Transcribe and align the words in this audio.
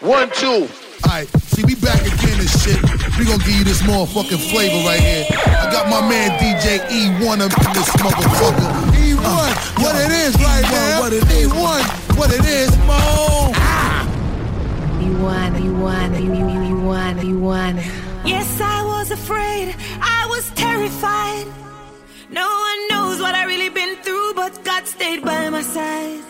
One, 0.00 0.30
two. 0.30 0.66
Alright, 1.04 1.28
see, 1.52 1.62
we 1.62 1.74
back 1.74 2.00
again 2.00 2.40
and 2.40 2.48
shit. 2.48 2.80
We 3.18 3.26
gonna 3.26 3.44
give 3.44 3.52
you 3.52 3.64
this 3.64 3.82
motherfucking 3.82 4.40
flavor 4.50 4.80
right 4.88 4.98
here. 4.98 5.26
I 5.28 5.68
got 5.70 5.90
my 5.90 6.00
man 6.00 6.30
DJ 6.40 6.80
Ewone 6.88 7.42
up 7.42 7.52
in 7.52 7.72
this 7.74 7.90
motherfucker. 8.00 8.96
Ewone, 8.96 9.20
uh, 9.20 9.82
what 9.82 9.96
it 9.96 10.10
is 10.10 10.34
right 10.36 10.64
Ewone, 10.64 10.72
now. 10.72 11.00
What 11.00 11.12
it 11.12 11.24
is. 11.24 11.52
Ewone, 11.52 12.16
what 12.16 12.32
it 12.32 12.44
is, 12.46 12.74
Mo. 12.88 13.52
Ewone, 15.04 15.54
Ewone, 15.60 16.16
Ewone, 16.16 17.20
Ewone. 17.20 17.76
Yes, 18.24 18.58
I 18.58 18.82
was 18.82 19.10
afraid. 19.10 19.74
I 20.00 20.26
was 20.30 20.48
terrified. 20.52 21.46
No 22.30 22.48
one 22.48 22.88
knows 22.88 23.20
what 23.20 23.34
I 23.34 23.44
really 23.44 23.68
been 23.68 23.96
through, 23.96 24.32
but 24.32 24.64
God 24.64 24.86
stayed 24.86 25.22
by 25.22 25.50
my 25.50 25.60
side. 25.60 26.29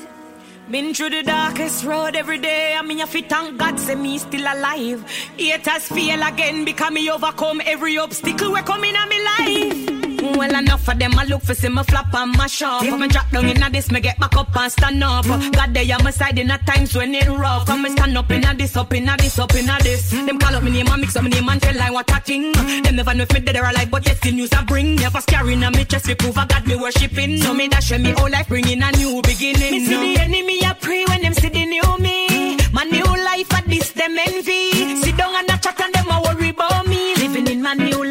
Been 0.70 0.94
through 0.94 1.10
the 1.10 1.24
darkest 1.24 1.84
road 1.84 2.14
every 2.14 2.38
day. 2.38 2.76
I 2.78 2.82
mean, 2.82 3.00
if 3.00 3.12
you 3.12 3.22
thank 3.22 3.58
God, 3.58 3.76
say 3.80 3.96
me 3.96 4.18
still 4.18 4.42
alive. 4.42 5.02
Haters 5.36 5.88
feel 5.88 6.22
again 6.22 6.64
because 6.64 6.92
me 6.92 7.10
overcome 7.10 7.60
every 7.66 7.98
obstacle 7.98 8.52
we 8.52 8.62
coming 8.62 8.94
on 8.94 9.08
me 9.08 9.18
life. 9.24 9.99
Well, 10.40 10.54
enough 10.54 10.88
of 10.88 10.98
them, 10.98 11.18
I 11.18 11.24
look 11.24 11.42
for 11.42 11.52
see 11.52 11.68
me 11.68 11.82
flop 11.82 12.14
and 12.14 12.34
mash 12.34 12.62
up. 12.62 12.82
If 12.82 12.98
me 12.98 13.08
drop 13.08 13.28
down 13.30 13.44
in 13.44 13.60
this, 13.72 13.90
me 13.90 14.00
get 14.00 14.18
back 14.18 14.34
up 14.38 14.56
and 14.56 14.72
stand 14.72 15.04
up. 15.04 15.26
Mm. 15.26 15.52
God, 15.54 15.74
they 15.74 15.92
on 15.92 16.02
my 16.02 16.10
side 16.10 16.38
in 16.38 16.50
a 16.50 16.56
times 16.56 16.96
when 16.96 17.14
it 17.14 17.28
rough. 17.28 17.66
Come 17.66 17.82
me 17.82 17.90
stand 17.90 18.16
up 18.16 18.30
in 18.30 18.44
a 18.44 18.54
this, 18.54 18.74
up 18.74 18.90
in 18.94 19.06
a 19.06 19.14
this, 19.18 19.38
up 19.38 19.54
in 19.54 19.68
a 19.68 19.76
this. 19.82 20.14
Mm. 20.14 20.24
Them 20.24 20.38
call 20.38 20.54
up 20.54 20.62
me 20.62 20.70
name 20.70 20.86
and 20.86 21.02
mix 21.02 21.14
up 21.14 21.24
me 21.24 21.28
name 21.28 21.46
and 21.46 21.60
tell 21.60 21.76
like 21.76 21.92
what 21.92 22.10
a 22.10 22.20
thing. 22.20 22.54
Mm. 22.54 22.84
Them 22.84 22.96
never 22.96 23.12
know 23.12 23.24
if 23.24 23.34
me 23.34 23.40
dead 23.40 23.56
or 23.56 23.64
alive, 23.66 23.90
but 23.90 24.06
yes, 24.06 24.18
the 24.20 24.32
news 24.32 24.50
I 24.54 24.64
bring. 24.64 24.96
Never 24.96 25.20
scaring 25.20 25.62
on 25.62 25.72
me 25.72 25.84
chest, 25.84 26.08
we 26.08 26.14
prove 26.14 26.38
I 26.38 26.46
got 26.46 26.66
me 26.66 26.74
worshipping. 26.74 27.36
So 27.42 27.52
me 27.52 27.68
dash 27.68 27.90
me 27.90 28.12
whole 28.12 28.30
life, 28.30 28.48
bringing 28.48 28.82
a 28.82 28.90
new 28.92 29.20
beginning. 29.20 29.72
Me 29.72 29.84
see 29.84 30.14
the 30.14 30.22
enemy, 30.22 30.64
I 30.64 30.72
pray 30.72 31.04
when 31.04 31.20
them 31.20 31.34
see 31.34 31.50
the 31.50 31.66
new 31.66 31.98
me. 31.98 32.56
My 32.72 32.84
new 32.84 33.04
life 33.04 33.52
at 33.52 33.66
this, 33.66 33.90
them 33.90 34.16
envy. 34.16 34.69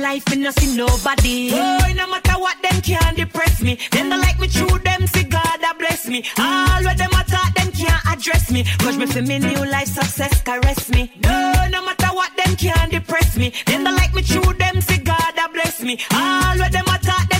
Life, 0.10 0.30
me 0.32 0.38
no 0.38 0.52
see 0.52 0.76
nobody. 0.76 1.52
Oh, 1.54 1.94
no 1.96 2.06
matter 2.08 2.38
what 2.44 2.58
them 2.64 2.82
can't 2.82 3.16
depress 3.16 3.62
me. 3.62 3.78
Them 3.92 4.10
don't 4.10 4.22
like 4.22 4.40
me 4.40 4.48
through 4.48 4.80
them, 4.80 5.06
see 5.08 5.24
God 5.24 5.60
a 5.70 5.72
bless 5.78 6.08
me. 6.08 6.24
All 6.38 6.82
what 6.88 6.98
them 6.98 7.14
attack, 7.22 7.54
them 7.54 7.72
can't 7.72 8.04
address 8.14 8.50
me. 8.52 8.64
Cause 8.80 8.98
me 8.98 9.06
feel 9.06 9.24
me 9.24 9.38
new 9.40 9.64
life 9.76 9.90
success 10.00 10.42
caress 10.42 10.90
me. 10.90 11.12
No, 11.24 11.68
no 11.70 11.80
matter 11.86 12.12
what 12.20 12.32
them 12.40 12.56
can't 12.56 12.92
depress 12.92 13.38
me. 13.38 13.54
Them 13.68 13.84
don't 13.84 13.98
like 14.02 14.14
me 14.16 14.24
through 14.24 14.54
them, 14.54 14.82
see 14.82 14.98
God 14.98 15.34
a 15.44 15.48
bless 15.56 15.82
me. 15.82 16.00
All 16.12 16.58
what 16.58 16.72
them 16.72 16.88
attack, 16.96 17.30
them 17.30 17.39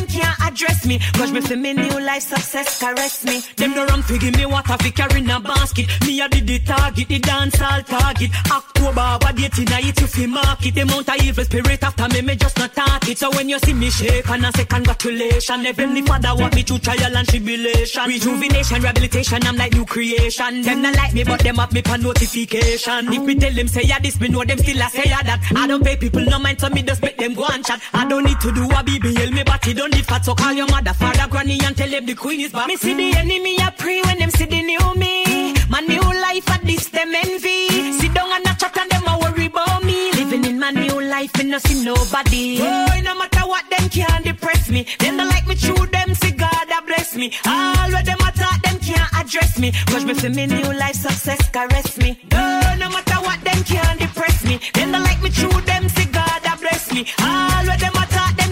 can't 0.60 0.86
me. 0.86 1.00
Cause 1.14 1.32
me 1.32 1.42
feel 1.42 1.58
me 1.58 1.74
new 1.74 2.00
life 2.00 2.24
success 2.24 2.80
caress 2.80 3.24
me. 3.26 3.42
Them 3.56 3.72
no 3.72 3.86
run 3.86 4.02
figure 4.04 4.32
me 4.38 4.46
what 4.46 4.70
I 4.70 4.78
fi 4.78 4.90
carry 4.92 5.22
in 5.22 5.30
a 5.30 5.40
basket. 5.40 5.88
Me 6.06 6.20
a 6.22 6.28
did 6.28 6.48
the 6.48 6.60
target, 6.60 7.08
the 7.08 7.20
dance 7.20 7.62
all 7.62 7.82
target. 7.82 8.32
October, 8.52 9.18
what 9.22 9.36
date 9.36 9.58
in 9.60 9.72
a 9.72 9.80
it 9.80 10.00
you 10.02 10.08
fi 10.08 10.26
market. 10.26 10.76
The 10.76 10.82
amount 10.82 11.10
of 11.10 11.16
evil 11.24 11.44
spirit 11.44 11.84
after 11.84 12.08
me, 12.10 12.22
me 12.22 12.36
just 12.36 12.58
not 12.58 12.74
talk 12.74 13.08
it. 13.08 13.18
So 13.18 13.30
when 13.32 13.50
you 13.50 13.60
see 13.60 13.74
me 13.74 13.90
shake 13.90 14.30
and 14.30 14.46
I 14.46 14.52
say 14.52 14.66
congratulations, 14.66 15.66
Heavenly 15.66 16.02
Father 16.02 16.36
want 16.36 16.56
me 16.56 16.64
through 16.64 16.80
trial 16.80 17.18
and 17.18 17.28
tribulation. 17.28 18.04
Rejuvenation, 18.08 18.82
rehabilitation, 18.82 19.40
I'm 19.44 19.56
like 19.56 19.74
new 19.74 19.86
creation. 19.86 20.62
Them 20.62 20.82
not 20.82 20.96
like 20.96 21.14
me, 21.14 21.24
but 21.24 21.40
them 21.42 21.56
have 21.56 21.74
me 21.74 21.82
for 21.82 21.98
notification. 21.98 23.14
If 23.14 23.24
me 23.24 23.36
tell 23.36 23.54
them 23.54 23.68
say 23.68 23.84
yeah 23.84 24.00
this, 24.00 24.20
me 24.20 24.28
know 24.28 24.44
them 24.44 24.58
still 24.58 24.82
a 24.82 24.90
say 24.90 25.04
yeah 25.06 25.24
that. 25.24 25.40
I 25.56 25.68
don't 25.68 25.84
pay 25.84 25.96
people 25.96 26.26
no 26.26 26.40
mind, 26.40 26.60
so 26.60 26.70
me 26.70 26.84
just 26.84 27.02
make 27.02 27.18
them 27.18 27.34
go 27.34 27.46
and 27.52 27.66
chat. 27.66 27.82
I 27.94 28.08
don't 28.08 28.24
need 28.24 28.40
to 28.42 28.52
do 28.52 28.66
a 28.66 28.84
BBL, 28.84 29.32
me 29.34 29.44
body 29.44 29.74
don't 29.74 29.94
need 29.94 30.06
fat, 30.06 30.26
so 30.26 30.36
call 30.50 30.58
your 30.58 30.68
mother, 30.68 30.94
father, 30.94 31.28
granny, 31.30 31.60
and 31.64 31.78
tell 31.78 31.90
them 31.90 32.06
the 32.06 32.16
queen 32.16 32.40
is 32.42 32.52
back. 32.52 32.68
Me 32.68 32.76
see 32.76 32.94
the 32.94 33.18
enemy, 33.18 33.60
I 33.60 33.70
pray 33.78 34.02
when 34.02 34.18
them 34.18 34.32
see 34.32 34.46
the 34.46 34.62
new 34.64 34.96
me. 34.96 35.54
My 35.70 35.82
new 35.82 36.02
life 36.02 36.50
at 36.50 36.62
this, 36.64 36.90
them 36.90 37.14
envy. 37.14 37.94
Sit 38.00 38.14
down 38.14 38.32
and 38.32 38.46
a 38.48 38.54
chat 38.58 38.76
and 38.78 38.90
them 38.90 39.04
a 39.08 39.20
worry 39.20 39.46
about 39.46 39.84
me. 39.84 40.12
Living 40.14 40.46
in 40.46 40.60
my 40.60 40.72
new 40.72 41.02
life, 41.02 41.38
me 41.38 41.44
no 41.44 41.60
see 41.60 41.84
nobody. 41.84 42.58
Oh, 42.62 43.02
no 43.04 43.14
matter 43.16 43.46
what 43.46 43.66
them 43.70 43.90
can't 43.90 44.24
depress 44.24 44.70
me. 44.70 44.88
Them 44.98 45.18
don't 45.18 45.30
like 45.30 45.46
me 45.48 45.56
through 45.56 45.86
them, 45.88 46.16
see 46.16 46.32
God 46.32 46.68
a 46.78 46.82
bless 46.82 47.16
me. 47.16 47.32
All 47.46 47.92
what 47.92 48.06
them 48.06 48.20
attack, 48.20 48.62
them 48.64 48.80
can't 48.80 49.14
address 49.14 49.60
me. 49.60 49.72
Cause 49.92 50.06
me 50.06 50.14
feel 50.16 50.32
me 50.32 50.48
new 50.48 50.74
life 50.74 50.96
success 50.96 51.48
caress 51.50 51.98
me. 52.00 52.20
Oh, 52.32 52.76
no 52.80 52.90
matter 52.90 53.20
what 53.22 53.40
them 53.44 53.64
can't 53.64 54.00
depress 54.00 54.44
me. 54.46 54.60
Them 54.74 54.94
don't 54.94 55.04
like 55.04 55.22
me 55.22 55.30
through 55.30 55.62
them, 55.62 55.88
see 55.90 56.06
God 56.06 56.42
a 56.52 56.58
bless 56.58 56.92
me. 56.92 57.06
All 57.22 57.66
what 57.70 57.80
them 57.80 57.94
attack, 57.94 58.36
them 58.38 58.49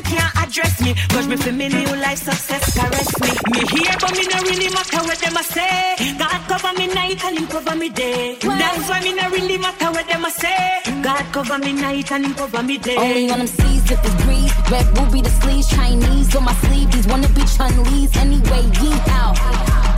address 0.48 0.82
me. 0.82 0.96
Cause 1.12 1.28
me 1.28 1.36
feel 1.38 1.54
me 1.54 1.68
new 1.70 1.96
life 1.98 2.20
success 2.20 2.64
caress 2.78 3.12
me. 3.22 3.32
Me 3.52 3.62
here, 3.76 3.96
but 4.00 4.12
me 4.18 4.24
no 4.32 4.38
really 4.50 4.70
matter 4.70 5.02
what 5.08 5.20
them 5.20 5.38
a 5.38 5.44
say. 5.44 5.96
God 6.18 6.40
cover 6.48 6.74
me 6.80 6.88
night 6.88 7.24
and 7.26 7.38
him 7.38 7.48
cover 7.48 7.76
me 7.76 7.90
day. 7.90 8.38
That's 8.42 8.90
why 8.90 9.02
me 9.02 9.14
no 9.14 9.30
really 9.30 9.58
matter 9.58 9.92
what 9.92 10.08
them 10.08 10.26
a 10.26 10.32
say. 10.32 10.80
God 11.04 11.26
cover 11.34 11.58
me 11.60 11.74
night 11.74 12.12
and 12.12 12.26
him 12.26 12.34
cover 12.34 12.64
me 12.64 12.78
day. 12.78 12.98
Only 12.98 13.32
on 13.32 13.40
them 13.40 13.48
seas 13.48 13.92
if 13.92 14.00
it's 14.04 14.16
breeze. 14.24 14.54
Red 14.72 14.88
ruby 14.98 15.22
the 15.22 15.30
sleeves, 15.42 15.70
Chinese 15.70 16.36
on 16.36 16.44
my 16.46 16.54
sleeve. 16.66 16.92
These 16.92 17.08
wanna 17.08 17.30
be 17.30 17.44
Chun 17.46 17.84
Lee's 17.92 18.16
anyway. 18.18 18.64
Yee 18.82 19.00
out. 19.22 19.97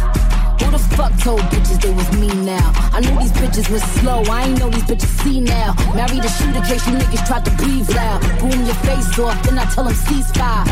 Who 0.62 0.72
the 0.72 0.80
fuck 0.96 1.18
told 1.20 1.42
bitches 1.52 1.81
they 1.81 1.94
was 1.94 2.09
me 2.18 2.28
now? 2.46 2.72
I 2.94 3.00
knew 3.00 3.18
these 3.20 3.31
bitches 3.31 3.70
was 3.70 3.84
slow. 4.00 4.24
I 4.24 4.47
ain't 4.47 4.59
know 4.59 4.70
these 4.70 4.84
bitches 4.84 5.12
see 5.24 5.40
now. 5.42 5.74
Married 5.96 6.24
a 6.24 6.30
shooter 6.30 6.62
case 6.62 6.86
you 6.88 6.94
niggas 6.94 7.25
tried 7.28 7.46
to 7.46 7.52
breathe 7.52 7.90
loud. 7.90 8.22
Boom 8.40 8.66
your 8.66 8.75
face 8.88 9.18
off, 9.20 9.42
then 9.44 9.58
I 9.58 9.66
tell 9.74 9.86
them 9.86 9.94
ceasefire. 9.94 10.66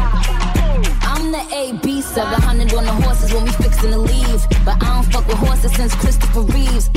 I'm 1.04 1.32
the 1.32 1.44
AB, 1.56 2.02
700 2.02 2.74
on 2.74 2.86
the 2.86 2.92
horses 2.92 3.34
when 3.34 3.46
we 3.46 3.52
fixin' 3.52 3.92
to 3.92 3.98
leave. 3.98 4.42
But 4.66 4.84
I 4.84 4.96
don't 4.96 5.12
fuck 5.12 5.28
with 5.28 5.38
horses 5.38 5.74
since 5.74 5.96
Christopher 5.96 6.42
Reeves. 6.42 6.90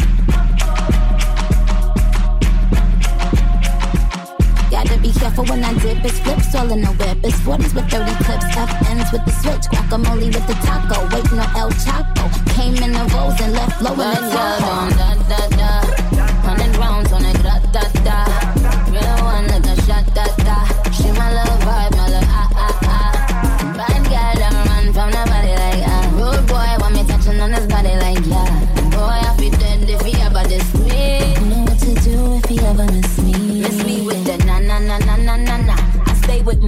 Gotta 4.71 4.97
be 4.99 5.11
careful 5.11 5.45
when 5.47 5.65
I 5.65 5.75
dip. 5.83 6.05
It's 6.05 6.21
flips 6.21 6.55
all 6.55 6.71
in 6.71 6.83
the 6.83 6.93
whip. 6.95 7.19
It's 7.25 7.37
40s 7.43 7.75
with 7.75 7.91
30 7.91 8.15
clips. 8.23 8.47
FNs 8.55 9.11
with 9.13 9.25
the 9.27 9.35
switch. 9.43 9.67
Guacamole 9.67 10.31
with 10.31 10.47
the 10.47 10.55
taco. 10.63 11.11
Waiting 11.11 11.41
on 11.43 11.51
El 11.59 11.71
Chapo. 11.83 12.31
Came 12.55 12.79
in 12.79 12.93
the 12.93 13.03
rolls 13.11 13.35
and 13.43 13.53
left 13.53 13.83
low 13.83 13.99
in 13.99 13.99
the 13.99 14.23
Tahoe. 14.31 14.91
Da, 14.95 15.09
da, 15.27 15.41
da. 15.59 15.73
Hundred 16.47 16.77
rounds 16.79 17.11
on 17.13 17.25
it. 17.25 17.35
Da, 17.43 17.59
da, 17.75 17.83
da. 18.07 18.19
Real 18.95 19.19
one 19.27 19.49
like 19.51 19.67
a 19.67 19.75
shot. 19.83 20.07
Da, 20.15 20.31
da. 20.47 20.63
She 20.95 21.11
my 21.19 21.35
love 21.35 21.59
vibe. 21.67 21.97
My 21.99 22.07
love 22.07 22.31
ah, 22.31 22.49
ah, 22.55 22.79
ah. 22.95 23.75
Bad 23.75 24.07
girl, 24.07 24.35
them 24.39 24.55
run 24.71 24.87
from 24.95 25.11
the 25.11 25.23
body 25.27 25.55
like 25.59 25.83
ah. 25.83 26.07
Rude 26.15 26.47
boy 26.47 26.71
want 26.79 26.95
me 26.95 27.03
touching 27.11 27.41
on 27.43 27.51
his 27.51 27.67
body 27.67 27.99
like 27.99 28.23
yeah. 28.23 28.47
Boy, 28.95 29.19
I 29.19 29.35
feel 29.35 29.51
dead 29.59 29.91
if 29.91 30.01
he 30.07 30.15
ever 30.23 30.47
diss 30.47 30.71
me. 30.79 31.35
Know 31.51 31.67
what 31.67 31.79
to 31.83 31.91
do 32.07 32.39
if 32.39 32.45
he 32.47 32.61
ever. 32.63 32.87
Miss 32.87 33.20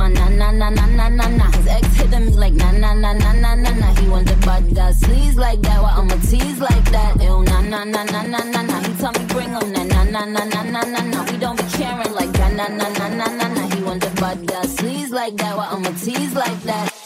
my 0.02 0.08
na 0.08 0.28
na 0.28 0.50
na 0.50 0.68
na 0.70 0.86
na 0.86 1.08
na 1.08 1.26
na. 1.28 1.46
His 1.56 1.66
ex 1.68 1.86
hitting 1.96 2.26
me 2.26 2.32
like 2.32 2.54
na 2.54 2.70
na 2.72 2.92
na 2.94 3.12
na 3.12 3.32
na 3.32 3.54
na 3.54 3.70
na. 3.70 3.88
He 3.98 4.08
want 4.08 4.26
the 4.26 4.36
bad 4.46 4.74
guy 4.74 4.90
sleaze 4.92 5.36
like 5.36 5.60
that. 5.62 5.80
Why 5.82 5.92
I'ma 5.98 6.16
tease 6.28 6.60
like 6.60 6.86
that? 6.90 7.22
Ew 7.22 7.42
na 7.42 7.60
na 7.60 7.84
na 7.84 8.02
na 8.04 8.22
na 8.22 8.40
na 8.54 8.62
na. 8.62 8.76
He 8.86 8.92
tell 9.00 9.12
me 9.12 9.24
bring 9.32 9.52
him 9.56 9.72
na 9.72 9.82
na 9.84 10.02
na 10.04 10.24
na 10.24 10.44
na 10.44 10.62
na 10.74 10.82
na 10.94 11.00
na. 11.12 11.18
We 11.30 11.36
don't 11.38 11.56
be 11.56 11.66
caring 11.78 12.14
like 12.14 12.32
that 12.32 12.52
na 12.58 12.66
na 12.68 12.88
na 12.98 13.06
na 13.08 13.26
na 13.38 13.46
na. 13.54 13.62
He 13.74 13.82
want 13.82 14.00
the 14.02 14.10
bad 14.20 14.46
guy 14.46 14.62
sleaze 14.76 15.10
like 15.10 15.36
that. 15.36 15.56
Why 15.56 15.66
I'ma 15.70 15.90
tease 16.02 16.34
like 16.34 16.60
that? 16.62 17.01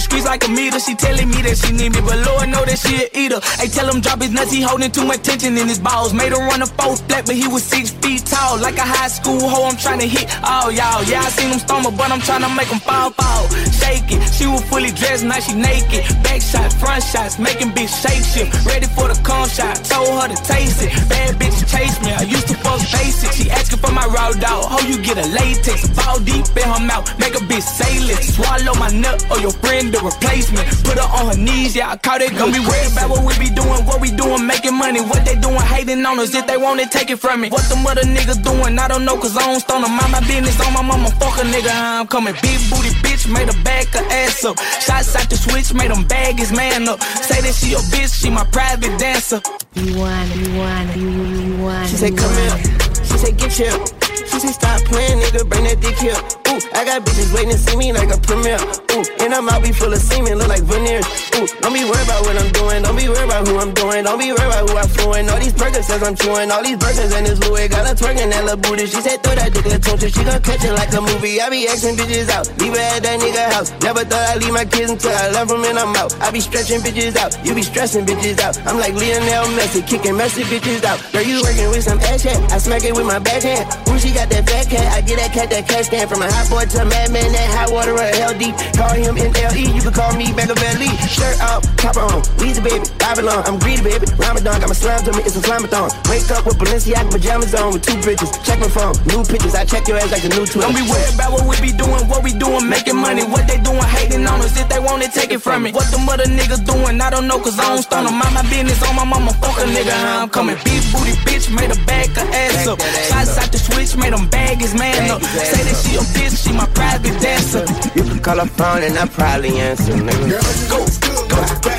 The 0.00 0.04
streets 0.08 0.26
like 0.26 0.44
a 0.44 0.48
meter. 0.48 0.80
She 0.80 0.94
telling 0.94 1.28
me 1.28 1.42
that 1.44 1.56
she 1.60 1.72
need 1.72 1.92
me, 1.92 2.00
but 2.00 2.16
Lord 2.24 2.48
know 2.48 2.64
that 2.64 2.78
she 2.80 3.04
a 3.04 3.06
eater. 3.12 3.40
Hey, 3.60 3.68
tell 3.68 3.88
him 3.92 4.00
drop 4.00 4.20
his 4.20 4.32
nuts, 4.32 4.50
he 4.50 4.62
holding 4.62 4.90
too 4.90 5.04
much 5.04 5.22
tension 5.22 5.56
in 5.56 5.68
his 5.68 5.78
balls. 5.78 6.12
Made 6.14 6.32
her 6.32 6.40
run 6.40 6.62
a 6.62 6.66
fourth 6.66 7.04
flat, 7.06 7.26
but 7.26 7.36
he 7.36 7.46
was 7.46 7.62
six 7.62 7.90
feet 8.00 8.24
tall. 8.24 8.58
Like 8.58 8.78
a 8.78 8.86
high 8.86 9.12
school 9.12 9.40
hoe, 9.40 9.68
I'm 9.68 9.76
trying 9.76 10.00
to 10.00 10.08
hit 10.08 10.26
all 10.42 10.72
y'all. 10.72 11.04
Yeah, 11.04 11.20
I 11.20 11.28
seen 11.28 11.52
him 11.52 11.60
stumble, 11.60 11.92
but 11.92 12.10
I'm 12.10 12.20
trying 12.20 12.42
to 12.42 12.52
make 12.56 12.68
him 12.68 12.80
fall, 12.80 13.10
fall. 13.12 13.44
Shake 13.76 14.08
it, 14.08 14.20
she 14.32 14.46
was 14.48 14.64
fully 14.70 14.90
dressed, 14.90 15.24
now 15.24 15.40
she 15.40 15.54
naked. 15.54 16.02
Back 16.24 16.40
shot, 16.40 16.72
front 16.80 17.04
shots, 17.04 17.38
making 17.38 17.76
bitch 17.76 17.92
shake 17.92 18.24
shift. 18.24 18.50
Ready 18.64 18.88
for 18.96 19.08
the 19.12 19.18
con 19.22 19.48
shot, 19.48 19.76
told 19.84 20.08
her 20.16 20.28
to 20.32 20.38
taste 20.48 20.80
it. 20.80 20.90
Bad 21.08 21.36
bitch 21.36 21.60
chase 21.68 22.00
me, 22.00 22.12
I 22.12 22.24
used 22.24 22.48
to 22.48 22.56
fuck 22.64 22.80
basic. 22.88 23.32
She 23.36 23.50
asking 23.50 23.80
for 23.84 23.92
my 23.92 24.06
raw 24.06 24.32
dog, 24.32 24.64
how 24.72 24.80
you 24.88 24.96
get 25.02 25.18
a 25.18 25.26
latex? 25.28 25.88
Fall 25.92 26.18
deep 26.20 26.46
in 26.56 26.64
her 26.64 26.84
mouth, 26.88 27.04
make 27.18 27.34
a 27.34 27.42
bitch 27.44 27.66
say 27.66 28.00
it. 28.00 28.22
Swallow 28.32 28.74
my 28.78 28.88
nut 28.88 29.18
or 29.30 29.38
your 29.40 29.52
friend 29.52 29.89
to 29.92 30.00
replace 30.04 30.50
me. 30.52 30.62
Put 30.84 30.98
her 30.98 31.08
on 31.10 31.34
her 31.34 31.38
knees, 31.38 31.74
yeah, 31.76 31.90
I 31.90 31.96
caught 31.96 32.22
it. 32.22 32.36
Gonna 32.36 32.52
be 32.52 32.60
worried 32.60 32.92
about 32.92 33.10
what 33.10 33.22
we 33.26 33.34
be 33.38 33.50
doing, 33.50 33.84
what 33.86 34.00
we 34.00 34.10
doing, 34.10 34.46
making 34.46 34.76
money. 34.76 35.00
What 35.00 35.24
they 35.24 35.36
doing, 35.36 35.60
hating 35.60 36.04
on 36.04 36.18
us. 36.18 36.34
If 36.34 36.46
they 36.46 36.56
want 36.56 36.80
it, 36.80 36.90
take 36.90 37.10
it 37.10 37.18
from 37.18 37.40
me. 37.42 37.48
What 37.50 37.68
the 37.68 37.76
mother 37.76 38.02
niggas 38.02 38.42
doing, 38.42 38.78
I 38.78 38.88
don't 38.88 39.04
know, 39.04 39.16
cause 39.16 39.36
I 39.36 39.46
don't 39.46 39.60
stone 39.60 39.82
them. 39.82 39.92
Mind 39.92 40.12
my 40.12 40.20
business 40.20 40.58
on 40.60 40.72
my 40.72 40.82
mama, 40.82 41.10
fuck 41.20 41.38
a 41.38 41.44
nigga, 41.46 41.70
I'm 41.72 42.06
coming. 42.06 42.34
Big 42.42 42.58
booty 42.70 42.90
bitch, 43.02 43.30
made 43.32 43.48
a 43.48 43.56
back 43.62 43.86
her 43.94 44.04
ass 44.10 44.44
up. 44.44 44.58
Shots 44.80 45.14
out 45.16 45.28
the 45.28 45.36
switch, 45.36 45.74
made 45.74 45.90
them 45.90 46.06
bag 46.06 46.38
his 46.38 46.52
man 46.52 46.88
up. 46.88 47.02
Say 47.02 47.40
that 47.40 47.54
she 47.54 47.74
a 47.74 47.78
bitch, 47.92 48.14
she 48.20 48.30
my 48.30 48.44
private 48.50 48.98
dancer. 48.98 49.40
You 49.74 49.98
want, 49.98 50.34
you 50.36 50.58
want, 50.58 50.96
you, 50.96 51.08
you, 51.08 51.24
you 51.24 51.62
want. 51.62 51.88
She 51.88 51.96
said, 51.96 52.16
come 52.16 52.32
here. 52.32 52.56
She 53.04 53.18
said, 53.18 53.36
get 53.36 53.52
here. 53.52 53.86
She 54.26 54.38
said, 54.38 54.54
stop 54.54 54.80
playing, 54.82 55.18
nigga, 55.18 55.48
bring 55.48 55.64
that 55.64 55.80
dick 55.80 55.98
here. 55.98 56.39
Ooh, 56.50 56.58
I 56.74 56.82
got 56.84 57.06
bitches 57.06 57.30
waiting 57.30 57.54
to 57.54 57.58
see 57.58 57.76
me 57.76 57.92
like 57.92 58.10
a 58.10 58.18
premiere. 58.18 58.58
Ooh, 58.90 59.06
and 59.22 59.30
I'm 59.30 59.48
out 59.48 59.62
be 59.62 59.70
full 59.70 59.92
of 59.92 60.02
semen, 60.02 60.34
look 60.34 60.48
like 60.48 60.66
veneers. 60.66 61.06
Ooh, 61.38 61.46
don't 61.62 61.70
be 61.70 61.86
worried 61.86 62.02
about 62.10 62.26
what 62.26 62.34
I'm 62.34 62.50
doing. 62.50 62.82
Don't 62.82 62.98
be 62.98 63.06
worried 63.06 63.30
about 63.30 63.46
who 63.46 63.54
I'm 63.62 63.70
doing. 63.70 64.02
Don't 64.02 64.18
be 64.18 64.34
worried 64.34 64.50
about 64.50 64.66
who 64.66 64.74
I'm 64.74 64.88
fluent. 64.90 65.30
All 65.30 65.38
these 65.38 65.54
burgers 65.54 65.86
says 65.86 66.02
I'm 66.02 66.16
chewing. 66.18 66.50
All 66.50 66.62
these 66.62 66.76
burgers 66.76 67.14
and 67.14 67.22
this 67.22 67.38
Louis 67.46 67.68
got 67.68 67.86
her 67.86 67.94
twerking 67.94 68.34
that 68.34 68.42
little 68.42 68.58
booty. 68.58 68.90
She 68.90 68.98
said, 68.98 69.22
throw 69.22 69.38
that 69.38 69.54
dick 69.54 69.62
in 69.62 69.78
the 69.78 70.10
She 70.10 70.24
gon' 70.26 70.42
catch 70.42 70.64
it 70.66 70.74
like 70.74 70.90
a 70.90 71.00
movie. 71.00 71.40
I 71.40 71.50
be 71.50 71.68
asking 71.70 71.94
bitches 71.94 72.28
out. 72.34 72.50
Leave 72.58 72.74
her 72.74 72.82
at 72.82 73.02
that 73.06 73.16
nigga 73.22 73.44
house. 73.54 73.70
Never 73.86 74.02
thought 74.02 74.26
I'd 74.34 74.42
leave 74.42 74.52
my 74.52 74.66
kids 74.66 74.90
until 74.90 75.14
I 75.14 75.30
left 75.30 75.54
them 75.54 75.62
and 75.62 75.78
I'm 75.78 75.94
out. 75.94 76.18
I 76.18 76.34
be 76.34 76.40
stretching 76.40 76.82
bitches 76.82 77.14
out. 77.14 77.30
You 77.46 77.54
be 77.54 77.62
stressing 77.62 78.04
bitches 78.06 78.42
out. 78.42 78.58
I'm 78.66 78.82
like 78.82 78.98
Lionel 78.98 79.46
Messi, 79.54 79.86
kicking 79.86 80.16
messy 80.18 80.42
bitches 80.42 80.82
out. 80.82 80.98
Girl, 81.14 81.22
you 81.22 81.38
working 81.46 81.70
with 81.70 81.86
some 81.86 82.02
ass 82.10 82.26
hat. 82.26 82.42
I 82.50 82.58
smack 82.58 82.82
it 82.82 82.94
with 82.96 83.06
my 83.06 83.20
backhand. 83.22 83.70
Ooh, 83.86 83.98
she 84.02 84.10
got 84.10 84.28
that 84.34 84.50
fat 84.50 84.66
cat. 84.66 84.86
I 84.92 85.00
get 85.00 85.22
that 85.22 85.30
cat, 85.30 85.48
that 85.50 85.68
cat 85.68 85.86
stand 85.86 86.10
from 86.10 86.22
a 86.22 86.28
hot 86.40 86.48
boy 86.48 86.64
to 86.64 86.84
madman. 86.84 87.32
That 87.32 87.48
hot 87.52 87.68
water 87.72 87.92
or 87.92 88.10
hell 88.16 88.32
deep. 88.36 88.56
Call 88.72 88.96
him 88.96 89.16
NLE. 89.16 89.64
You 89.74 89.82
can 89.82 89.92
call 89.92 90.12
me 90.16 90.32
back 90.32 90.48
a 90.48 90.56
belly. 90.56 90.88
Shirt 91.04 91.36
off, 91.44 91.60
top 91.76 91.96
on. 91.96 92.22
Weezy 92.40 92.62
baby, 92.64 92.84
Babylon. 92.96 93.44
I'm 93.44 93.58
greedy 93.60 93.82
baby. 93.84 94.06
Ramadan 94.16 94.60
got 94.60 94.68
my 94.68 94.76
slimes 94.76 95.04
on 95.08 95.16
me. 95.16 95.22
It's 95.24 95.36
a 95.36 95.42
slamathon. 95.44 95.92
Wake 96.08 96.28
up 96.32 96.46
with 96.46 96.56
Balenciaga 96.56 97.10
pajamas 97.10 97.54
on 97.54 97.74
with 97.74 97.84
two 97.84 97.96
bridges. 98.00 98.30
Check 98.44 98.60
my 98.60 98.68
phone. 98.68 98.96
New 99.04 99.20
pictures. 99.24 99.54
I 99.54 99.64
check 99.64 99.86
your 99.88 99.98
ass 99.98 100.10
like 100.10 100.24
a 100.24 100.32
new 100.32 100.46
Twitter. 100.46 100.64
Don't 100.64 100.76
be 100.76 100.84
worried 100.88 101.14
about 101.14 101.32
what 101.32 101.44
we 101.44 101.56
be 101.60 101.72
doing, 101.76 102.08
what 102.08 102.24
we 102.24 102.32
doing, 102.32 102.68
making 102.68 102.96
money. 102.96 103.24
What 103.24 103.46
they 103.46 103.58
doing, 103.60 103.84
hating 103.84 104.24
on 104.26 104.40
us. 104.40 104.56
If 104.56 104.68
they 104.68 104.80
want 104.80 105.02
it, 105.02 105.12
take 105.12 105.32
it 105.32 105.42
from 105.42 105.64
me. 105.64 105.72
What 105.72 105.90
the 105.92 105.98
mother 105.98 106.24
niggas 106.24 106.64
doing, 106.64 107.00
I 107.00 107.10
don't 107.10 107.26
know, 107.26 107.38
cause 107.38 107.58
I 107.58 107.68
don't 107.68 107.82
stone 107.82 108.04
them. 108.04 108.16
Mind 108.16 108.34
my 108.34 108.42
business 108.48 108.80
on 108.88 108.96
my 108.96 109.04
mama, 109.04 109.32
fuck 109.42 109.56
a 109.58 109.66
nigga, 109.68 109.92
how 109.92 110.22
I'm 110.22 110.30
coming. 110.30 110.56
Big 110.64 110.82
booty 110.92 111.14
bitch, 111.26 111.52
made 111.54 111.70
a 111.70 111.78
bag 111.84 112.08
her 112.16 112.26
ass 112.32 112.66
up. 112.66 112.80
Shots 112.80 113.38
out 113.38 113.50
the 113.52 113.58
switch, 113.58 113.96
made 113.96 114.12
them 114.12 114.28
bag 114.28 114.58
his 114.58 114.74
man 114.74 115.10
up. 115.10 115.22
Say 115.22 115.62
that 115.64 115.76
she 115.82 115.96
a 115.96 116.04
bitch, 116.16 116.29
dancer, 116.30 116.48
she 116.48 116.52
my 116.56 116.66
private 116.66 117.20
dancer. 117.20 117.64
You 117.94 118.04
can 118.04 118.20
call 118.20 118.38
her 118.38 118.46
phone 118.46 118.82
and 118.82 118.98
I 118.98 119.06
probably 119.06 119.58
answer, 119.58 119.92
nigga. 119.92 120.40
Go, 120.68 120.86
go, 121.00 121.28
go, 121.28 121.42
go, 121.60 121.78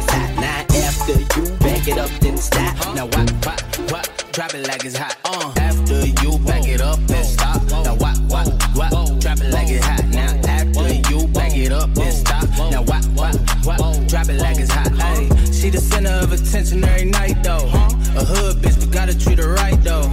back 1.82 1.94
it 1.94 1.98
up, 1.98 2.20
then 2.20 2.38
stop. 2.38 2.96
Now 2.96 3.06
what, 3.06 3.32
what, 3.46 3.92
what, 3.92 4.26
drop 4.32 4.54
it 4.54 4.68
like 4.68 4.86
it's 4.86 4.96
hot. 4.96 5.18
Uh. 5.26 5.52
After 5.58 6.06
you 6.22 6.38
back 6.40 6.68
it 6.68 6.82
up, 6.82 7.00
then 7.08 7.24
stop. 7.24 7.62
Now 7.70 7.96
what, 7.96 8.18
what, 8.30 8.48
what, 8.76 9.20
drop 9.20 9.40
it 9.40 9.52
like 9.52 9.70
it's 9.70 9.86
hot. 9.86 10.06
Now 10.10 10.30
after 10.48 10.94
you 11.10 11.28
back 11.28 11.56
it 11.56 11.72
up, 11.72 11.94
then 11.96 12.12
stop. 12.12 12.48
Now 12.72 12.84
what, 12.84 13.04
what, 13.16 13.36
what, 13.66 14.08
drop 14.08 14.30
it 14.30 14.40
like 14.40 14.58
it's 14.58 14.72
hot. 14.72 14.92
Hey, 14.94 15.30
she 15.52 15.70
the 15.70 15.80
center 15.80 16.12
of 16.12 16.32
attention 16.32 16.84
every 16.84 17.06
night 17.06 17.42
though. 17.44 17.66
A 18.16 18.24
hood 18.26 18.58
bitch, 18.58 18.80
but 18.80 18.92
gotta 18.92 19.18
treat 19.18 19.40
her 19.40 19.54
right 19.54 19.82
though. 19.84 20.06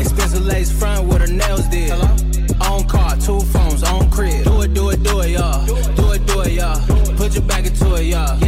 Expensive 0.00 0.42
lace 0.42 0.72
front 0.72 1.06
with 1.06 1.20
her 1.20 1.32
nails 1.32 1.68
did. 1.68 1.92
On 2.62 2.86
car, 2.88 3.16
two 3.16 3.40
phones, 3.40 3.82
on 3.84 4.10
crib. 4.10 4.44
Do 4.44 4.62
it, 4.62 4.74
do 4.74 4.90
it, 4.90 5.02
do 5.02 5.20
it, 5.20 5.30
y'all. 5.30 5.66
Do 5.66 6.12
it, 6.12 6.26
do 6.26 6.40
it, 6.40 6.52
y'all. 6.52 6.80
Put 7.16 7.34
your 7.34 7.44
back 7.44 7.64
into 7.64 7.94
it, 7.94 8.06
y'all. 8.06 8.41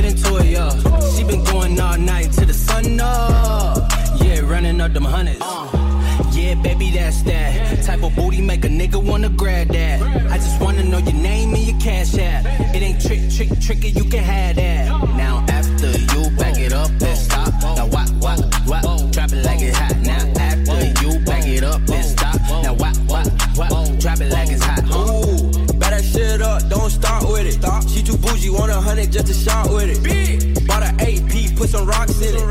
That's 7.23 7.23
that. 7.23 7.85
Type 7.85 8.02
of 8.02 8.14
booty 8.16 8.40
make 8.40 8.64
a 8.64 8.68
nigga 8.68 9.02
wanna 9.02 9.28
grab 9.28 9.68
that. 9.68 10.02
I 10.30 10.37
just 10.38 10.61
wanna 10.61 10.85
know 10.85 10.99
your 10.99 11.14
name 11.14 11.54
and 11.54 11.62
your 11.62 11.78
cash 11.80 12.14
app. 12.18 12.44
It 12.75 12.83
ain't 12.83 13.00
trick, 13.00 13.30
trick, 13.30 13.61
tricky, 13.61 13.90
you 13.90 14.04
can 14.04 14.23
have 14.23 14.56
that. 14.56 14.87
Now 15.16 15.44
after 15.49 15.90
you 15.90 16.30
back 16.37 16.59
it 16.59 16.73
up 16.73 16.90
and 16.90 17.18
stop. 17.18 17.52
Now 17.62 17.87
what, 17.87 18.09
what, 18.21 18.40
what? 18.66 19.12
Drop 19.12 19.33
it 19.33 19.44
like 19.44 19.61
it's 19.61 19.76
hot. 19.76 19.97
Now 19.99 20.25
after 20.40 21.04
you 21.04 21.18
back 21.25 21.47
it 21.47 21.64
up 21.64 21.80
and 21.88 22.04
stop. 22.04 22.40
Now 22.62 22.75
what, 22.75 22.97
what, 23.06 23.26
what? 23.56 24.00
Drop 24.00 24.21
it 24.21 24.30
like 24.30 24.50
it's 24.50 24.62
hot. 24.64 24.85
Ooh, 24.85 25.75
back 25.75 25.90
that 25.90 26.04
shit 26.04 26.42
up, 26.42 26.68
don't 26.68 26.90
start 26.90 27.25
with 27.25 27.47
it. 27.47 27.52
Stop. 27.52 27.88
She 27.88 28.02
too 28.02 28.16
bougie, 28.16 28.50
want 28.50 28.71
a 28.71 28.80
hundred 28.80 29.12
just 29.12 29.26
to 29.26 29.35
shot 29.35 29.71
with 29.71 29.90
it. 29.90 30.02
Big. 30.02 30.66
Bought 30.66 30.83
an 30.83 31.00
AP, 31.00 31.56
put 31.56 31.68
some 31.68 31.87
rocks 31.87 32.21
in 32.21 32.35
it. 32.35 32.44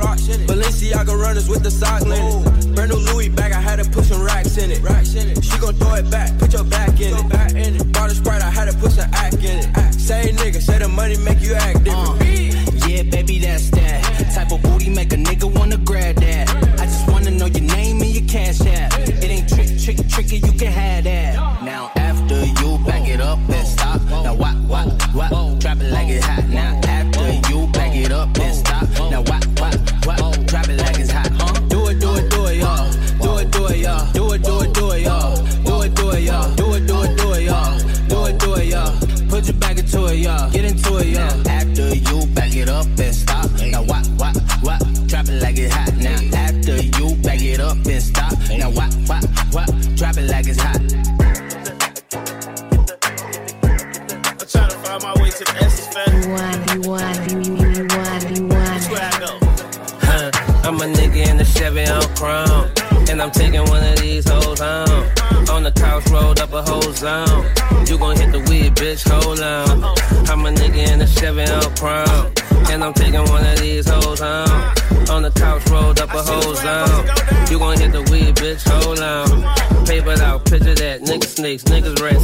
Balenciaga 0.47 1.19
runners 1.19 1.49
with 1.49 1.63
the 1.63 1.71
sock 1.71 2.01
linen. 2.01 2.43
Oh. 2.45 2.73
Brand 2.73 2.91
new 2.91 2.97
Louis 2.97 3.29
bag, 3.29 3.51
I 3.51 3.61
had 3.61 3.72
to 3.72 3.72
put 3.72 3.72
some 3.72 3.72
racks 4.53 4.63
in 4.63 4.71
it. 4.71 4.81
Racks 4.81 5.15
in 5.15 5.29
it. 5.29 5.43
She 5.43 5.57
gon' 5.59 5.73
throw 5.75 5.95
it 5.95 6.09
back, 6.09 6.37
put 6.37 6.53
your 6.53 6.63
back 6.63 6.99
in 6.99 7.15
it. 7.15 7.29
Back 7.29 7.51
in 7.51 7.75
it. 7.75 7.93
Bought 7.93 8.11
a 8.11 8.15
sprite, 8.15 8.41
I 8.41 8.49
had 8.49 8.71
to 8.71 8.77
put 8.77 8.91
some 8.91 9.09
act 9.13 9.35
in 9.35 9.59
it. 9.59 9.67
Act. 9.75 9.99
Say 9.99 10.31
nigga, 10.31 10.61
say 10.61 10.79
the 10.79 10.87
money 10.87 11.17
make 11.17 11.41
you 11.41 11.53
act 11.55 11.87
uh. 11.87 12.17
different. 12.17 12.87
yeah, 12.87 13.03
baby, 13.03 13.39
that's 13.39 13.69
that. 13.71 14.01
Type 14.33 14.51
of 14.51 14.61
booty 14.61 14.89
make 14.89 15.13
a 15.13 15.15
nigga 15.15 15.51
wanna 15.57 15.77
grab 15.77 16.15
that. 16.17 16.49
I 16.79 16.85
just 16.85 17.09
wanna 17.09 17.31
know 17.31 17.45
your 17.45 17.63
name 17.63 18.01
and 18.01 18.11
your 18.11 18.27
cash 18.27 18.61
app. 18.61 18.93
It 18.99 19.23
ain't 19.23 19.49
trick, 19.49 19.79
trick, 19.79 20.07
tricky, 20.09 20.37
you 20.37 20.51
can 20.53 20.71
have 20.71 21.03
that. 21.05 21.42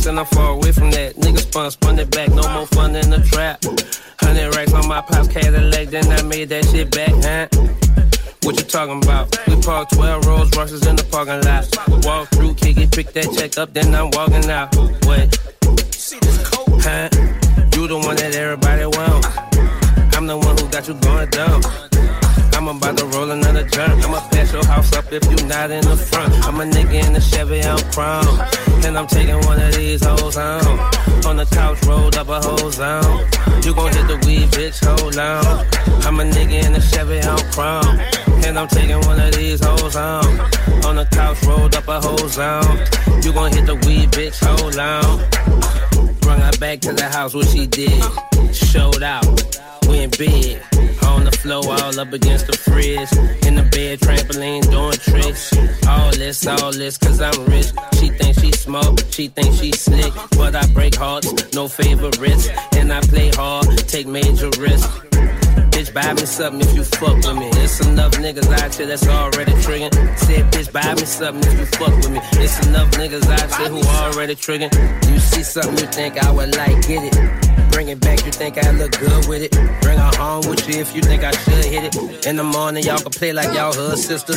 And 0.09 0.19
I'm 0.19 0.25
far 0.25 0.53
away 0.53 0.71
from 0.71 0.89
that. 0.91 1.15
Niggas 1.17 1.51
spun, 1.51 1.71
spun 1.71 1.99
it 1.99 2.09
back, 2.09 2.29
no 2.29 2.41
more 2.49 2.65
fun 2.65 2.95
in 2.95 3.09
the 3.11 3.19
trap. 3.19 3.63
Hundred 4.19 4.55
racks 4.55 4.73
on 4.73 4.87
my 4.87 5.01
pop's 5.01 5.27
Cadillac, 5.27 5.89
then 5.89 6.07
I 6.11 6.21
made 6.23 6.49
that 6.49 6.65
shit 6.65 6.89
back, 6.91 7.13
huh? 7.23 7.47
What 8.43 8.57
you 8.57 8.65
talking 8.65 9.01
about? 9.03 9.37
We 9.47 9.61
parked 9.61 9.93
12 9.93 10.25
Rolls 10.25 10.57
Royces 10.57 10.85
in 10.87 10.95
the 10.95 11.03
parking 11.03 11.41
lot. 11.45 11.69
Walk 12.05 12.27
through, 12.29 12.55
kick 12.55 12.77
it, 12.77 12.91
pick 12.91 13.13
that 13.13 13.31
check 13.37 13.57
up, 13.57 13.71
then 13.73 13.93
I'm 13.93 14.09
walking 14.11 14.49
out. 14.49 14.75
What? 15.05 15.37
Huh? 16.81 17.09
You 17.75 17.87
the 17.87 18.01
one 18.03 18.15
that 18.15 18.33
everybody 18.33 18.85
want. 18.85 19.25
I'm 20.17 20.25
the 20.25 20.37
one 20.37 20.57
who 20.57 20.67
got 20.69 20.87
you 20.87 20.95
going 20.95 21.29
down. 21.29 21.61
I'm 22.59 22.67
about 22.67 22.97
to 22.97 23.05
roll 23.05 23.31
another 23.31 23.63
joint. 23.63 24.03
I'ma 24.03 24.19
pass 24.31 24.51
your 24.51 24.65
house 24.65 24.91
up 24.91 25.05
if 25.13 25.23
you 25.31 25.47
not 25.47 25.71
in 25.71 25.79
the 25.85 25.95
front. 25.95 26.33
I'm 26.45 26.59
a 26.59 26.65
nigga 26.65 27.07
in 27.07 27.13
the 27.13 27.21
Chevy 27.21 27.63
on 27.63 27.79
chrome. 27.93 28.37
And 28.83 28.97
I'm 28.97 29.07
taking 29.07 29.38
these 29.99 30.07
hoes 30.07 30.35
home. 30.35 30.79
On 31.25 31.35
the 31.37 31.47
couch, 31.51 31.83
rolled 31.85 32.15
up 32.15 32.29
a 32.29 32.39
whole 32.39 32.71
zone. 32.71 33.25
You 33.63 33.73
gon' 33.73 33.93
hit 33.93 34.07
the 34.07 34.17
weed, 34.25 34.49
bitch, 34.49 34.83
hold 34.85 35.17
on. 35.17 35.65
I'm 36.05 36.19
a 36.19 36.23
nigga 36.23 36.65
in 36.65 36.73
the 36.73 36.81
Chevy 36.81 37.21
on 37.21 37.39
chrome. 37.51 37.99
And 38.45 38.57
I'm 38.57 38.67
taking 38.67 38.99
one 39.01 39.19
of 39.19 39.33
these 39.35 39.63
hoes 39.63 39.95
home. 39.95 40.39
On 40.85 40.95
the 40.95 41.07
couch, 41.11 41.43
rolled 41.43 41.75
up 41.75 41.87
a 41.87 41.99
whole 41.99 42.17
zone. 42.17 42.79
You 43.23 43.33
gon' 43.33 43.51
hit 43.51 43.65
the 43.65 43.75
weed, 43.85 44.09
bitch, 44.11 44.39
hold 44.43 44.77
on. 44.77 45.19
Bring 46.21 46.39
her 46.39 46.57
back 46.59 46.79
to 46.81 46.93
the 46.93 47.05
house, 47.05 47.33
what 47.33 47.47
she 47.47 47.67
did. 47.67 48.03
Showed 48.53 49.03
out, 49.03 49.25
we 49.87 49.99
in 49.99 50.09
bed. 50.11 50.63
On 50.71 50.75
the 50.75 50.78
floor, 51.39 51.63
all 51.65 51.99
up 51.99 52.13
against 52.13 52.47
the 52.47 52.57
fridge. 52.57 53.11
In 53.47 53.55
the 53.55 53.63
bed, 53.63 53.99
trampoline, 53.99 54.63
doing 54.69 54.99
tricks. 55.09 55.53
All 55.87 56.11
this, 56.11 56.45
all 56.45 56.71
this, 56.71 56.97
cause 56.97 57.21
I'm 57.21 57.45
rich. 57.45 57.71
She 57.99 58.09
thinks 58.09 58.41
she 58.41 58.51
smoke, 58.51 58.99
she 59.09 59.27
thinks 59.27 59.59
she 59.59 59.71
slick. 59.71 60.13
But 60.37 60.55
I 60.55 60.65
break 60.73 60.95
hearts, 60.95 61.53
no 61.53 61.67
favorites. 61.67 62.49
And 62.75 62.91
I 62.91 62.99
play 63.01 63.31
hard, 63.31 63.67
take 63.87 64.07
major 64.07 64.49
risks. 64.59 64.91
Bitch, 65.71 65.93
buy 65.93 66.13
me 66.13 66.25
something 66.25 66.67
if 66.67 66.75
you 66.75 66.83
fuck 66.83 67.15
with 67.15 67.37
me. 67.37 67.47
It's 67.63 67.79
enough 67.87 68.11
niggas 68.13 68.51
out 68.59 68.75
here 68.75 68.87
that's 68.87 69.07
already 69.07 69.53
triggering. 69.63 70.17
Said, 70.17 70.51
bitch, 70.51 70.71
buy 70.73 70.93
me 70.95 71.05
something 71.05 71.51
if 71.51 71.59
you 71.59 71.65
fuck 71.65 71.95
with 71.95 72.11
me. 72.11 72.19
It's 72.43 72.67
enough 72.67 72.91
niggas 72.91 73.25
out 73.27 73.49
here 73.55 73.69
who 73.69 73.81
already 73.87 74.35
triggering. 74.35 74.73
You 75.09 75.19
see 75.19 75.43
something 75.43 75.77
you 75.77 75.87
think 75.91 76.17
I 76.17 76.31
would 76.31 76.55
like, 76.55 76.85
get 76.85 77.13
it. 77.13 77.48
Bring 77.79 77.95
it 77.95 78.01
back, 78.01 78.25
you 78.25 78.31
think 78.33 78.57
I 78.57 78.71
look 78.71 78.91
good 78.99 79.25
with 79.29 79.41
it. 79.41 79.51
Bring 79.79 79.97
her 79.97 80.11
home 80.17 80.45
with 80.49 80.67
you 80.67 80.81
if 80.81 80.93
you 80.93 81.01
think 81.01 81.23
I 81.23 81.31
should 81.31 81.63
hit 81.63 81.95
it. 81.95 82.27
In 82.27 82.35
the 82.35 82.43
morning, 82.43 82.83
y'all 82.83 82.97
can 82.97 83.09
play 83.09 83.31
like 83.31 83.55
y'all 83.55 83.71
hood 83.71 83.97
sisters. 83.97 84.35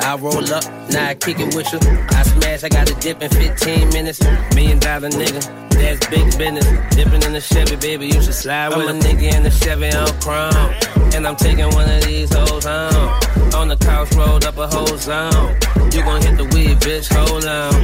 I 0.00 0.16
roll 0.16 0.42
up, 0.54 0.64
now 0.90 1.08
I 1.08 1.14
kick 1.14 1.38
it 1.38 1.54
with 1.54 1.70
you. 1.70 1.80
I 2.08 2.22
smash, 2.22 2.64
I 2.64 2.70
got 2.70 2.90
a 2.90 2.94
dip 2.94 3.20
in 3.20 3.28
15 3.28 3.90
minutes. 3.90 4.24
Million 4.54 4.78
dollar 4.78 5.10
nigga, 5.10 5.68
that's 5.68 6.06
big 6.06 6.24
business. 6.38 6.64
Dipping 6.96 7.22
in 7.24 7.34
the 7.34 7.42
Chevy, 7.42 7.76
baby, 7.76 8.06
you 8.06 8.22
should 8.22 8.32
slide 8.32 8.70
with 8.70 8.88
I'm 8.88 8.96
a 8.96 8.98
nigga 8.98 9.36
in 9.36 9.42
the 9.42 9.50
Chevy 9.50 9.92
on 9.92 10.08
chrome. 10.22 11.12
And 11.12 11.26
I'm 11.26 11.36
taking 11.36 11.68
one 11.68 11.90
of 11.90 12.02
these 12.04 12.32
hoes 12.32 12.64
home. 12.64 13.12
On 13.52 13.68
the 13.68 13.76
couch, 13.76 14.14
rolled 14.14 14.46
up 14.46 14.56
a 14.56 14.66
whole 14.66 14.96
zone. 14.96 15.58
You 15.92 16.00
gon' 16.04 16.22
hit 16.22 16.38
the 16.38 16.48
weed, 16.56 16.78
bitch, 16.80 17.12
hold 17.12 17.44
on. 17.44 17.74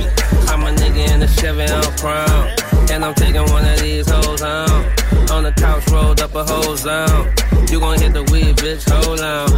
I'm 0.49 0.63
a 0.63 0.75
nigga 0.75 1.13
in 1.13 1.21
the 1.21 1.29
Chevy 1.29 1.71
on 1.71 1.93
chrome. 1.99 2.64
And 2.95 3.05
I'm 3.05 3.15
taking 3.15 3.43
one 3.51 3.65
of 3.65 3.81
these 3.81 4.09
hoes 4.09 4.41
home. 4.41 4.87
On 5.33 5.43
the 5.43 5.53
couch, 5.57 5.85
rolled 5.91 6.21
up 6.21 6.33
a 6.37 6.45
whole 6.45 6.77
zone. 6.77 7.35
You 7.69 7.81
gon' 7.81 7.99
hit 7.99 8.13
the 8.13 8.23
weed, 8.31 8.55
bitch, 8.55 8.89
hold 8.89 9.19
on. 9.19 9.51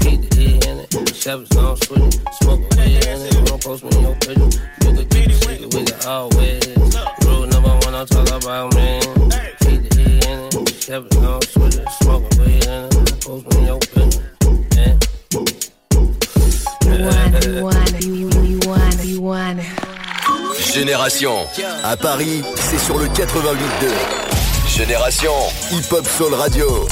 Keep 0.00 0.28
the 0.28 0.40
E 0.42 0.54
in 0.68 0.80
it. 0.80 0.90
Chevys 1.14 1.56
on 1.56 1.76
switch 1.76 2.16
it. 2.16 2.34
Smoke 2.42 2.58
a 2.58 2.76
weed 2.76 3.06
in 3.06 3.26
it. 3.26 3.46
Don't 3.46 3.62
post 3.62 3.84
me 3.84 3.90
no 4.02 4.12
picture. 4.14 4.58
You 4.82 4.90
could 4.90 5.08
keep 5.08 5.30
it 5.30 5.72
we 5.72 5.84
can 5.84 6.02
always. 6.08 6.66
Rule 7.22 7.46
number 7.46 7.70
one, 7.70 7.92
don't 7.94 8.08
talk 8.10 8.26
about 8.26 8.74
me. 8.74 9.06
Keep 9.62 9.80
the 9.86 10.02
E 10.02 10.18
in 10.26 10.38
it. 10.42 10.50
Chevys 10.82 11.14
on 11.22 11.40
switch 11.42 11.76
it. 11.76 11.88
Smoke 12.02 12.26
a 12.26 12.42
weed 12.42 12.66
in 12.66 12.84
it. 12.86 12.90
Don't 12.90 13.22
post 13.22 13.46
me 13.54 13.60
no 13.66 13.78
picture. 13.78 14.34
Yeah. 14.74 14.98
One, 17.06 17.38
one, 17.62 17.78
one, 18.66 19.58
one. 19.62 19.77
Génération. 20.72 21.46
À 21.82 21.96
Paris, 21.96 22.42
c'est 22.56 22.78
sur 22.78 22.98
le 22.98 23.06
88.2. 23.06 23.88
Génération. 24.68 25.32
Hip 25.72 25.92
Hop 25.92 26.06
Soul 26.06 26.34
Radio. 26.34 26.86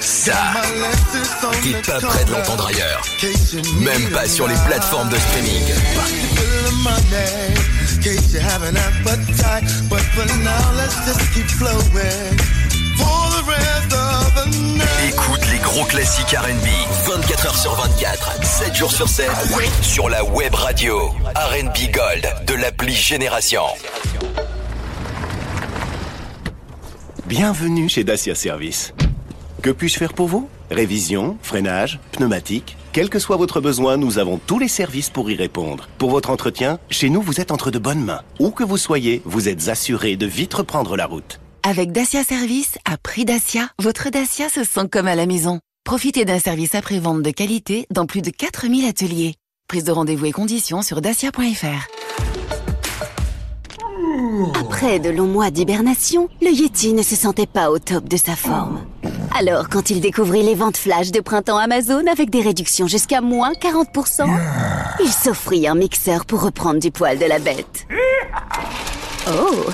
Ça, 0.00 0.36
t'es 1.62 1.72
pas 1.82 2.00
prêt 2.00 2.24
de 2.24 2.32
l'entendre 2.32 2.66
ailleurs. 2.66 3.02
Même 3.80 4.10
pas 4.10 4.26
sur 4.26 4.48
les 4.48 4.56
plateformes 4.66 5.10
de 5.10 5.16
streaming. 5.16 5.64
Écoute 15.06 15.40
les 15.50 15.58
gros 15.58 15.84
classiques 15.84 16.30
R&B 16.30 16.66
24 17.06 17.46
heures 17.46 17.58
sur 17.58 17.74
24, 17.74 18.44
7 18.44 18.74
jours 18.74 18.92
sur 18.92 19.08
7 19.08 19.28
sur 19.82 20.08
la 20.08 20.24
web 20.24 20.54
radio 20.54 21.08
R&B 21.34 21.92
Gold 21.92 22.46
de 22.46 22.54
l'appli 22.54 22.94
Génération. 22.94 23.62
Bienvenue 27.26 27.88
chez 27.88 28.04
Dacia 28.04 28.34
Service. 28.34 28.94
Que 29.62 29.70
puis-je 29.70 29.98
faire 29.98 30.14
pour 30.14 30.28
vous? 30.28 30.48
Révision, 30.70 31.36
freinage, 31.42 32.00
pneumatique 32.12 32.78
quel 32.90 33.10
que 33.10 33.18
soit 33.18 33.36
votre 33.36 33.60
besoin, 33.60 33.96
nous 33.96 34.18
avons 34.18 34.40
tous 34.44 34.58
les 34.58 34.66
services 34.66 35.10
pour 35.10 35.30
y 35.30 35.36
répondre. 35.36 35.88
Pour 35.98 36.10
votre 36.10 36.30
entretien, 36.30 36.80
chez 36.90 37.10
nous, 37.10 37.22
vous 37.22 37.40
êtes 37.40 37.52
entre 37.52 37.70
de 37.70 37.78
bonnes 37.78 38.02
mains. 38.02 38.22
Où 38.40 38.50
que 38.50 38.64
vous 38.64 38.78
soyez, 38.78 39.22
vous 39.24 39.48
êtes 39.48 39.68
assuré 39.68 40.16
de 40.16 40.26
vite 40.26 40.54
reprendre 40.54 40.96
la 40.96 41.06
route. 41.06 41.38
Avec 41.70 41.92
Dacia 41.92 42.24
Service, 42.24 42.78
à 42.86 42.96
prix 42.96 43.26
Dacia, 43.26 43.68
votre 43.78 44.08
Dacia 44.08 44.48
se 44.48 44.64
sent 44.64 44.88
comme 44.90 45.06
à 45.06 45.14
la 45.14 45.26
maison. 45.26 45.60
Profitez 45.84 46.24
d'un 46.24 46.38
service 46.38 46.74
après-vente 46.74 47.20
de 47.20 47.30
qualité 47.30 47.86
dans 47.90 48.06
plus 48.06 48.22
de 48.22 48.30
4000 48.30 48.86
ateliers. 48.86 49.34
Prise 49.68 49.84
de 49.84 49.92
rendez-vous 49.92 50.24
et 50.24 50.32
conditions 50.32 50.80
sur 50.80 51.02
dacia.fr. 51.02 51.86
Après 54.58 54.98
de 54.98 55.10
longs 55.10 55.26
mois 55.26 55.50
d'hibernation, 55.50 56.30
le 56.40 56.48
Yeti 56.48 56.94
ne 56.94 57.02
se 57.02 57.14
sentait 57.14 57.44
pas 57.46 57.70
au 57.70 57.78
top 57.78 58.08
de 58.08 58.16
sa 58.16 58.34
forme. 58.34 58.86
Alors, 59.38 59.68
quand 59.68 59.90
il 59.90 60.00
découvrit 60.00 60.42
les 60.42 60.54
ventes 60.54 60.78
flash 60.78 61.10
de 61.10 61.20
printemps 61.20 61.58
Amazon 61.58 62.06
avec 62.10 62.30
des 62.30 62.40
réductions 62.40 62.86
jusqu'à 62.86 63.20
moins 63.20 63.52
40%, 63.52 64.26
il 65.04 65.12
s'offrit 65.12 65.68
un 65.68 65.74
mixeur 65.74 66.24
pour 66.24 66.40
reprendre 66.40 66.80
du 66.80 66.90
poil 66.90 67.18
de 67.18 67.26
la 67.26 67.38
bête. 67.38 67.86
Oh, 69.30 69.66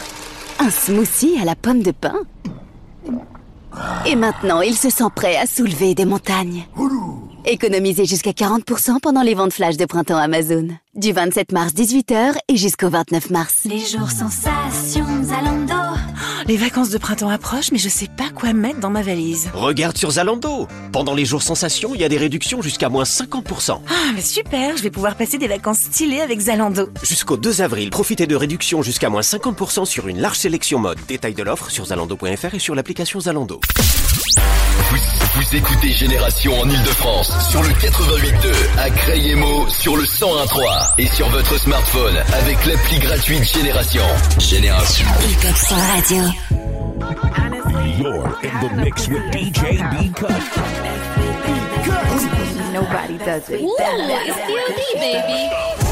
un 0.59 0.71
smoothie 0.71 1.39
à 1.41 1.45
la 1.45 1.55
pomme 1.55 1.83
de 1.83 1.91
pin. 1.91 2.15
Et 4.07 4.17
maintenant, 4.17 4.61
il 4.61 4.77
se 4.77 4.91
sent 4.91 5.05
prêt 5.15 5.37
à 5.37 5.47
soulever 5.47 5.95
des 5.95 6.05
montagnes. 6.05 6.65
Économisez 7.45 8.05
jusqu'à 8.07 8.31
40% 8.31 9.01
pendant 9.01 9.23
les 9.23 9.35
ventes 9.35 9.53
flash 9.53 9.77
de 9.77 9.85
printemps 9.85 10.17
Amazon. 10.17 10.69
Du 10.95 11.13
27 11.13 11.53
mars 11.53 11.73
18h 11.75 12.37
et 12.49 12.57
jusqu'au 12.57 12.89
29 12.89 13.31
mars. 13.31 13.63
Les 13.65 13.81
jours 13.81 14.11
sensations 14.11 15.25
Zalando. 15.25 15.75
Les 16.47 16.59
vacances 16.59 16.91
de 16.91 16.99
printemps 16.99 17.31
approchent, 17.31 17.71
mais 17.73 17.79
je 17.79 17.89
sais 17.89 18.09
pas 18.09 18.29
quoi 18.35 18.53
mettre 18.53 18.79
dans 18.79 18.91
ma 18.91 19.01
valise. 19.01 19.49
Regarde 19.55 19.97
sur 19.97 20.11
Zalando. 20.11 20.69
Pendant 20.93 21.15
les 21.15 21.25
jours 21.25 21.43
sensations, 21.43 21.95
il 21.95 22.03
y 22.03 22.05
a 22.05 22.09
des 22.11 22.19
réductions 22.19 22.61
jusqu'à 22.61 22.91
moins 22.91 23.05
50%. 23.05 23.81
Ah, 23.89 23.93
mais 24.15 24.21
super, 24.21 24.77
je 24.77 24.83
vais 24.83 24.91
pouvoir 24.91 25.17
passer 25.17 25.39
des 25.39 25.49
vacances 25.49 25.79
stylées 25.79 26.21
avec 26.21 26.39
Zalando. 26.41 26.91
Jusqu'au 27.03 27.39
2 27.39 27.63
avril, 27.63 27.89
profitez 27.89 28.27
de 28.27 28.37
réductions 28.37 28.83
jusqu'à 28.83 29.09
moins 29.09 29.23
50% 29.23 29.87
sur 29.87 30.07
une 30.07 30.21
large 30.21 30.37
sélection 30.37 30.79
mode. 30.79 30.99
Détail 31.09 31.33
de 31.33 31.43
l'offre 31.43 31.71
sur 31.71 31.87
zalando.fr 31.87 32.55
et 32.55 32.59
sur 32.59 32.75
l'application 32.75 33.21
Zalando. 33.21 33.61
Vous, 34.95 35.01
vous 35.41 35.57
écoutez 35.57 35.91
Génération 35.91 36.53
en 36.61 36.71
Ile-de-France 36.71 37.33
sur 37.51 37.61
le 37.65 37.71
88.2, 37.71 38.79
à 38.79 38.91
Crayemo 38.91 39.69
sur 39.69 39.97
le 39.97 40.05
101.3 40.05 40.93
et 40.99 41.07
sur 41.09 41.29
votre 41.31 41.59
smartphone 41.59 42.17
avec 42.33 42.65
l'appli 42.65 42.99
gratuite 43.01 43.43
Génération. 43.43 44.05
Génération. 44.39 45.07
Hip 45.29 45.49
Hop 45.49 45.57
Soul 45.57 45.79
Radio. 45.79 46.23
You're 47.99 48.39
in 48.45 48.61
the 48.61 48.85
mix 48.85 49.09
with 49.09 49.23
DJ 49.33 49.83
B 49.91 50.13
Cut. 50.15 50.31
Nobody 52.73 53.19
does 53.19 53.49
it. 53.51 53.63
Ooh, 53.63 53.77
it's 53.81 54.39
baby. 54.95 55.84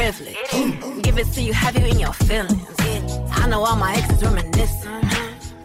Privilege. 0.00 1.02
Give 1.02 1.18
it 1.18 1.26
to 1.34 1.42
you, 1.42 1.52
have 1.52 1.76
you 1.76 1.84
in 1.84 1.98
your 1.98 2.14
feelings. 2.14 2.66
I 3.32 3.46
know 3.50 3.62
all 3.62 3.76
my 3.76 3.92
exes 3.92 4.22
reminiscing. 4.22 4.90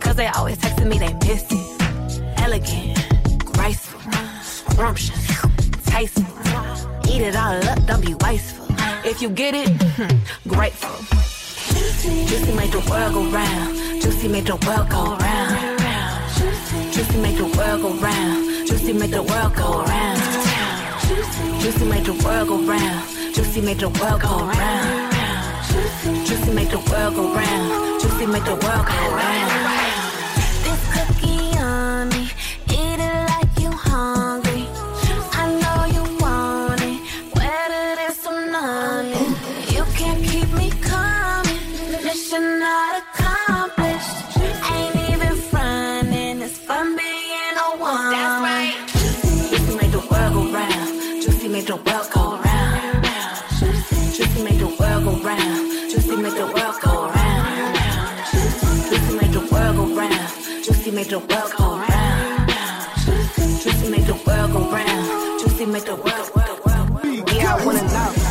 Cause 0.01 0.15
they 0.15 0.27
always 0.27 0.57
texting 0.57 0.89
me 0.91 0.97
they 0.99 1.13
miss 1.25 1.43
it. 1.49 2.21
Elegant, 2.45 3.45
graceful, 3.45 4.01
scrumptious, 4.41 5.25
tasteful. 5.85 6.25
Eat 7.11 7.21
it 7.29 7.35
all 7.35 7.63
up, 7.71 7.79
don't 7.85 8.05
be 8.05 8.13
wasteful. 8.25 8.67
If 9.11 9.21
you 9.21 9.29
get 9.29 9.53
it, 9.55 9.69
grateful. 10.47 10.97
Juicy 12.27 12.53
make 12.59 12.71
the 12.71 12.83
world 12.89 13.13
go 13.13 13.23
round. 13.31 14.01
Juicy 14.01 14.27
make 14.27 14.45
the 14.45 14.57
world 14.65 14.89
go 14.89 15.15
round. 15.15 15.79
Juicy 16.93 17.17
make 17.21 17.37
the 17.37 17.49
world 17.57 17.81
go 17.81 17.91
round. 18.05 18.67
Juicy 18.67 18.93
make 18.93 19.11
the 19.11 19.23
world 19.23 19.55
go 19.55 19.83
round. 19.91 20.19
Juicy 21.61 21.85
make 21.85 22.03
the 22.03 22.13
world 22.23 22.47
go 22.49 22.57
round. 22.73 23.24
Juicy 23.35 23.59
make 23.59 23.79
the 23.79 23.89
world 23.89 24.21
go 24.21 24.29
round. 24.29 25.13
Juicy 26.25 26.51
make 26.53 26.69
the 26.69 26.77
world 26.89 27.15
go 27.15 27.35
round. 27.35 28.01
Juicy 28.01 28.25
make 28.27 28.45
the 28.45 28.51
world 28.51 28.61
go 28.61 29.13
round. 29.13 29.64
Make 61.05 61.11
the 61.11 61.35
world 61.35 61.51
go 61.55 61.77
round. 61.77 62.49
Juicy 63.61 63.89
make 63.89 64.05
the 64.05 64.13
world 64.25 64.51
go 64.51 64.71
round. 64.71 65.39
Juicy 65.39 65.65
make 65.67 65.85
the 65.85 65.95
world. 65.95 66.31
Yeah, 67.35 67.55
I 67.55 67.65
wanna 67.65 67.83
know. 67.83 68.24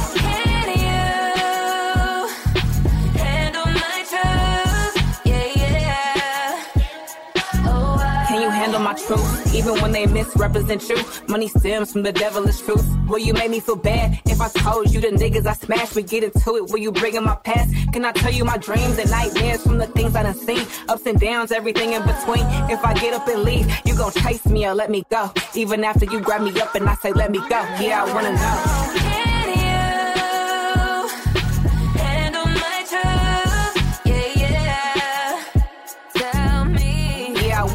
My 8.85 8.95
truth? 8.95 9.55
Even 9.55 9.81
when 9.81 9.93
they 9.93 10.07
misrepresent 10.07 10.89
you, 10.89 10.99
money 11.27 11.49
stems 11.49 11.93
from 11.93 12.03
the 12.03 12.13
devilish 12.13 12.61
truth. 12.61 12.87
Will 13.09 13.19
you 13.19 13.33
make 13.33 13.51
me 13.51 13.59
feel 13.59 13.77
bad 13.77 14.21
if 14.27 14.41
I 14.41 14.49
told 14.49 14.93
you 14.93 15.01
the 15.01 15.09
niggas 15.09 15.47
I 15.47 15.55
smashed? 15.55 15.97
We 15.97 16.03
get 16.03 16.23
into 16.23 16.57
it. 16.57 16.71
Will 16.71 16.79
you 16.79 16.93
bring 16.93 17.15
in 17.15 17.25
my 17.25 17.35
past? 17.37 17.73
Can 17.93 18.05
I 18.05 18.13
tell 18.13 18.33
you 18.33 18.45
my 18.45 18.59
dreams 18.59 18.99
and 18.99 19.11
nightmares 19.11 19.63
from 19.63 19.79
the 19.79 19.87
things 19.87 20.15
I 20.15 20.23
done 20.23 20.35
seen? 20.35 20.67
Ups 20.89 21.07
and 21.07 21.19
downs, 21.19 21.51
everything 21.51 21.95
in 21.95 22.03
between. 22.03 22.45
If 22.71 22.85
I 22.85 22.93
get 22.95 23.15
up 23.15 23.27
and 23.27 23.43
leave, 23.43 23.67
you 23.87 23.97
gon' 23.97 24.13
chase 24.13 24.45
me 24.47 24.67
or 24.67 24.75
let 24.75 24.91
me 24.91 25.05
go. 25.11 25.33
Even 25.55 25.83
after 25.83 26.05
you 26.05 26.21
grab 26.21 26.43
me 26.43 26.61
up 26.61 26.75
and 26.75 26.89
I 26.89 26.95
say 26.97 27.13
let 27.13 27.31
me 27.31 27.39
go. 27.39 27.61
Yeah, 27.81 28.05
I 28.05 28.15
wanna 28.15 28.33
know. 28.33 29.01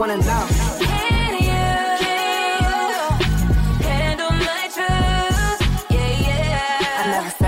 Can 0.09 0.21
you 0.21 0.58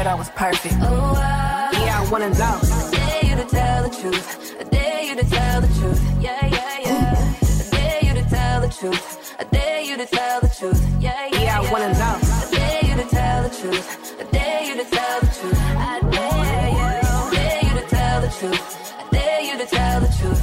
yeah. 0.04 0.14
I 0.14 0.14
never 0.14 0.14
said 0.14 0.14
I 0.14 0.16
was 0.16 0.30
perfect. 0.30 0.76
Oh, 0.82 1.14
I 1.16 1.72
Yeah, 1.74 2.02
I 2.02 2.12
wanna 2.12 2.30
know. 2.30 2.60
I 2.62 2.92
dare 2.92 3.26
you 3.30 3.36
to 3.44 3.50
tell 3.50 3.84
the 3.84 3.90
truth. 3.90 4.56
I 4.60 4.64
dare 4.64 5.04
you 5.04 5.16
to 5.16 5.30
tell 5.30 5.62
the 5.62 5.68
truth. 5.68 6.02
Yeah, 6.20 6.46
yeah, 6.46 6.80
yeah. 6.86 7.34
I 7.42 7.76
dare 7.76 8.00
you 8.04 8.14
to 8.22 8.30
tell 8.30 8.62
the 8.62 8.70
truth. 8.70 9.36
I 9.40 9.44
dare 9.44 9.82
you 9.82 9.98
to 9.98 10.06
tell 10.06 10.42
the 10.42 10.50
truth. 10.50 10.82
Yeah, 11.00 11.28
yeah, 11.32 11.42
Yeah, 11.42 11.60
I 11.60 11.72
wanna 11.72 11.94
know. 11.94 12.20
I 12.22 12.48
dare 12.52 12.86
you 12.86 12.96
to 13.04 13.10
tell 13.10 13.44
the 13.44 13.50
truth. 13.50 14.16
I 14.20 14.24
dare 14.32 14.64
you 14.64 14.76
to 14.84 14.90
tell 14.90 15.20
the 15.22 15.28
truth. 15.28 15.60
I 15.78 16.00
dare 16.16 16.70
you. 16.70 16.88
I 16.88 17.30
dare 17.32 17.64
you 17.68 17.82
to 17.82 17.88
tell 17.88 18.22
the 18.22 18.30
truth. 18.40 18.62
I 19.00 19.10
dare 19.12 19.42
you 19.42 19.58
to 19.58 19.66
tell 19.66 20.02
the 20.02 20.12
truth. 20.20 20.42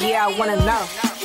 Yeah, 0.00 0.26
I 0.26 0.38
wanna 0.38 0.56
know. 0.56 1.17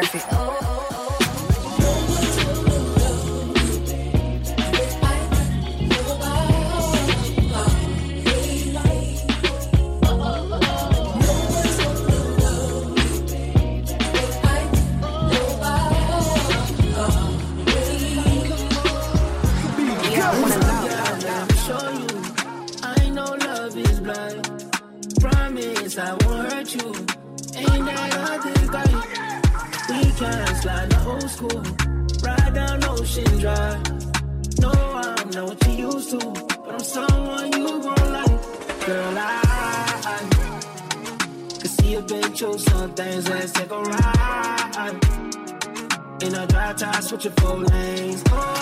Perfect. 0.00 0.45
Been 42.20 42.32
through 42.32 42.58
some 42.58 42.92
things. 42.94 43.28
Let's 43.28 43.52
take 43.52 43.70
a 43.70 43.80
ride. 43.80 44.98
In 46.22 46.34
a 46.34 46.46
dry 46.46 46.72
tie, 46.72 47.00
switching 47.00 47.32
four 47.32 47.56
lanes. 47.58 48.22
Oh, 48.30 48.55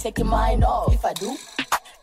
taking 0.00 0.26
mine 0.26 0.64
off. 0.64 0.94
If 0.94 1.04
I 1.04 1.12
do, 1.12 1.36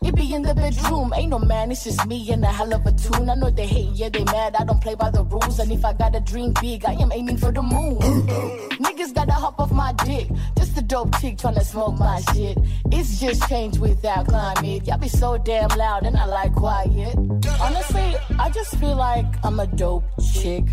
It 0.00 0.14
be 0.14 0.32
in 0.32 0.42
the 0.42 0.54
bedroom, 0.54 1.12
ain't 1.16 1.30
no 1.30 1.40
man, 1.40 1.72
it's 1.72 1.82
just 1.82 2.06
me 2.06 2.30
and 2.30 2.44
a 2.44 2.46
hell 2.46 2.72
of 2.72 2.86
a 2.86 2.92
tune. 2.92 3.28
I 3.28 3.34
know 3.34 3.50
they 3.50 3.66
hate, 3.66 3.90
yeah, 3.94 4.08
they 4.08 4.22
mad. 4.22 4.54
I 4.54 4.64
don't 4.64 4.80
play 4.80 4.94
by 4.94 5.10
the 5.10 5.24
rules. 5.24 5.58
And 5.58 5.72
if 5.72 5.84
I 5.84 5.92
gotta 5.92 6.20
dream 6.20 6.54
big, 6.60 6.84
I 6.84 6.92
am 6.92 7.10
aiming 7.10 7.36
for 7.38 7.50
the 7.50 7.62
moon. 7.62 7.98
Niggas 8.86 9.12
gotta 9.12 9.32
hop 9.32 9.58
off 9.58 9.72
my 9.72 9.92
dick. 10.04 10.28
Just 10.56 10.78
a 10.78 10.82
dope 10.82 11.18
chick 11.20 11.36
tryna 11.36 11.62
smoke 11.62 11.98
my 11.98 12.20
shit. 12.32 12.56
It's 12.92 13.18
just 13.18 13.48
change 13.48 13.78
without 13.78 14.28
climate. 14.28 14.86
Y'all 14.86 14.98
be 14.98 15.08
so 15.08 15.36
damn 15.36 15.70
loud 15.70 16.06
and 16.06 16.16
I 16.16 16.26
like 16.26 16.54
quiet. 16.54 17.16
Honestly, 17.60 18.14
I 18.38 18.50
just 18.50 18.76
feel 18.76 18.94
like 18.94 19.26
I'm 19.42 19.58
a 19.58 19.66
dope 19.66 20.04
chick. 20.32 20.64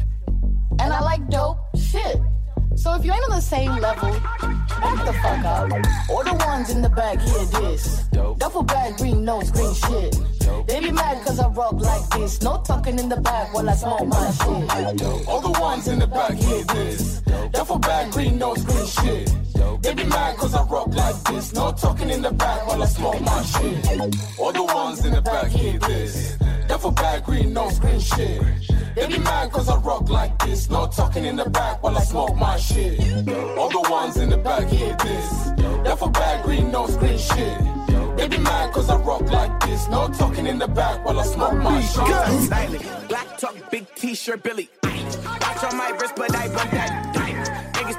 And 0.79 0.93
I 0.93 1.01
like 1.01 1.27
dope 1.29 1.57
shit. 1.75 2.17
So 2.75 2.93
if 2.93 3.03
you 3.03 3.11
ain't 3.11 3.23
on 3.23 3.31
the 3.31 3.41
same 3.41 3.75
level, 3.77 4.13
the 5.05 5.13
fuck. 5.21 6.09
Or 6.09 6.23
the 6.23 6.33
ones 6.45 6.69
in 6.69 6.81
the 6.81 6.89
back, 6.89 7.19
hear 7.21 7.45
this. 7.45 8.07
Duffel 8.37 8.63
bag, 8.63 8.97
green 8.97 9.25
nose, 9.25 9.51
green 9.51 9.73
shit. 9.73 10.15
They 10.67 10.79
be 10.79 10.91
mad 10.91 11.25
cause 11.25 11.39
I 11.39 11.47
rock 11.47 11.73
like 11.73 12.09
this. 12.09 12.41
No 12.41 12.61
talking 12.65 12.99
in 12.99 13.09
the 13.09 13.17
back 13.17 13.53
while 13.53 13.69
I 13.69 13.75
smoke 13.75 14.07
my 14.07 14.31
shit. 14.31 15.27
All 15.27 15.41
the 15.41 15.59
ones 15.59 15.87
in 15.87 15.99
the 15.99 16.07
back, 16.07 16.33
hear 16.33 16.63
this. 16.63 17.21
Duffel 17.51 17.79
bag, 17.79 18.11
green 18.11 18.37
nose, 18.37 18.63
green 18.63 18.85
shit. 18.85 19.31
They 19.81 19.93
be 19.93 20.03
mad 20.05 20.37
cause 20.37 20.53
I 20.53 20.63
rock 20.63 20.87
like 20.87 21.15
this. 21.23 21.53
No 21.53 21.71
talking 21.71 22.09
in 22.09 22.21
the 22.21 22.31
back 22.31 22.67
while 22.67 22.81
I 22.81 22.85
smoke 22.87 23.21
my 23.21 23.41
shit. 23.43 24.39
All 24.39 24.51
the 24.51 24.63
ones 24.63 25.05
in 25.05 25.13
the 25.13 25.21
back, 25.21 25.47
hear 25.47 25.77
this. 25.79 26.37
Duffel 26.75 26.91
bag, 26.91 27.23
green 27.23 27.53
nose, 27.53 27.79
green 27.79 28.01
shit. 28.01 28.41
They 28.95 29.07
be 29.07 29.17
mad 29.19 29.49
cause 29.49 29.69
I 29.69 29.77
rock 29.77 30.09
like 30.09 30.37
this. 30.39 30.69
No 30.69 30.85
talking 30.87 31.23
in 31.23 31.37
the 31.37 31.49
back 31.49 31.81
while 31.81 31.97
I 31.97 32.01
smoke 32.01 32.35
my 32.35 32.57
shit. 32.57 32.99
All 33.57 33.69
the 33.69 33.87
ones 33.89 34.17
in 34.17 34.29
the 34.29 34.35
back 34.35 34.67
hear 34.67 34.93
this. 34.97 35.51
Duffel 35.85 36.09
bag, 36.09 36.43
green 36.43 36.71
nose, 36.71 36.97
green 36.97 37.17
shit. 37.17 37.57
They 38.17 38.27
be 38.27 38.39
mad 38.39 38.73
cause 38.73 38.89
I 38.89 38.97
rock 38.97 39.21
like 39.31 39.57
this. 39.61 39.87
No 39.87 40.09
talking 40.09 40.47
in 40.47 40.59
the 40.59 40.67
back 40.67 41.05
while 41.05 41.17
I 41.17 41.23
smoke 41.23 41.53
my 41.53 41.79
shit. 41.79 43.07
Black 43.07 43.37
talk, 43.37 43.55
big 43.71 43.85
t-shirt, 43.95 44.43
Billy. 44.43 44.67
Watch 44.83 45.63
on 45.63 45.77
my 45.77 45.91
wrist, 45.91 46.15
but 46.17 46.35
I 46.35 46.49
want 46.49 46.71
that 46.71 47.04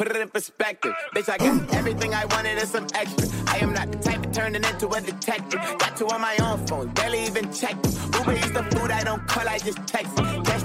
Put 0.00 0.12
it 0.12 0.16
in 0.16 0.30
perspective. 0.30 0.94
Bitch, 1.14 1.28
I 1.28 1.36
got 1.36 1.74
everything 1.74 2.14
I 2.14 2.24
wanted 2.24 2.56
and 2.56 2.66
some 2.66 2.86
extra. 2.94 3.28
I 3.46 3.58
am 3.58 3.74
not 3.74 3.92
the 3.92 3.98
type 3.98 4.24
of 4.24 4.32
turning 4.32 4.64
into 4.64 4.88
a 4.88 4.98
detective. 4.98 5.60
Got 5.78 5.94
two 5.94 6.06
on 6.08 6.22
my 6.22 6.34
own 6.40 6.66
phone, 6.66 6.88
barely 6.94 7.26
even 7.26 7.52
check 7.52 7.76
them. 7.82 7.92
Uber 8.14 8.32
eats 8.32 8.50
the 8.50 8.62
food 8.72 8.90
I 8.90 9.04
don't 9.04 9.28
call, 9.28 9.46
I 9.46 9.58
just 9.58 9.86
text 9.86 10.18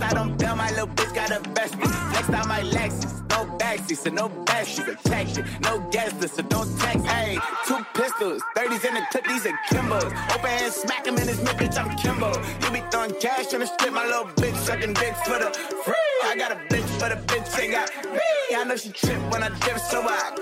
out 0.06 0.18
on 0.18 0.38
bail, 0.38 0.56
my 0.56 0.70
little 0.70 0.88
bitch 0.88 1.14
got 1.14 1.32
a 1.32 1.40
vest. 1.50 1.76
Flexed 1.76 2.30
out 2.30 2.48
my 2.48 2.62
Lexus, 2.62 3.14
no 3.30 3.58
backseat, 3.58 3.98
so 3.98 4.10
no 4.10 4.30
backseat 4.46 4.86
protection. 4.86 5.46
No 5.62 5.80
guest 5.92 6.20
list, 6.22 6.36
so 6.36 6.42
don't 6.44 6.70
text. 6.80 7.06
Hey, 7.06 7.38
two 7.68 7.86
pistols, 7.94 8.42
30s 8.56 8.86
in 8.86 8.94
the 8.94 9.02
clip, 9.12 9.26
these 9.26 9.46
are 9.46 9.60
Kimbos. 9.70 10.12
Open 10.34 10.50
hand, 10.50 10.74
smack 10.74 11.06
him 11.08 11.18
in 11.18 11.28
his 11.28 11.40
mid, 11.40 11.56
bitch, 11.58 11.78
I'm 11.78 11.96
Kimbo. 11.98 12.32
You 12.62 12.72
be 12.72 12.82
throwing 12.92 13.14
cash 13.20 13.54
on 13.54 13.60
the 13.62 13.68
strip, 13.68 13.94
my 13.94 14.06
little 14.06 14.26
bitch 14.40 14.56
sucking 14.58 14.94
dicks 14.94 15.22
for 15.24 15.40
the 15.40 15.52
free. 15.84 15.96
I 16.24 16.36
got 16.38 16.52
a 16.52 16.56
bitch, 16.56 16.90
for 17.00 17.10
the 17.10 17.22
bitch 17.28 17.60
ain't 17.62 17.72
got 17.74 17.90
me. 18.14 18.20
I 18.56 18.64
know 18.64 18.76
she 18.76 18.90
trip 18.90 19.20
when 19.32 19.44
I 19.44 19.50
dip, 19.50 19.80
so 19.80 20.02
I. 20.02 20.36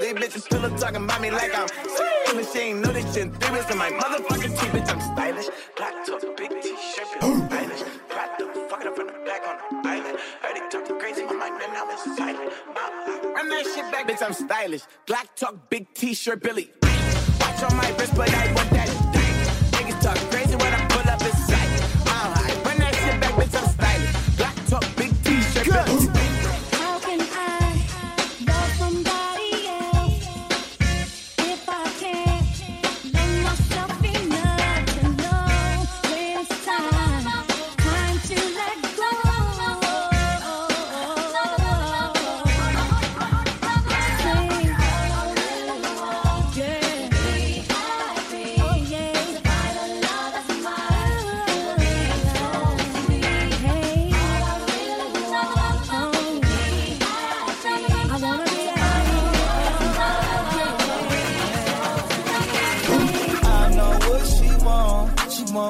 These 0.00 0.14
bitches 0.14 0.42
still 0.42 0.64
up 0.64 0.76
talking 0.78 1.04
about 1.04 1.20
me 1.20 1.30
like 1.30 1.56
I'm 1.56 1.68
free. 1.68 2.44
She 2.52 2.58
ain't 2.58 2.80
know 2.80 2.92
this 2.92 3.12
shit 3.12 3.24
in 3.24 3.32
in 3.32 3.78
my 3.78 3.90
motherfucking 3.90 4.58
teeth, 4.58 4.72
bitch, 4.72 4.90
I'm 4.90 5.00
stylish. 5.00 5.46
Black 5.76 6.06
top, 6.06 6.20
big 6.36 6.50
t-shirt, 6.62 7.06
feel 7.20 7.46
stylish. 7.46 7.82
Black 8.08 8.38
the 8.38 8.44
fucking 8.70 8.88
up 8.88 8.96
from 8.96 9.06
the 9.08 9.12
back 9.26 9.42
on 9.46 9.82
the 9.82 9.88
island. 9.88 10.18
Heard 10.40 10.56
they 10.56 10.78
talking 10.78 10.98
crazy 10.98 11.24
my 11.24 11.50
man, 11.50 11.72
now 11.72 11.90
it's 11.90 12.16
silent. 12.16 12.52
Run 13.34 13.48
that 13.48 13.64
shit 13.74 13.92
back, 13.92 14.08
bitch, 14.08 14.22
I'm 14.24 14.32
stylish. 14.32 14.82
Black 15.06 15.34
talk, 15.36 15.68
big 15.68 15.92
t-shirt, 15.94 16.42
Billy. 16.42 16.70
Watch 17.40 17.62
on 17.62 17.76
my 17.76 17.90
wrist, 17.98 18.14
but 18.14 18.30
I 18.32 18.52
want 18.54 18.70
that. 18.70 18.88
Niggas 19.72 20.00
talk 20.00 20.16
crazy 20.30 20.56
when 20.56 20.72
I 20.72 20.86
pull 20.88 21.10
up 21.10 21.20
in 21.20 21.32
sight. 21.32 21.70
Mile 22.06 22.32
run 22.64 22.78
that 22.78 22.94
shit 22.94 23.20
back, 23.20 23.34
bitch, 23.34 23.54
I'm 23.60 23.68
stylish. 23.74 24.36
Black 24.36 24.56
talk, 24.66 24.84
big 24.96 25.12
t-shirt, 25.24 25.66
Billy. 25.66 26.09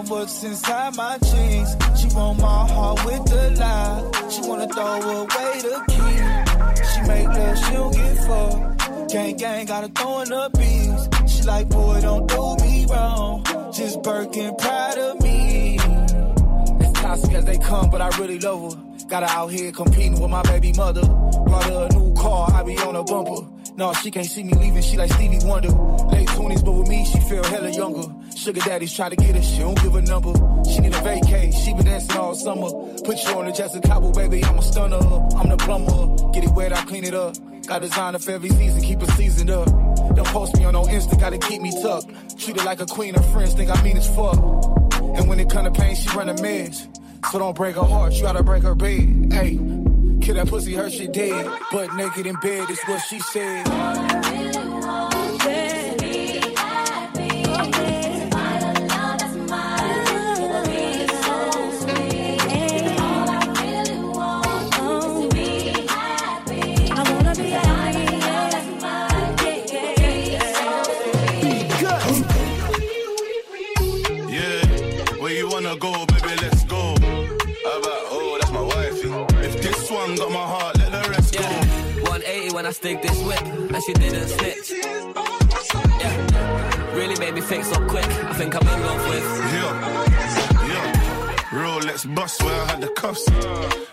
Want 0.01 0.11
what's 0.11 0.43
inside 0.45 0.97
my 0.97 1.19
jeans. 1.19 1.77
She 2.01 2.09
want 2.15 2.39
my 2.41 2.69
heart 2.69 3.05
with 3.05 3.25
the 3.27 3.51
lie. 3.59 4.29
She 4.31 4.41
wanna 4.49 4.69
throw 4.69 5.01
away 5.21 5.53
the 5.67 5.77
key. 5.91 6.85
She 6.91 7.01
make 7.09 7.29
love, 7.29 7.59
she 7.59 7.73
don't 7.73 7.95
get 7.95 8.17
fucked. 8.27 9.13
Gang 9.13 9.37
gang 9.37 9.67
gotta 9.67 9.89
throw 9.89 10.21
in 10.21 10.29
the 10.29 10.51
beats. 10.59 11.33
She 11.33 11.43
like, 11.43 11.69
boy, 11.69 12.01
don't 12.01 12.27
do 12.29 12.65
me 12.65 12.87
wrong. 12.87 13.45
Just 13.73 14.03
Birkin 14.03 14.55
proud 14.57 14.99
of 14.99 15.21
me. 15.23 15.79
As 16.81 16.93
toxic 16.93 17.35
as 17.35 17.45
they 17.45 17.59
come, 17.59 17.91
but 17.91 18.01
I 18.01 18.09
really 18.19 18.39
love 18.39 18.75
her. 18.75 19.07
Got 19.09 19.29
her 19.29 19.37
out 19.39 19.49
here 19.49 19.73
competing 19.73 20.21
with 20.21 20.31
my 20.31 20.43
baby 20.43 20.73
mother. 20.73 21.05
Brought 21.05 21.65
her 21.65 21.89
a 21.91 21.99
new 21.99 22.15
car, 22.15 22.51
I 22.53 22.63
be 22.63 22.77
on 22.79 22.97
a 22.97 23.03
bumper. 23.03 23.60
No, 23.81 23.95
she 23.95 24.11
can't 24.11 24.27
see 24.27 24.43
me 24.43 24.53
leaving, 24.53 24.83
she 24.83 24.99
like 24.99 25.11
Stevie 25.11 25.39
Wonder. 25.43 25.71
Late 25.71 26.29
20s, 26.29 26.63
but 26.63 26.73
with 26.73 26.89
me, 26.91 27.03
she 27.07 27.19
feel 27.21 27.43
hella 27.43 27.71
younger. 27.71 28.13
Sugar 28.37 28.61
daddies 28.61 28.93
try 28.93 29.09
to 29.09 29.17
get 29.17 29.35
her, 29.35 29.41
she 29.41 29.61
don't 29.61 29.83
give 29.83 29.95
a 29.95 30.03
number. 30.03 30.35
She 30.71 30.81
need 30.81 30.93
a 30.93 30.99
vacay, 30.99 31.51
she 31.65 31.73
been 31.73 31.87
dancing 31.87 32.15
all 32.15 32.35
summer. 32.35 32.69
Put 33.05 33.25
you 33.25 33.39
on 33.39 33.47
the 33.47 33.53
Jessica 33.53 33.89
Cabo, 33.89 34.13
baby, 34.13 34.45
I'm 34.45 34.59
a 34.59 34.63
stunner. 34.63 34.99
I'm 34.99 35.49
the 35.49 35.57
plumber, 35.57 36.31
get 36.33 36.45
it 36.45 36.51
wet, 36.51 36.75
I 36.75 36.83
clean 36.83 37.05
it 37.05 37.15
up. 37.15 37.35
Got 37.67 37.81
designer 37.81 38.19
for 38.19 38.33
every 38.33 38.51
season, 38.51 38.83
keep 38.83 39.01
it 39.01 39.09
seasoned 39.13 39.49
up. 39.49 39.65
Don't 40.15 40.27
post 40.27 40.59
me 40.59 40.67
on 40.67 40.75
no 40.75 40.83
Insta, 40.83 41.19
gotta 41.19 41.39
keep 41.39 41.63
me 41.63 41.73
tucked. 41.81 42.39
Treat 42.39 42.61
her 42.61 42.67
like 42.67 42.83
a 42.83 42.87
queen, 42.87 43.15
her 43.15 43.23
friends 43.33 43.55
think 43.55 43.71
I 43.71 43.83
mean 43.83 43.97
as 43.97 44.15
fuck. 44.15 44.37
And 45.17 45.27
when 45.27 45.41
it 45.41 45.49
come 45.49 45.65
to 45.65 45.71
pain, 45.71 45.97
she 45.97 46.15
run 46.15 46.29
a 46.29 46.35
mess. 46.43 46.87
So 47.33 47.39
don't 47.39 47.57
break 47.57 47.77
her 47.77 47.85
heart, 47.85 48.13
you 48.13 48.21
gotta 48.21 48.43
break 48.43 48.63
her 48.63 48.75
bed. 48.75 49.33
Hey, 49.33 49.59
kill 50.31 50.45
that 50.45 50.51
pussy, 50.51 50.75
her 50.75 50.91
she 50.91 51.07
dead. 51.07 51.47
But 51.73 51.95
naked 51.95 52.27
in 52.27 52.37
bed 52.37 52.71
is 52.71 52.81
what 52.87 53.01
she 53.01 53.19
said. 53.21 54.30
This 79.91 79.99
one 79.99 80.15
got 80.17 80.31
my 80.31 80.47
heart, 80.47 80.79
let 80.79 80.93
the 80.93 81.11
rest 81.11 81.35
go. 81.35 81.45
180 82.11 82.55
when 82.55 82.67
I 82.67 82.71
stick 82.71 83.03
this 83.03 83.19
whip, 83.23 83.41
and 83.41 83.83
she 83.83 83.93
didn't 83.93 84.29
snitch. 84.29 84.71
Yeah, 86.01 86.95
really 86.95 87.19
made 87.19 87.35
me 87.35 87.41
think 87.41 87.65
so 87.65 87.77
quick. 87.89 88.07
I 88.07 88.35
think 88.35 88.55
I'm 88.55 88.67
in 88.67 88.83
love 88.83 89.09
with. 89.09 89.25
Yeah, 89.55 89.73
yeah. 90.69 91.11
Rolex 91.51 92.15
bust 92.15 92.43
where 92.43 92.61
I 92.63 92.65
had 92.67 92.81
the 92.81 92.89
cuffs. 92.89 93.27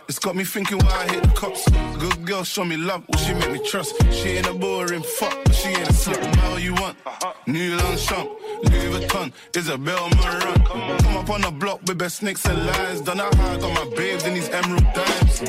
It's 0.08 0.20
got 0.20 0.36
me 0.36 0.44
thinking 0.44 0.78
why 0.80 1.06
I 1.06 1.14
hit 1.14 1.24
the 1.24 1.30
cops. 1.30 1.68
Good 1.98 2.26
girl, 2.26 2.44
show 2.44 2.64
me 2.64 2.78
love, 2.78 3.04
will 3.08 3.18
she 3.18 3.34
make 3.34 3.52
me 3.52 3.60
trust? 3.60 3.96
She 4.14 4.30
ain't 4.38 4.48
a 4.48 4.54
boring 4.54 5.04
fuck, 5.04 5.44
but 5.46 5.56
she 5.56 5.70
ain't 5.70 5.90
a 5.90 5.94
slut. 5.94 6.36
How 6.36 6.58
you 6.58 6.74
want? 6.76 6.98
Uh-huh. 7.06 7.34
New 7.48 7.76
Longchamp, 7.76 8.30
Louis 8.64 8.90
Vuitton, 8.90 9.32
Isabel 9.56 10.10
Marant. 10.10 10.66
Come 10.66 11.18
up 11.18 11.30
on 11.30 11.42
the 11.42 11.52
block 11.52 11.82
with 11.86 11.98
best 11.98 12.18
snakes 12.18 12.46
and 12.46 12.66
lies. 12.66 13.02
Done 13.02 13.22
out 13.22 13.34
high, 13.36 13.56
on 13.60 13.74
my 13.74 13.96
babes 13.96 14.26
in 14.26 14.34
these 14.34 14.50
emerald 14.50 14.86
dimes. 14.94 15.42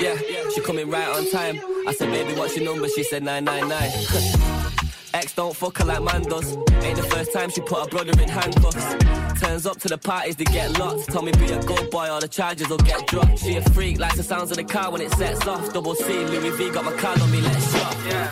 Yeah, 0.00 0.16
she 0.54 0.60
coming 0.60 0.90
right 0.90 1.08
on 1.08 1.30
time. 1.30 1.60
I 1.86 1.92
said, 1.94 2.10
baby, 2.10 2.34
what's 2.38 2.56
your 2.56 2.64
number? 2.64 2.88
She 2.88 3.02
said 3.04 3.22
999. 3.22 4.80
Ex 5.12 5.34
don't 5.34 5.56
fuck 5.56 5.78
her 5.78 5.84
like 5.84 6.02
man 6.02 6.22
does. 6.22 6.56
Ain't 6.84 6.96
the 6.96 7.02
first 7.02 7.32
time 7.32 7.50
she 7.50 7.60
put 7.60 7.80
her 7.80 7.88
brother 7.88 8.12
in 8.22 8.28
handcuffs. 8.28 8.94
Turns 9.40 9.66
up 9.66 9.78
to 9.80 9.88
the 9.88 9.98
parties 9.98 10.36
to 10.36 10.44
get 10.44 10.78
locked. 10.78 11.08
Tell 11.08 11.22
me 11.22 11.32
be 11.32 11.50
a 11.50 11.60
good 11.62 11.90
boy 11.90 12.08
or 12.08 12.20
the 12.20 12.28
charges 12.28 12.68
will 12.68 12.78
get 12.78 13.06
dropped. 13.08 13.38
She 13.40 13.56
a 13.56 13.62
freak, 13.70 13.98
likes 13.98 14.16
the 14.16 14.22
sounds 14.22 14.50
of 14.52 14.56
the 14.56 14.64
car 14.64 14.92
when 14.92 15.00
it 15.00 15.10
sets 15.14 15.46
off. 15.46 15.72
Double 15.72 15.94
C, 15.96 16.04
Louis 16.26 16.50
V 16.50 16.70
got 16.70 16.84
my 16.84 16.92
card 16.92 17.20
on 17.20 17.30
me, 17.30 17.40
let's 17.40 17.72
shop. 17.72 17.96
Yeah. 18.06 18.30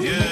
Yeah, 0.00 0.29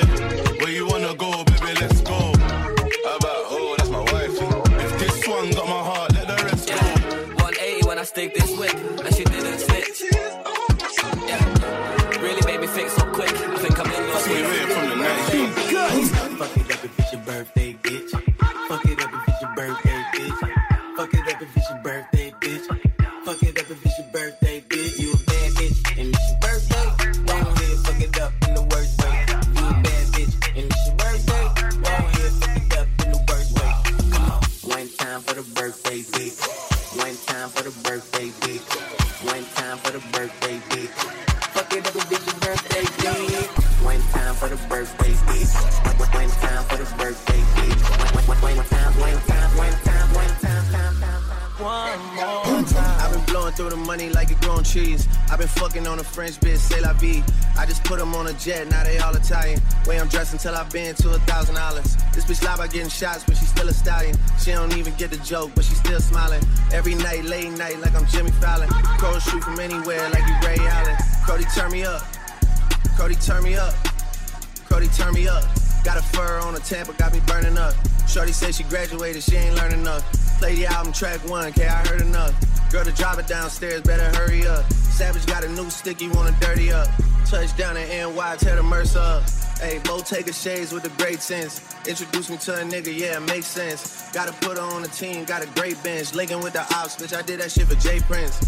trees. 54.68 55.08
I've 55.30 55.38
been 55.38 55.48
fucking 55.48 55.86
on 55.86 55.98
a 55.98 56.04
French 56.04 56.38
bitch, 56.40 56.58
say 56.58 56.80
la 56.80 56.92
vie. 56.92 57.24
I 57.56 57.66
just 57.66 57.82
put 57.84 57.98
them 57.98 58.14
on 58.14 58.26
a 58.26 58.32
jet, 58.34 58.68
now 58.68 58.84
they 58.84 58.98
all 58.98 59.14
Italian. 59.16 59.60
Way 59.86 59.98
I'm 59.98 60.08
dressed 60.08 60.32
until 60.32 60.54
I've 60.54 60.70
been 60.70 60.94
to 60.96 61.10
a 61.10 61.18
thousand 61.20 61.54
dollars. 61.54 61.96
This 62.14 62.24
bitch 62.24 62.44
lie 62.44 62.54
about 62.54 62.72
getting 62.72 62.88
shots, 62.88 63.24
but 63.24 63.36
she's 63.36 63.48
still 63.48 63.68
a 63.68 63.72
stallion. 63.72 64.16
She 64.38 64.52
don't 64.52 64.76
even 64.76 64.94
get 64.94 65.10
the 65.10 65.18
joke, 65.18 65.52
but 65.54 65.64
she's 65.64 65.78
still 65.78 66.00
smiling. 66.00 66.42
Every 66.72 66.94
night, 66.94 67.24
late 67.24 67.50
night, 67.52 67.80
like 67.80 67.94
I'm 67.94 68.06
Jimmy 68.06 68.30
Fallon. 68.32 68.68
Crow 68.98 69.18
shoot 69.18 69.42
from 69.42 69.58
anywhere, 69.58 70.08
like 70.10 70.26
you 70.28 70.36
Ray 70.46 70.58
Allen. 70.60 70.96
Cody, 71.26 71.44
turn 71.54 71.72
me 71.72 71.84
up. 71.84 72.02
Cody, 72.96 73.14
turn 73.16 73.42
me 73.42 73.56
up. 73.56 73.74
Cody, 74.68 74.88
turn 74.88 75.14
me 75.14 75.28
up. 75.28 75.44
Got 75.84 75.96
a 75.96 76.02
fur 76.02 76.40
on 76.40 76.54
a 76.54 76.60
Tampa, 76.60 76.92
got 76.94 77.12
me 77.12 77.20
burning 77.26 77.56
up. 77.56 77.74
Shorty 78.08 78.32
said 78.32 78.54
she 78.54 78.64
graduated, 78.64 79.22
she 79.22 79.36
ain't 79.36 79.54
learning 79.54 79.80
enough. 79.80 80.02
Play 80.38 80.54
the 80.54 80.66
album 80.66 80.92
track 80.92 81.20
one, 81.28 81.52
K, 81.52 81.66
I 81.66 81.86
heard 81.86 82.00
enough. 82.00 82.34
Girl, 82.70 82.84
the 82.84 82.92
driver 82.92 83.22
downstairs, 83.22 83.80
better 83.80 84.04
hurry 84.18 84.46
up. 84.46 84.70
Savage 84.72 85.24
got 85.24 85.42
a 85.42 85.48
new 85.48 85.70
stick, 85.70 86.02
you 86.02 86.10
wanna 86.10 86.36
dirty 86.38 86.70
up. 86.70 86.88
Touchdown 87.24 87.78
in 87.78 87.88
NY, 87.88 88.36
tear 88.36 88.56
the 88.56 88.62
Mercer 88.62 88.98
up. 88.98 89.22
Hey, 89.58 89.80
Bo 89.84 90.00
take 90.00 90.28
a 90.28 90.32
shades 90.32 90.72
with 90.72 90.84
a 90.84 91.02
great 91.02 91.20
sense. 91.20 91.62
Introduce 91.88 92.28
me 92.28 92.36
to 92.36 92.54
a 92.54 92.64
nigga, 92.64 92.94
yeah, 92.94 93.16
it 93.16 93.20
makes 93.20 93.46
sense. 93.46 94.10
Gotta 94.12 94.32
put 94.32 94.58
her 94.58 94.62
on 94.62 94.82
the 94.82 94.88
team, 94.88 95.24
got 95.24 95.42
a 95.42 95.46
great 95.58 95.82
bench. 95.82 96.14
Linking 96.14 96.40
with 96.40 96.52
the 96.52 96.60
ops, 96.60 96.96
bitch, 96.96 97.16
I 97.16 97.22
did 97.22 97.40
that 97.40 97.50
shit 97.50 97.66
for 97.66 97.74
Jay 97.76 98.00
Prince. 98.00 98.38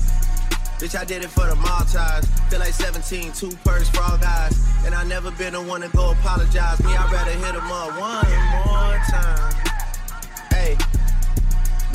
Bitch, 0.79 0.99
I 0.99 1.05
did 1.05 1.25
it 1.25 1.29
for 1.29 1.47
the 1.47 1.57
Maltese. 1.57 2.27
Feel 2.51 2.61
like 2.61 2.75
17, 2.75 3.33
two 3.33 3.51
purse 3.65 3.91
all 3.99 4.19
guys. 4.19 4.55
And 4.85 4.95
I 4.95 5.03
never 5.05 5.31
been 5.31 5.55
the 5.55 5.63
one 5.63 5.81
to 5.81 5.89
go 5.89 6.13
apologize. 6.13 6.83
Me, 6.85 6.95
I'd 6.95 7.13
rather 7.13 7.33
hit 7.33 7.55
him 7.55 7.73
up 7.73 7.99
one 7.99 8.25
more 8.65 9.01
time. 9.09 9.55
Hey. 10.53 11.00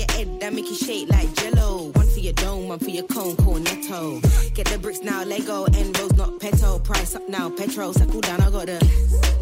Your 0.00 0.10
head 0.12 0.40
that 0.40 0.54
make 0.54 0.64
you 0.64 0.74
shake 0.74 1.10
like 1.10 1.30
jello. 1.34 1.90
One 1.92 2.08
for 2.08 2.20
your 2.20 2.32
dome, 2.32 2.68
one 2.68 2.78
for 2.78 2.88
your 2.88 3.04
cone, 3.04 3.36
cornetto. 3.36 4.54
Get 4.54 4.66
the 4.68 4.78
bricks 4.78 5.00
now, 5.02 5.24
Lego, 5.24 5.66
and 5.66 5.98
rose, 5.98 6.14
not 6.14 6.40
peto. 6.40 6.78
Price 6.78 7.14
up 7.14 7.28
now, 7.28 7.50
petrol, 7.50 7.92
settle 7.92 8.22
down. 8.22 8.40
I 8.40 8.50
got 8.50 8.64
the 8.64 8.78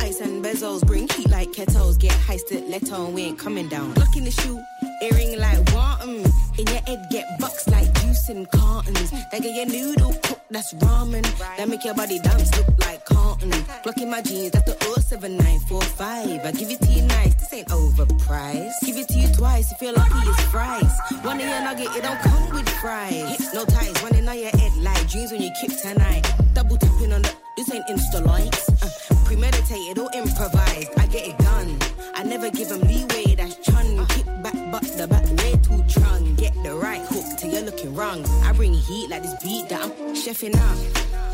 ice 0.08 0.20
and 0.20 0.42
bezels, 0.42 0.86
bring 0.86 1.06
heat 1.08 1.28
like 1.28 1.52
kettles. 1.52 1.98
Get 1.98 2.12
high 2.12 2.38
stiletto, 2.38 3.06
and 3.06 3.14
we 3.14 3.22
ain't 3.24 3.38
coming 3.38 3.68
down. 3.68 3.94
Lock 3.94 4.16
in 4.16 4.24
the 4.24 4.30
shoe, 4.30 4.58
earring 5.02 5.38
like 5.38 5.60
Wanton. 5.74 6.24
In 6.58 6.66
your 6.66 6.82
head, 6.86 7.06
get 7.10 7.26
bucks 7.38 7.68
like 7.68 7.92
juice 8.00 8.28
and 8.30 8.50
cartons. 8.50 9.10
That 9.10 9.42
get 9.42 9.54
your 9.54 9.66
noodle 9.66 10.14
cook, 10.24 10.40
that's 10.50 10.72
ramen. 10.74 11.24
That 11.56 11.68
make 11.68 11.84
your 11.84 11.94
body 11.94 12.18
dance 12.20 12.56
look 12.56 12.68
like 12.80 13.04
cotton. 13.04 13.50
Glock 13.84 14.00
in 14.00 14.10
my 14.10 14.22
jeans, 14.22 14.52
that's 14.52 14.64
the 14.70 14.76
07945. 15.02 16.44
I 16.44 16.52
give 16.52 16.70
it 16.70 16.80
to 16.80 16.90
you 16.90 17.02
nice, 17.02 17.34
this 17.34 17.52
ain't 17.52 17.68
overpriced. 17.68 18.80
Give 18.84 18.96
it 18.96 19.08
to 19.08 19.18
you 19.18 19.28
twice 19.34 19.72
if 19.72 19.82
you're 19.82 19.92
lucky, 19.92 20.28
it's 20.30 20.42
fries. 20.44 20.94
One 21.22 21.40
in 21.40 21.48
your 21.48 21.60
nugget, 21.60 21.94
it 21.94 22.02
don't 22.02 22.20
come 22.20 22.50
with 22.54 22.68
fries. 22.80 23.52
No 23.52 23.64
ties, 23.64 24.02
running 24.02 24.26
on 24.28 24.38
your 24.38 24.50
head 24.56 24.72
like 24.78 25.08
dreams 25.10 25.32
when 25.32 25.42
you 25.42 25.50
keep 25.60 25.76
tonight. 25.76 26.24
Double 26.54 26.78
tapping 26.78 27.12
on 27.12 27.22
the, 27.22 27.32
this 27.56 27.70
ain't 27.72 27.86
Insta 27.88 28.24
likes. 28.24 28.68
Uh, 28.82 29.17
premeditated 29.28 29.98
or 29.98 30.08
improvised, 30.14 30.90
I 30.98 31.06
get 31.06 31.28
it 31.28 31.38
done. 31.38 31.78
I 32.14 32.22
never 32.22 32.50
give 32.50 32.70
them 32.70 32.80
leeway, 32.80 33.34
that's 33.34 33.56
chun. 33.56 34.06
Kick 34.08 34.24
back, 34.42 34.56
but 34.72 34.82
the 34.96 35.06
back 35.06 35.26
way 35.40 35.52
too 35.62 35.82
trung. 35.92 36.34
Get 36.38 36.54
the 36.64 36.74
right 36.74 37.02
hook 37.02 37.26
till 37.38 37.50
you're 37.52 37.62
looking 37.62 37.94
wrong. 37.94 38.24
I 38.42 38.52
bring 38.52 38.72
heat 38.72 39.10
like 39.10 39.22
this 39.22 39.36
beat 39.42 39.68
that 39.68 39.82
I'm 39.82 39.92
chefing 40.14 40.56
up. 40.56 40.78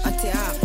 Up 0.07 0.25
it 0.25 0.35
up. 0.35 0.57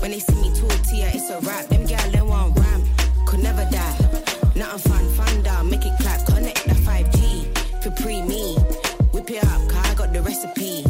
When 0.00 0.10
they 0.10 0.18
see 0.18 0.34
me 0.42 0.52
to 0.52 0.66
a 0.66 0.76
tear, 0.82 1.10
it's 1.14 1.30
a 1.30 1.38
rap. 1.46 1.66
Them 1.66 1.86
gal, 1.86 2.10
they 2.10 2.22
want 2.22 2.58
ram. 2.58 2.82
Could 3.24 3.44
never 3.44 3.64
die. 3.70 3.98
Nothing 4.56 4.90
fun, 4.90 5.08
fun 5.14 5.42
down. 5.44 5.70
Make 5.70 5.86
it 5.86 5.96
clap. 6.00 6.26
Connect 6.26 6.64
the 6.64 6.74
5G. 6.74 7.82
For 7.84 7.92
pre 8.02 8.20
me. 8.22 8.56
Whip 9.12 9.30
it 9.30 9.44
up, 9.44 9.62
cause 9.70 9.86
I 9.90 9.94
got 9.94 10.12
the 10.12 10.22
recipe. 10.22 10.83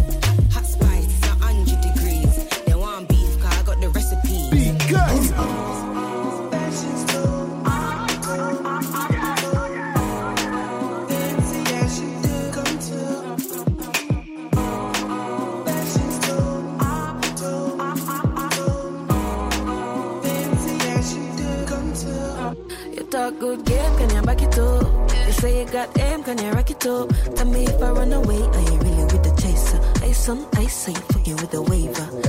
Got 25.74 25.98
aim, 25.98 26.22
can 26.22 26.38
you 26.38 26.52
rack 26.52 26.70
it 26.70 26.86
up? 26.86 27.08
Tell 27.34 27.46
me 27.46 27.64
if 27.64 27.82
I 27.82 27.90
run 27.90 28.12
away, 28.12 28.40
are 28.40 28.60
you 28.60 28.78
really 28.78 29.04
with 29.10 29.24
the 29.24 29.34
chaser? 29.42 29.80
Ice 30.04 30.28
on 30.28 30.46
ice, 30.54 30.86
are 30.86 30.92
you 30.92 30.98
fucking 30.98 31.36
with 31.36 31.50
the 31.50 31.62
waiver? 31.62 32.23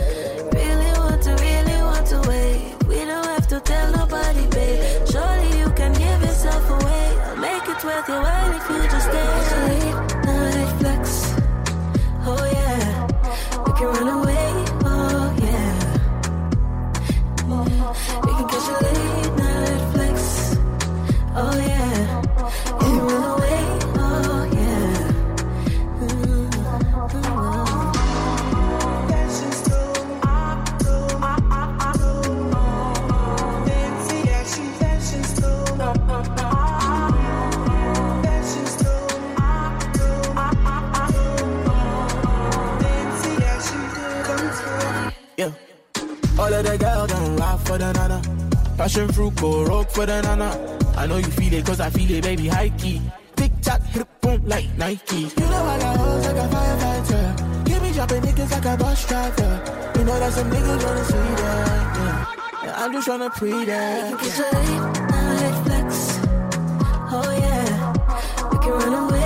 For 47.75 47.79
the 47.79 47.93
nana. 47.93 48.21
Passion 48.77 49.07
fruit, 49.11 49.35
go 49.35 49.65
rock 49.65 49.89
for 49.89 50.05
the 50.05 50.21
nana. 50.21 50.49
I 50.97 51.07
know 51.07 51.17
you 51.17 51.31
feel 51.37 51.53
it, 51.53 51.65
cause 51.65 51.79
I 51.79 51.89
feel 51.89 52.09
it, 52.11 52.23
baby, 52.23 52.47
high 52.47 52.69
key. 52.69 53.01
Tick 53.35 53.51
tock, 53.61 53.81
hit 53.81 54.07
boom, 54.21 54.45
like 54.45 54.67
Nike. 54.77 55.27
You 55.37 55.47
know 55.51 55.63
I 55.73 55.79
got 55.79 55.97
hoes 55.97 56.25
like 56.25 56.35
a 56.35 56.47
firefighter. 56.53 57.65
Give 57.65 57.81
me 57.81 57.91
dropping 57.91 58.21
niggas 58.21 58.51
like 58.51 58.65
a 58.65 58.77
bus 58.77 59.07
driver. 59.07 59.53
You 59.97 60.03
know 60.05 60.19
that 60.19 60.33
some 60.33 60.49
niggas 60.51 60.83
wanna 60.85 61.05
see 61.05 61.29
that. 61.41 61.85
Yeah. 61.99 62.25
Yeah, 62.63 62.83
I'm 62.83 62.91
just 62.93 63.07
tryna 63.07 63.31
pre 63.35 63.65
that. 63.65 64.11
You 64.11 64.17
can 64.17 64.35
late 64.55 65.41
night 65.41 65.57
flex. 65.65 66.19
Oh 67.11 67.31
yeah. 67.43 68.49
We 68.51 68.57
can 68.59 68.71
run 68.71 68.93
away. 69.03 69.24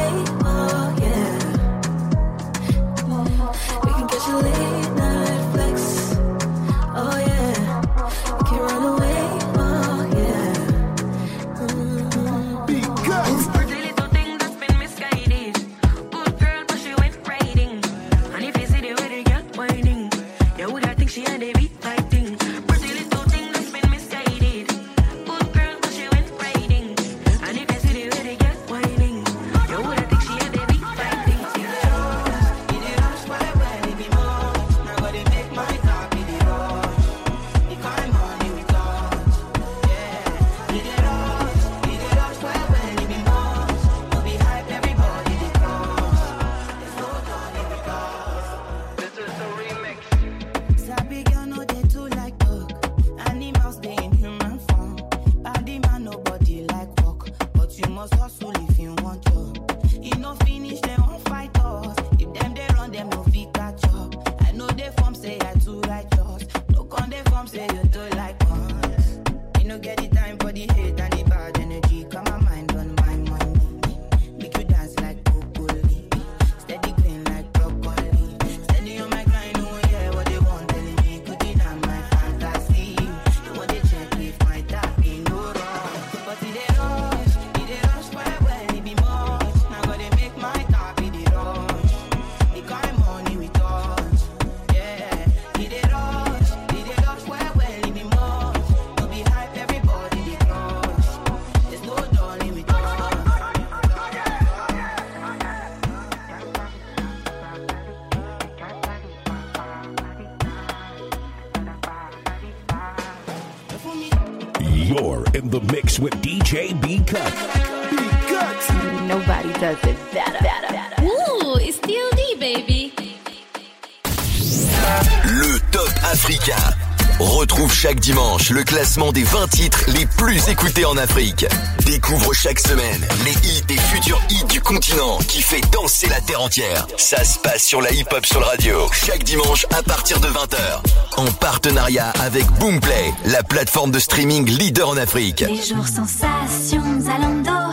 Le 128.51 128.63
classement 128.63 129.11
des 129.11 129.23
20 129.23 129.47
titres 129.47 129.83
les 129.87 130.05
plus 130.05 130.49
écoutés 130.49 130.85
en 130.85 130.97
Afrique. 130.97 131.45
Découvre 131.85 132.33
chaque 132.33 132.59
semaine 132.59 133.05
les 133.25 133.31
hits 133.31 133.63
et 133.69 133.77
futurs 133.77 134.21
hits 134.29 134.45
du 134.45 134.61
continent 134.61 135.17
qui 135.27 135.41
fait 135.41 135.61
danser 135.71 136.07
la 136.07 136.21
terre 136.21 136.41
entière. 136.41 136.87
Ça 136.97 137.23
se 137.23 137.37
passe 137.39 137.63
sur 137.63 137.81
la 137.81 137.91
hip-hop 137.91 138.25
sur 138.25 138.39
le 138.39 138.45
radio, 138.45 138.89
chaque 138.91 139.23
dimanche 139.23 139.65
à 139.71 139.83
partir 139.83 140.19
de 140.19 140.27
20h. 140.27 141.17
En 141.17 141.31
partenariat 141.33 142.11
avec 142.21 142.45
Boomplay, 142.59 143.13
la 143.25 143.43
plateforme 143.43 143.91
de 143.91 143.99
streaming 143.99 144.45
leader 144.49 144.89
en 144.89 144.97
Afrique. 144.97 145.41
Les 145.41 145.63
jours 145.63 145.87
sensations 145.87 147.01
Zalando. 147.01 147.68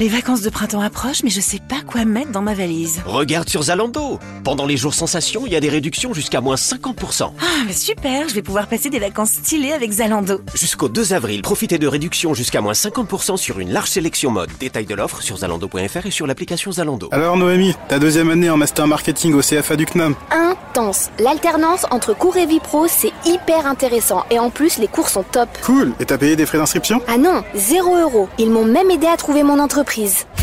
Les 0.00 0.08
vacances 0.08 0.42
de 0.42 0.50
printemps 0.50 0.80
approchent, 0.80 1.22
mais 1.22 1.30
je 1.30 1.40
sais 1.40 1.60
pas 1.60 1.76
quoi 1.86 2.04
mettre 2.04 2.32
dans 2.32 2.42
ma 2.42 2.52
valise. 2.54 3.00
Regarde 3.06 3.48
sur 3.48 3.62
Zalando. 3.62 4.18
Pendant 4.42 4.66
les 4.66 4.76
jours 4.76 4.92
sensations, 4.92 5.44
il 5.46 5.52
y 5.52 5.56
a 5.56 5.60
des 5.60 5.68
réductions 5.68 6.12
jusqu'à 6.12 6.40
moins 6.40 6.56
50%. 6.56 7.30
Ah, 7.40 7.44
mais 7.64 7.72
super, 7.72 8.28
je 8.28 8.34
vais 8.34 8.42
pouvoir 8.42 8.66
passer 8.66 8.90
des 8.90 8.98
vacances 8.98 9.30
stylées 9.30 9.70
avec 9.70 9.92
Zalando. 9.92 10.40
Jusqu'au 10.54 10.88
2 10.88 11.12
avril, 11.12 11.42
profitez 11.42 11.78
de 11.78 11.86
réductions 11.86 12.34
jusqu'à 12.34 12.60
moins 12.60 12.72
50% 12.72 13.36
sur 13.36 13.60
une 13.60 13.72
large 13.72 13.88
sélection 13.88 14.32
mode. 14.32 14.50
Détail 14.58 14.84
de 14.84 14.96
l'offre 14.96 15.22
sur 15.22 15.36
zalando.fr 15.38 16.06
et 16.06 16.10
sur 16.10 16.26
l'application 16.26 16.72
Zalando. 16.72 17.08
Alors 17.12 17.36
Noémie, 17.36 17.76
ta 17.88 18.00
deuxième 18.00 18.30
année 18.30 18.50
en 18.50 18.56
master 18.56 18.88
marketing 18.88 19.34
au 19.34 19.42
CFA 19.42 19.76
du 19.76 19.86
CNAM. 19.86 20.16
Intense. 20.32 21.10
L'alternance 21.20 21.86
entre 21.92 22.14
cours 22.14 22.36
et 22.36 22.46
vie 22.46 22.58
pro, 22.58 22.88
c'est 22.88 23.12
hyper 23.26 23.66
intéressant. 23.66 24.24
Et 24.32 24.40
en 24.40 24.50
plus, 24.50 24.78
les 24.78 24.88
cours 24.88 25.08
sont 25.08 25.22
top. 25.22 25.48
Cool, 25.62 25.92
et 26.00 26.04
t'as 26.04 26.18
payé 26.18 26.34
des 26.34 26.46
frais 26.46 26.58
d'inscription? 26.58 27.00
Ah 27.06 27.16
non, 27.16 27.44
0 27.54 27.96
euros. 27.96 28.28
Ils 28.38 28.50
m'ont 28.50 28.64
même 28.64 28.90
aidé 28.90 29.06
à 29.06 29.16
trouver 29.16 29.44
mon 29.44 29.60
entreprise. 29.60 29.83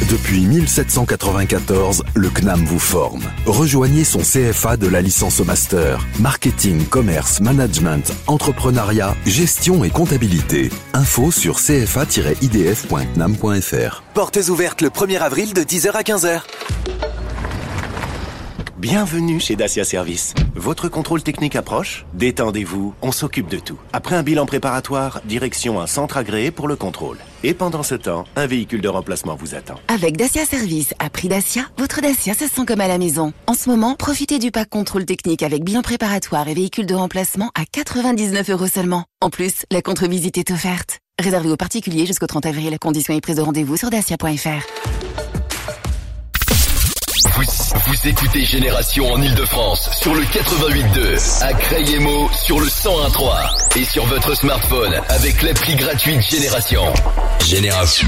Depuis 0.10 0.42
1794, 0.42 2.04
le 2.14 2.30
CNAM 2.30 2.64
vous 2.64 2.78
forme. 2.80 3.24
Rejoignez 3.46 4.04
son 4.04 4.20
CFA 4.20 4.78
de 4.78 4.88
la 4.88 5.02
licence 5.02 5.40
au 5.40 5.46
master. 5.46 6.06
Marketing, 6.20 6.86
commerce, 6.86 7.42
management, 7.42 8.14
entrepreneuriat, 8.28 9.16
gestion 9.26 9.84
et 9.84 9.90
comptabilité. 9.90 10.70
Info 10.94 11.32
sur 11.32 11.58
cfa-idf.cnam.fr. 11.60 14.04
Portes 14.14 14.50
ouvertes 14.50 14.82
le 14.82 14.90
1er 14.90 15.18
avril 15.20 15.54
de 15.54 15.62
10h 15.62 15.92
à 15.92 16.04
15h. 16.04 16.42
Bienvenue 18.82 19.40
chez 19.40 19.56
Dacia 19.56 19.84
Service. 19.84 20.34
Votre 20.56 20.88
contrôle 20.88 21.22
technique 21.22 21.56
approche 21.56 22.04
Détendez-vous, 22.16 22.96
on 23.04 23.12
s'occupe 23.12 23.48
de 23.48 23.60
tout. 23.60 23.78
Après 23.94 24.16
un 24.16 24.24
bilan 24.24 24.48
préparatoire, 24.48 25.22
direction 25.24 25.80
un 25.80 25.86
centre 25.86 26.18
agréé 26.18 26.50
pour 26.50 26.68
le 26.68 26.76
contrôle. 26.76 27.20
Et 27.44 27.54
pendant 27.54 27.84
ce 27.84 27.94
temps, 27.94 28.26
un 28.36 28.48
véhicule 28.48 28.82
de 28.82 28.88
remplacement 28.88 29.36
vous 29.36 29.54
attend. 29.54 29.76
Avec 29.88 30.18
Dacia 30.18 30.46
Service 30.46 30.96
à 30.98 31.12
prix 31.12 31.28
Dacia, 31.28 31.62
votre 31.78 32.02
Dacia 32.02 32.34
se 32.34 32.48
sent 32.48 32.66
comme 32.66 32.82
à 32.82 32.88
la 32.88 32.98
maison. 32.98 33.34
En 33.46 33.54
ce 33.54 33.70
moment, 33.70 33.94
profitez 33.94 34.40
du 34.40 34.50
pack 34.50 34.70
contrôle 34.70 35.06
technique 35.06 35.44
avec 35.44 35.64
bilan 35.64 35.84
préparatoire 35.84 36.48
et 36.48 36.56
véhicule 36.56 36.88
de 36.88 36.96
remplacement 36.96 37.52
à 37.54 37.66
99 37.72 38.50
euros 38.50 38.66
seulement. 38.66 39.06
En 39.22 39.30
plus, 39.30 39.64
la 39.70 39.84
contre-visite 39.84 40.40
est 40.40 40.50
offerte. 40.50 40.98
Réservé 41.20 41.52
aux 41.52 41.56
particuliers 41.56 42.08
jusqu'au 42.08 42.26
30 42.26 42.48
avril. 42.48 42.76
Conditions 42.82 43.14
et 43.14 43.22
prise 43.22 43.36
de 43.36 43.42
rendez-vous 43.44 43.78
sur 43.78 43.92
dacia.fr. 43.92 44.66
Vous, 47.42 47.80
vous 47.88 48.08
écoutez 48.08 48.46
Génération 48.46 49.12
en 49.12 49.20
Ile-de-France 49.20 49.90
sur 50.00 50.14
le 50.14 50.22
88.2, 50.22 51.44
à 51.44 51.54
Crayemo 51.54 52.30
sur 52.34 52.60
le 52.60 52.68
101.3 52.68 53.80
et 53.80 53.86
sur 53.86 54.06
votre 54.06 54.36
smartphone 54.36 54.94
avec 55.10 55.42
l'appli 55.42 55.76
gratuite 55.76 56.22
Génération. 56.22 56.84
Génération. 57.44 58.08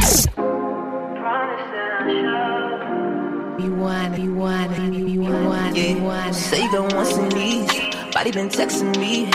You 3.59 3.73
want, 3.75 4.17
you 4.19 4.35
want, 4.35 4.77
you 4.93 5.21
want, 5.21 5.75
you 5.75 5.97
want. 6.03 6.33
Say 6.35 6.67
the 6.67 6.81
once 6.95 7.17
in 7.17 7.29
these. 7.29 7.82
Body 8.13 8.31
been 8.31 8.49
texting 8.49 8.95
me. 8.99 9.25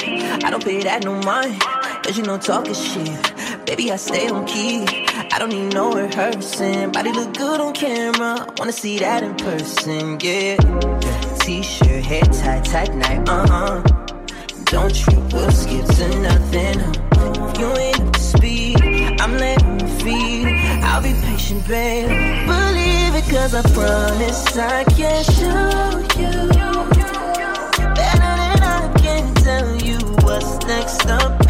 I 0.44 0.50
don't 0.50 0.64
pay 0.64 0.80
that 0.84 1.02
no 1.04 1.20
mind. 1.22 1.60
Cause 2.04 2.16
you 2.16 2.22
know 2.22 2.38
talk 2.38 2.68
is 2.68 2.80
shit. 2.80 3.66
Baby, 3.66 3.90
I 3.90 3.96
stay 3.96 4.28
on 4.28 4.46
key. 4.46 4.86
I 5.32 5.38
don't 5.40 5.48
need 5.48 5.74
no 5.74 5.92
rehearsing. 5.92 6.92
Body 6.92 7.10
look 7.12 7.34
good 7.34 7.60
on 7.60 7.74
camera. 7.74 8.46
Wanna 8.56 8.70
see 8.70 8.98
that 9.00 9.24
in 9.24 9.34
person, 9.34 10.18
yeah. 10.20 10.56
T-shirt, 11.40 12.04
hair 12.04 12.22
tight, 12.22 12.64
tight 12.66 12.94
night, 12.94 13.28
uh-huh. 13.28 13.82
Don't 14.66 14.94
trip, 14.94 15.32
we'll 15.32 15.50
skip 15.50 15.84
to 15.84 16.20
nothing. 16.20 16.78
If 17.50 17.58
you 17.58 17.76
ain't 17.76 18.00
up 18.00 18.12
to 18.12 18.20
speed, 18.20 18.80
I'm 19.20 19.36
letting 19.36 19.80
you 19.80 19.88
feed. 19.98 20.46
I'll 20.84 21.02
be 21.02 21.14
patient, 21.24 21.66
babe. 21.66 22.08
Believe 22.46 23.14
it, 23.16 23.28
cause 23.28 23.54
I 23.54 23.62
promise 23.74 24.56
I 24.56 24.84
can 24.84 25.24
show 25.24 26.20
you. 26.20 26.57
Tell 29.48 29.76
you 29.76 29.96
what's 30.24 30.58
next 30.66 31.06
up 31.06 31.47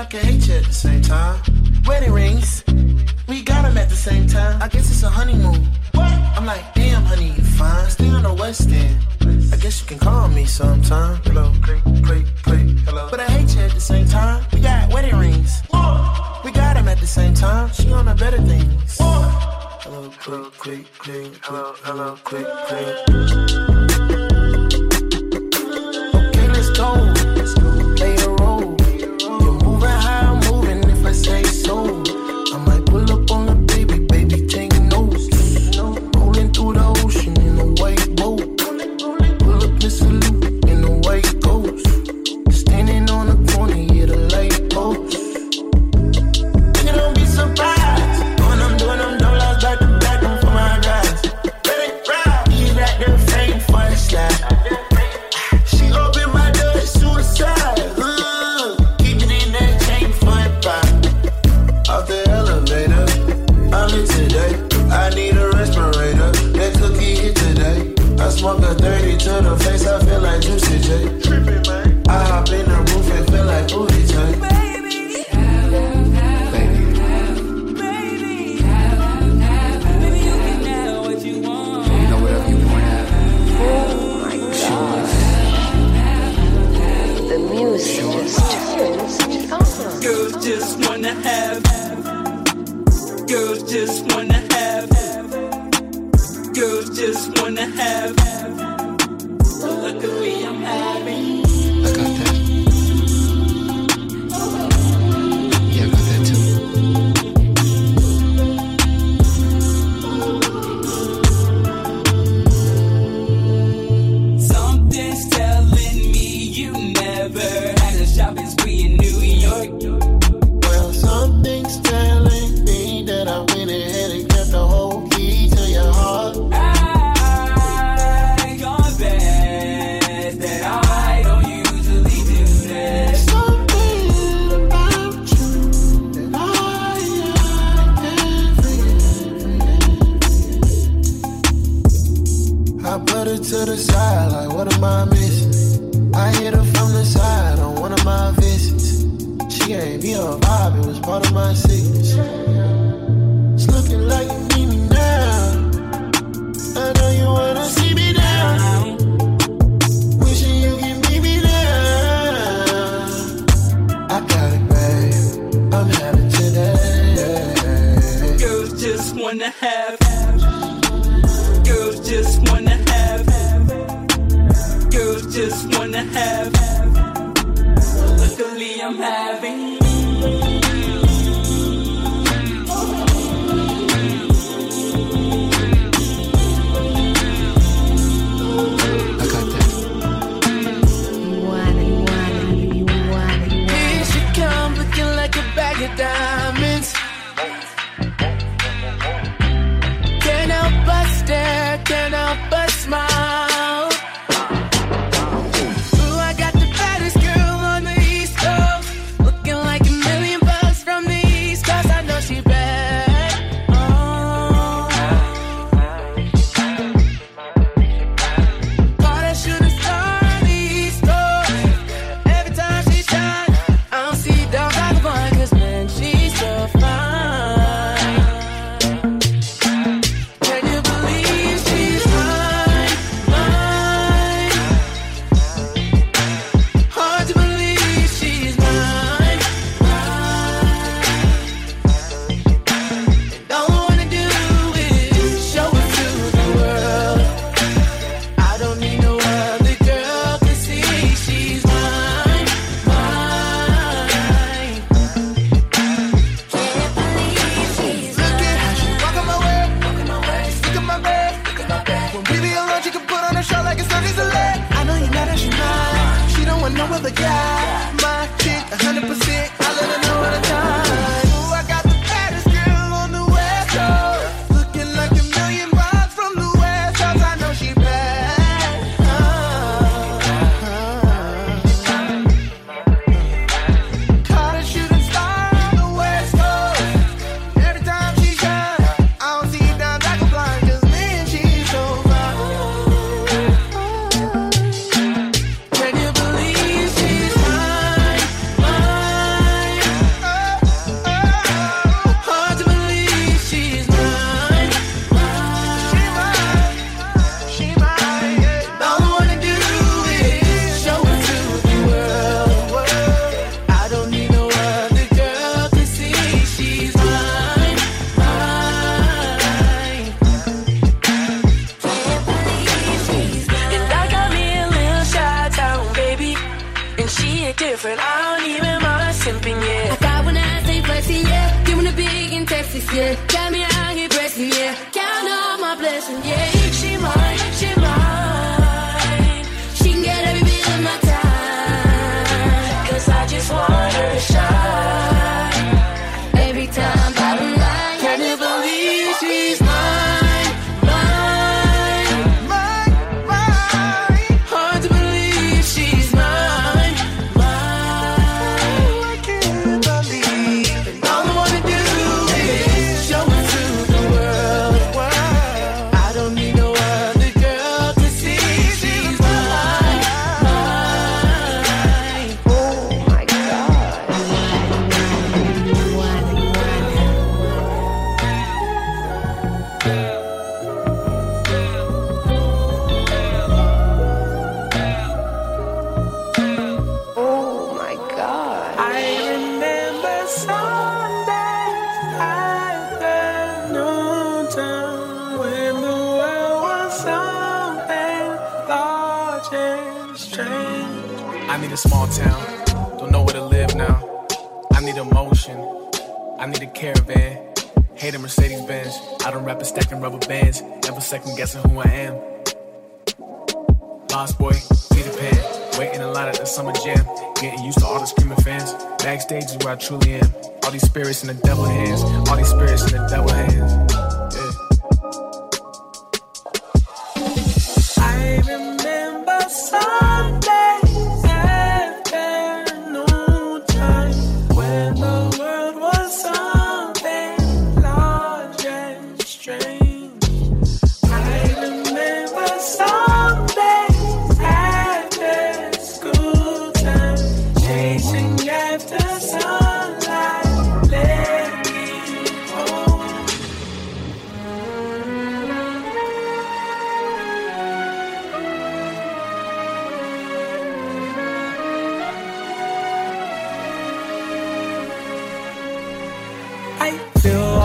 I 0.00 0.06
can 0.06 0.20
hate 0.20 0.48
you 0.48 0.54
at 0.54 0.64
the 0.64 0.72
same 0.72 1.02
time. 1.02 1.42
Wedding 1.84 2.12
rings, 2.12 2.64
we 3.28 3.42
got 3.42 3.64
them 3.64 3.76
at 3.76 3.90
the 3.90 3.94
same 3.94 4.26
time. 4.26 4.56
I 4.62 4.66
guess 4.66 4.90
it's 4.90 5.02
a 5.02 5.10
honeymoon. 5.10 5.68
What? 5.92 6.10
I'm 6.38 6.46
like, 6.46 6.72
damn, 6.72 7.04
honey, 7.04 7.32
you 7.32 7.44
fine. 7.44 7.90
Stay 7.90 8.08
on 8.08 8.22
the 8.22 8.32
West 8.32 8.70
End. 8.70 8.98
I 9.52 9.56
guess 9.58 9.82
you 9.82 9.86
can 9.86 9.98
call 9.98 10.28
me 10.28 10.46
sometime. 10.46 11.20
Hello, 11.24 11.52
creep, 11.60 11.84
creep, 12.02 12.26
creep, 12.42 12.78
hello. 12.78 13.08
But 13.10 13.20
I 13.20 13.26
hate 13.26 13.54
you 13.54 13.60
at 13.60 13.72
the 13.72 13.80
same 13.80 14.06
time. 14.06 14.42
We 14.54 14.60
got 14.60 14.90
wedding 14.90 15.16
rings. 15.16 15.60
What? 15.68 16.44
We 16.46 16.50
got 16.50 16.76
them 16.76 16.88
at 16.88 16.98
the 16.98 17.06
same 17.06 17.34
time. 17.34 17.70
She 17.70 17.92
on 17.92 18.06
the 18.06 18.14
better 18.14 18.40
things. 18.40 18.96
What? 18.96 19.28
Hello, 19.82 20.08
creep, 20.18 20.52
creep, 20.52 20.92
creep, 20.94 21.34
hello, 21.42 21.74
hello, 21.82 22.16
creep, 22.24 22.46
creep. 22.68 24.19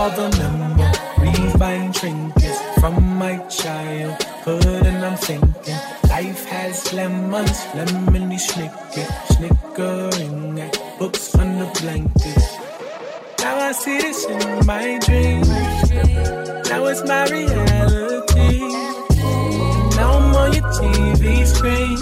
All 0.06 0.12
the 0.12 0.30
memories, 0.38 1.53
buying 1.58 1.91
trinkets 1.91 2.60
from 2.80 2.95
my 3.18 3.38
childhood, 3.47 4.86
and 4.86 5.03
I'm 5.03 5.18
thinking 5.18 5.80
life 6.10 6.45
has 6.45 6.93
lemons, 6.93 7.58
lemony 7.74 8.39
snicket, 8.47 9.10
snickering 9.34 10.60
at 10.60 10.78
books 10.99 11.34
under 11.34 11.70
blankets. 11.80 12.47
Now 13.39 13.58
I 13.58 13.72
see 13.72 13.97
this 13.97 14.26
in 14.26 14.66
my 14.68 14.99
dreams. 15.06 15.49
Now 16.70 16.86
it's 16.86 17.03
my 17.03 17.26
reality. 17.38 18.60
Now 19.97 20.10
I'm 20.20 20.36
on 20.36 20.53
your 20.53 20.70
TV 20.78 21.45
screen, 21.47 21.97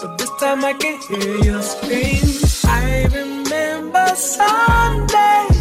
but 0.00 0.18
this 0.18 0.32
time 0.40 0.64
I 0.64 0.72
can 0.72 0.98
hear 1.06 1.36
you 1.44 1.62
scream. 1.62 2.24
I 2.64 3.06
remember 3.12 4.06
Sundays 4.16 5.55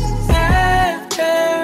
after 1.18 1.55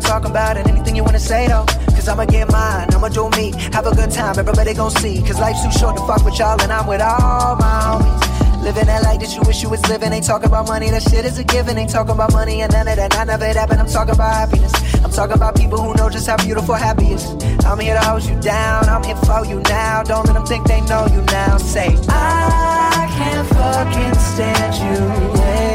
about 0.00 0.08
talking 0.08 0.30
about 0.30 0.56
and 0.56 0.68
anything 0.68 0.96
you 0.96 1.04
wanna 1.04 1.18
say 1.18 1.48
though. 1.48 1.64
Cause 1.94 2.08
I'ma 2.08 2.24
get 2.24 2.50
mine, 2.50 2.88
I'ma 2.92 3.08
do 3.08 3.28
me. 3.30 3.52
Have 3.72 3.86
a 3.86 3.94
good 3.94 4.10
time, 4.10 4.38
everybody 4.38 4.74
gon' 4.74 4.90
see. 4.90 5.20
Cause 5.22 5.38
life's 5.38 5.62
too 5.62 5.78
short 5.78 5.96
to 5.96 6.06
fuck 6.06 6.24
with 6.24 6.38
y'all 6.38 6.60
and 6.60 6.72
I'm 6.72 6.86
with 6.86 7.00
all 7.00 7.56
my 7.56 8.00
homies. 8.00 8.62
Living 8.62 8.86
that 8.86 9.02
life 9.04 9.20
that 9.20 9.34
you 9.34 9.42
wish 9.46 9.62
you 9.62 9.70
was 9.70 9.86
living. 9.88 10.12
Ain't 10.12 10.26
talking 10.26 10.48
about 10.48 10.68
money, 10.68 10.90
that 10.90 11.02
shit 11.02 11.24
is 11.24 11.38
a 11.38 11.44
given. 11.44 11.78
Ain't 11.78 11.90
talking 11.90 12.12
about 12.12 12.32
money 12.32 12.62
and 12.62 12.72
none 12.72 12.88
of 12.88 12.96
that, 12.96 13.12
none 13.12 13.30
of 13.30 13.42
it 13.42 13.56
happened. 13.56 13.80
I'm 13.80 13.88
talking 13.88 14.14
about 14.14 14.34
happiness. 14.34 14.72
I'm 15.04 15.10
talking 15.10 15.36
about 15.36 15.56
people 15.56 15.78
who 15.78 15.94
know 15.94 16.08
just 16.08 16.26
how 16.26 16.36
beautiful 16.36 16.74
happy 16.74 17.08
is. 17.08 17.24
I'm 17.64 17.78
here 17.78 17.94
to 17.94 18.00
hold 18.00 18.24
you 18.24 18.38
down, 18.40 18.88
I'm 18.88 19.02
here 19.02 19.16
for 19.16 19.44
you 19.46 19.60
now. 19.68 20.02
Don't 20.02 20.26
let 20.26 20.34
them 20.34 20.46
think 20.46 20.66
they 20.66 20.80
know 20.82 21.06
you 21.06 21.22
now. 21.22 21.56
Say, 21.58 21.96
I 22.08 23.08
can't 23.16 23.48
fucking 23.48 24.14
stand 24.14 24.74
you 24.76 25.04
anymore. 25.06 25.69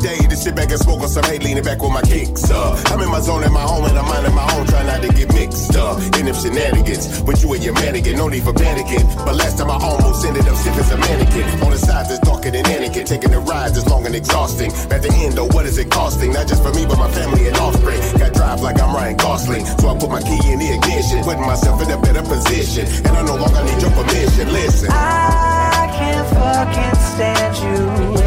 Day 0.00 0.16
to 0.16 0.36
sit 0.36 0.56
back 0.56 0.70
and 0.70 0.80
smoke 0.80 1.00
on 1.00 1.08
some 1.08 1.24
hay, 1.24 1.38
leaning 1.38 1.62
back 1.62 1.80
with 1.80 1.92
my 1.92 2.02
kicks 2.02 2.50
up. 2.50 2.80
I'm 2.90 3.00
in 3.00 3.08
my 3.08 3.20
zone 3.20 3.44
at 3.44 3.52
my 3.52 3.62
home 3.62 3.84
and 3.84 3.96
I'm 3.96 4.08
minding 4.08 4.34
my 4.34 4.48
own, 4.56 4.66
trying 4.66 4.86
not 4.86 5.02
to 5.02 5.08
get 5.12 5.32
mixed 5.34 5.76
up 5.76 6.00
in 6.18 6.24
them 6.26 6.34
shenanigans. 6.34 7.22
With 7.22 7.42
you 7.42 7.52
and 7.52 7.62
your 7.62 7.74
mannequin, 7.74 8.16
no 8.16 8.28
need 8.28 8.42
for 8.42 8.52
panicking. 8.52 9.04
But 9.24 9.36
last 9.36 9.58
time 9.58 9.70
I 9.70 9.76
almost 9.76 10.24
ended 10.24 10.48
up 10.48 10.56
sick 10.56 10.74
as 10.74 10.90
a 10.90 10.96
mannequin. 10.96 11.44
On 11.62 11.70
the 11.70 11.78
side 11.78 12.08
that's 12.08 12.20
darker 12.20 12.50
than 12.50 12.64
Anakin, 12.64 13.04
taking 13.06 13.30
the 13.30 13.40
rides 13.40 13.74
that's 13.74 13.88
long 13.88 14.06
and 14.06 14.14
exhausting. 14.14 14.72
At 14.90 15.02
the 15.02 15.12
end, 15.20 15.34
though, 15.34 15.46
what 15.52 15.66
is 15.66 15.76
it 15.78 15.90
costing? 15.90 16.32
Not 16.32 16.48
just 16.48 16.62
for 16.62 16.72
me, 16.72 16.86
but 16.86 16.98
my 16.98 17.10
family 17.10 17.46
and 17.46 17.56
offspring. 17.56 18.00
Got 18.18 18.32
drive 18.34 18.60
like 18.60 18.80
I'm 18.80 18.94
Ryan 18.94 19.16
Gosling, 19.16 19.66
so 19.66 19.88
I 19.88 19.98
put 19.98 20.10
my 20.10 20.22
key 20.22 20.40
in 20.50 20.58
the 20.58 20.70
ignition, 20.74 21.22
putting 21.22 21.46
myself 21.46 21.82
in 21.82 21.90
a 21.90 22.00
better 22.00 22.22
position. 22.22 22.86
And 23.04 23.12
I 23.16 23.22
no 23.22 23.36
longer 23.36 23.62
need 23.64 23.80
your 23.82 23.92
permission. 23.92 24.52
Listen. 24.52 24.88
I 24.90 25.92
can't 25.92 26.26
fucking 26.34 26.96
stand 27.12 27.52
you 27.64 28.19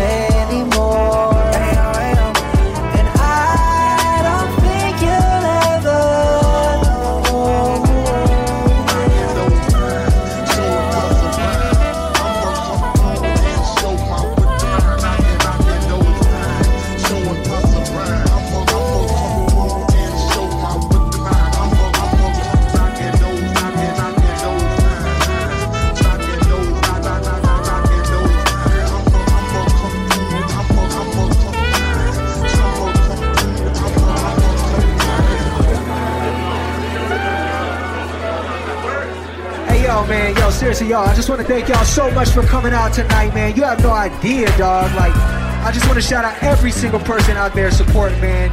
seriously, 40.73 40.95
y'all, 40.95 41.07
I 41.07 41.15
just 41.15 41.29
want 41.29 41.39
to 41.39 41.47
thank 41.47 41.69
y'all 41.69 41.85
so 41.85 42.09
much 42.11 42.29
for 42.29 42.41
coming 42.41 42.73
out 42.73 42.93
tonight, 42.93 43.33
man. 43.35 43.55
You 43.55 43.63
have 43.63 43.83
no 43.83 43.91
idea, 43.91 44.47
dog. 44.57 44.91
Like, 44.95 45.13
I 45.15 45.71
just 45.71 45.85
want 45.85 46.01
to 46.01 46.01
shout 46.01 46.25
out 46.25 46.41
every 46.41 46.71
single 46.71 46.99
person 46.99 47.37
out 47.37 47.53
there 47.53 47.69
supporting, 47.69 48.19
man. 48.21 48.49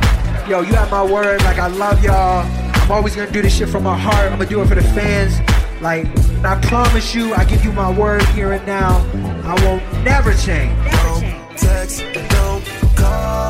Yo, 0.49 0.61
you 0.61 0.75
have 0.75 0.91
my 0.91 1.03
word. 1.03 1.41
Like, 1.45 1.59
I 1.59 1.69
love 1.69 2.05
y'all. 2.05 2.45
I'm 2.75 2.93
always 2.93 3.17
going 3.17 3.27
to 3.27 3.33
do 3.33 3.41
this 3.41 3.57
shit 3.57 3.71
from 3.71 3.85
my 3.85 3.97
heart. 3.97 4.31
I'm 4.31 4.37
going 4.37 4.49
to 4.49 4.55
do 4.55 4.61
it 4.61 4.69
for 4.69 4.75
the 4.75 4.83
fans. 4.83 5.39
Like, 5.81 6.07
I 6.45 6.61
promise 6.61 7.15
you, 7.15 7.33
I 7.35 7.45
give 7.45 7.65
you 7.65 7.73
my 7.73 7.91
word 7.91 8.23
here 8.35 8.53
and 8.53 8.67
now. 8.67 8.99
I 9.45 9.55
will 9.65 9.81
never 10.03 10.35
change. 10.35 10.77
Never 10.79 11.21
change. 11.21 11.49
Don't 11.49 11.59
text, 11.59 12.05
don't 12.31 12.97
call. 12.97 13.50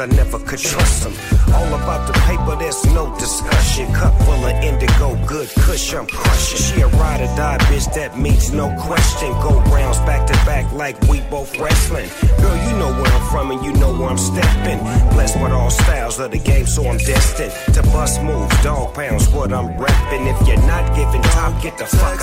I 0.00 0.06
never 0.06 0.38
could 0.38 0.58
trust 0.58 1.04
them. 1.04 1.12
All 1.52 1.74
about 1.74 2.06
the 2.06 2.14
paper, 2.20 2.56
there's 2.56 2.82
no 2.86 3.14
discussion. 3.18 3.92
Cup 3.92 4.16
full 4.22 4.46
of 4.46 4.64
indigo, 4.64 5.14
good 5.26 5.46
cush, 5.50 5.92
I'm 5.92 6.06
crushing. 6.06 6.56
She 6.56 6.80
a 6.80 6.88
ride 6.88 7.20
or 7.20 7.36
die 7.36 7.58
bitch, 7.68 7.92
that 7.94 8.18
means 8.18 8.50
no 8.50 8.74
question. 8.80 9.30
Go 9.42 9.60
rounds 9.68 9.98
back 10.08 10.26
to 10.26 10.32
back 10.46 10.72
like 10.72 10.98
we 11.02 11.20
both 11.28 11.52
wrestling. 11.58 12.08
Girl, 12.40 12.56
you 12.64 12.78
know 12.78 12.90
where 12.96 13.12
I'm 13.12 13.28
from 13.30 13.50
and 13.50 13.62
you 13.62 13.74
know 13.74 13.92
where 13.92 14.08
I'm 14.08 14.16
stepping. 14.16 14.78
Blessed 15.12 15.38
with 15.42 15.52
all 15.52 15.70
styles 15.70 16.18
of 16.18 16.30
the 16.30 16.38
game, 16.38 16.66
so 16.66 16.88
I'm 16.88 16.96
destined 16.96 17.52
to 17.74 17.82
bust 17.92 18.22
moves, 18.22 18.56
dog 18.62 18.94
pounds, 18.94 19.28
what 19.28 19.52
I'm 19.52 19.68
repping. 19.76 20.24
If 20.32 20.48
you're 20.48 20.66
not 20.66 20.96
giving 20.96 21.20
top, 21.36 21.62
get 21.62 21.76
the 21.76 21.84
fuck 21.84 22.19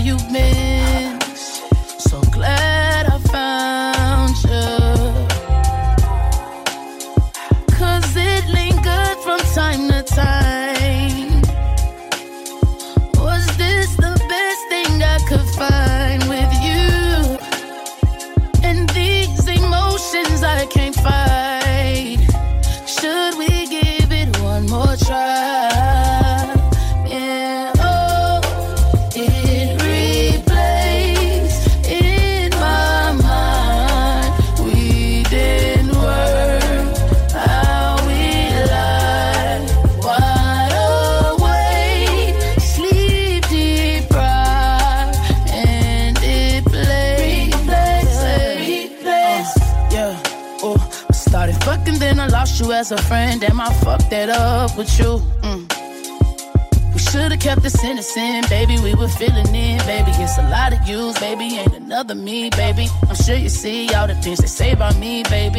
you've 0.00 0.32
been. 0.32 0.69
Ain't 62.10 62.24
me, 62.24 62.50
baby. 62.50 62.88
I'm 63.08 63.14
sure 63.14 63.36
you 63.36 63.48
see 63.48 63.92
all 63.94 64.08
the 64.08 64.16
things 64.16 64.38
they 64.38 64.48
say 64.48 64.72
about 64.72 64.96
me, 64.96 65.22
baby. 65.24 65.49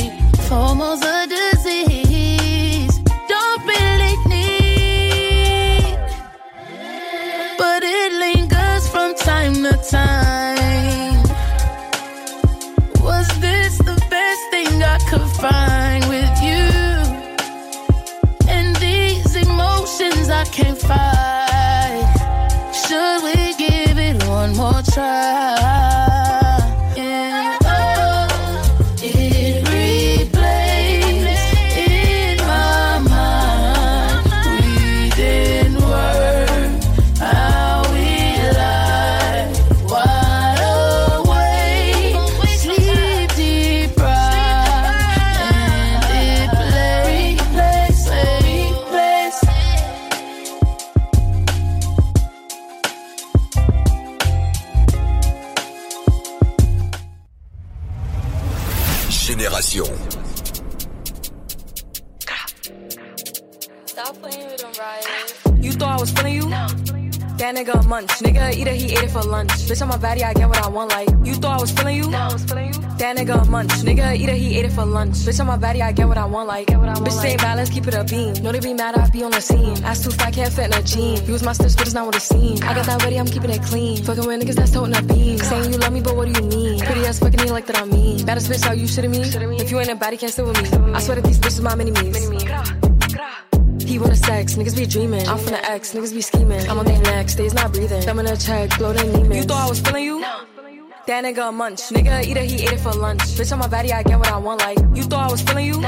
Use 81.91 81.95
my 81.95 81.99
stitch, 81.99 81.99
but 81.99 81.99
it's 81.99 81.99
not 81.99 82.05
what 82.05 82.15
it 82.15 82.21
seems. 82.21 82.61
I 82.61 82.73
got 82.73 82.85
that 82.85 83.03
ready, 83.03 83.17
I'm 83.19 83.27
keeping 83.27 83.49
it 83.49 83.63
clean. 83.63 84.03
Fucking 84.03 84.25
with 84.25 84.41
niggas 84.41 84.55
that's 84.55 84.71
toting 84.71 84.95
a 84.95 85.01
beam. 85.01 85.37
Saying 85.37 85.73
you 85.73 85.79
love 85.79 85.93
me, 85.93 86.01
but 86.01 86.15
what 86.15 86.31
do 86.31 86.41
you 86.41 86.47
mean? 86.47 86.79
Pretty 86.79 87.05
ass 87.05 87.19
fucking 87.19 87.41
me 87.41 87.51
like 87.51 87.65
that 87.67 87.77
I 87.77 87.85
mean. 87.85 88.25
Baddest 88.25 88.49
bitch, 88.49 88.63
how 88.63 88.73
you 88.73 88.85
shitting 88.85 89.11
me? 89.11 89.21
If 89.57 89.71
you 89.71 89.79
ain't 89.79 89.89
a 89.89 89.95
baddie, 89.95 90.19
can't 90.19 90.31
sit 90.31 90.45
with 90.45 90.61
me. 90.61 90.93
I 90.93 90.99
swear 90.99 91.15
that 91.15 91.25
these 91.25 91.39
bitches 91.39 91.61
my 91.61 91.75
mini 91.75 91.91
me's. 91.91 92.17
He 93.83 93.99
wanna 93.99 94.15
sex, 94.15 94.55
niggas 94.55 94.75
be 94.77 94.85
dreaming. 94.85 95.27
I'm 95.27 95.37
from 95.37 95.51
the 95.51 95.69
X, 95.69 95.93
niggas 95.93 96.13
be 96.13 96.21
scheming. 96.21 96.69
I'm 96.69 96.79
on 96.79 96.85
their 96.85 97.01
necks, 97.01 97.35
they's 97.35 97.53
not 97.53 97.73
breathing. 97.73 98.05
Them 98.05 98.19
in 98.19 98.27
a 98.27 98.37
check, 98.37 98.77
blow 98.77 98.93
their 98.93 99.05
knee. 99.05 99.37
You 99.37 99.43
thought 99.43 99.65
I 99.65 99.69
was 99.69 99.81
feeling 99.81 100.05
you? 100.05 100.21
That 100.21 101.25
nigga 101.25 101.49
a 101.49 101.51
munch. 101.51 101.81
Nigga 101.89 102.23
eat 102.23 102.37
it, 102.37 102.49
he 102.49 102.63
ate 102.63 102.73
it 102.73 102.79
for 102.79 102.93
lunch. 102.93 103.21
Bitch 103.35 103.51
on 103.51 103.59
my 103.59 103.67
body, 103.67 103.91
I 103.91 104.03
get 104.03 104.17
what 104.17 104.31
I 104.31 104.37
want. 104.37 104.61
Like, 104.61 104.79
you 104.95 105.03
thought 105.03 105.27
I 105.27 105.31
was 105.31 105.41
feeling 105.41 105.65
you? 105.65 105.81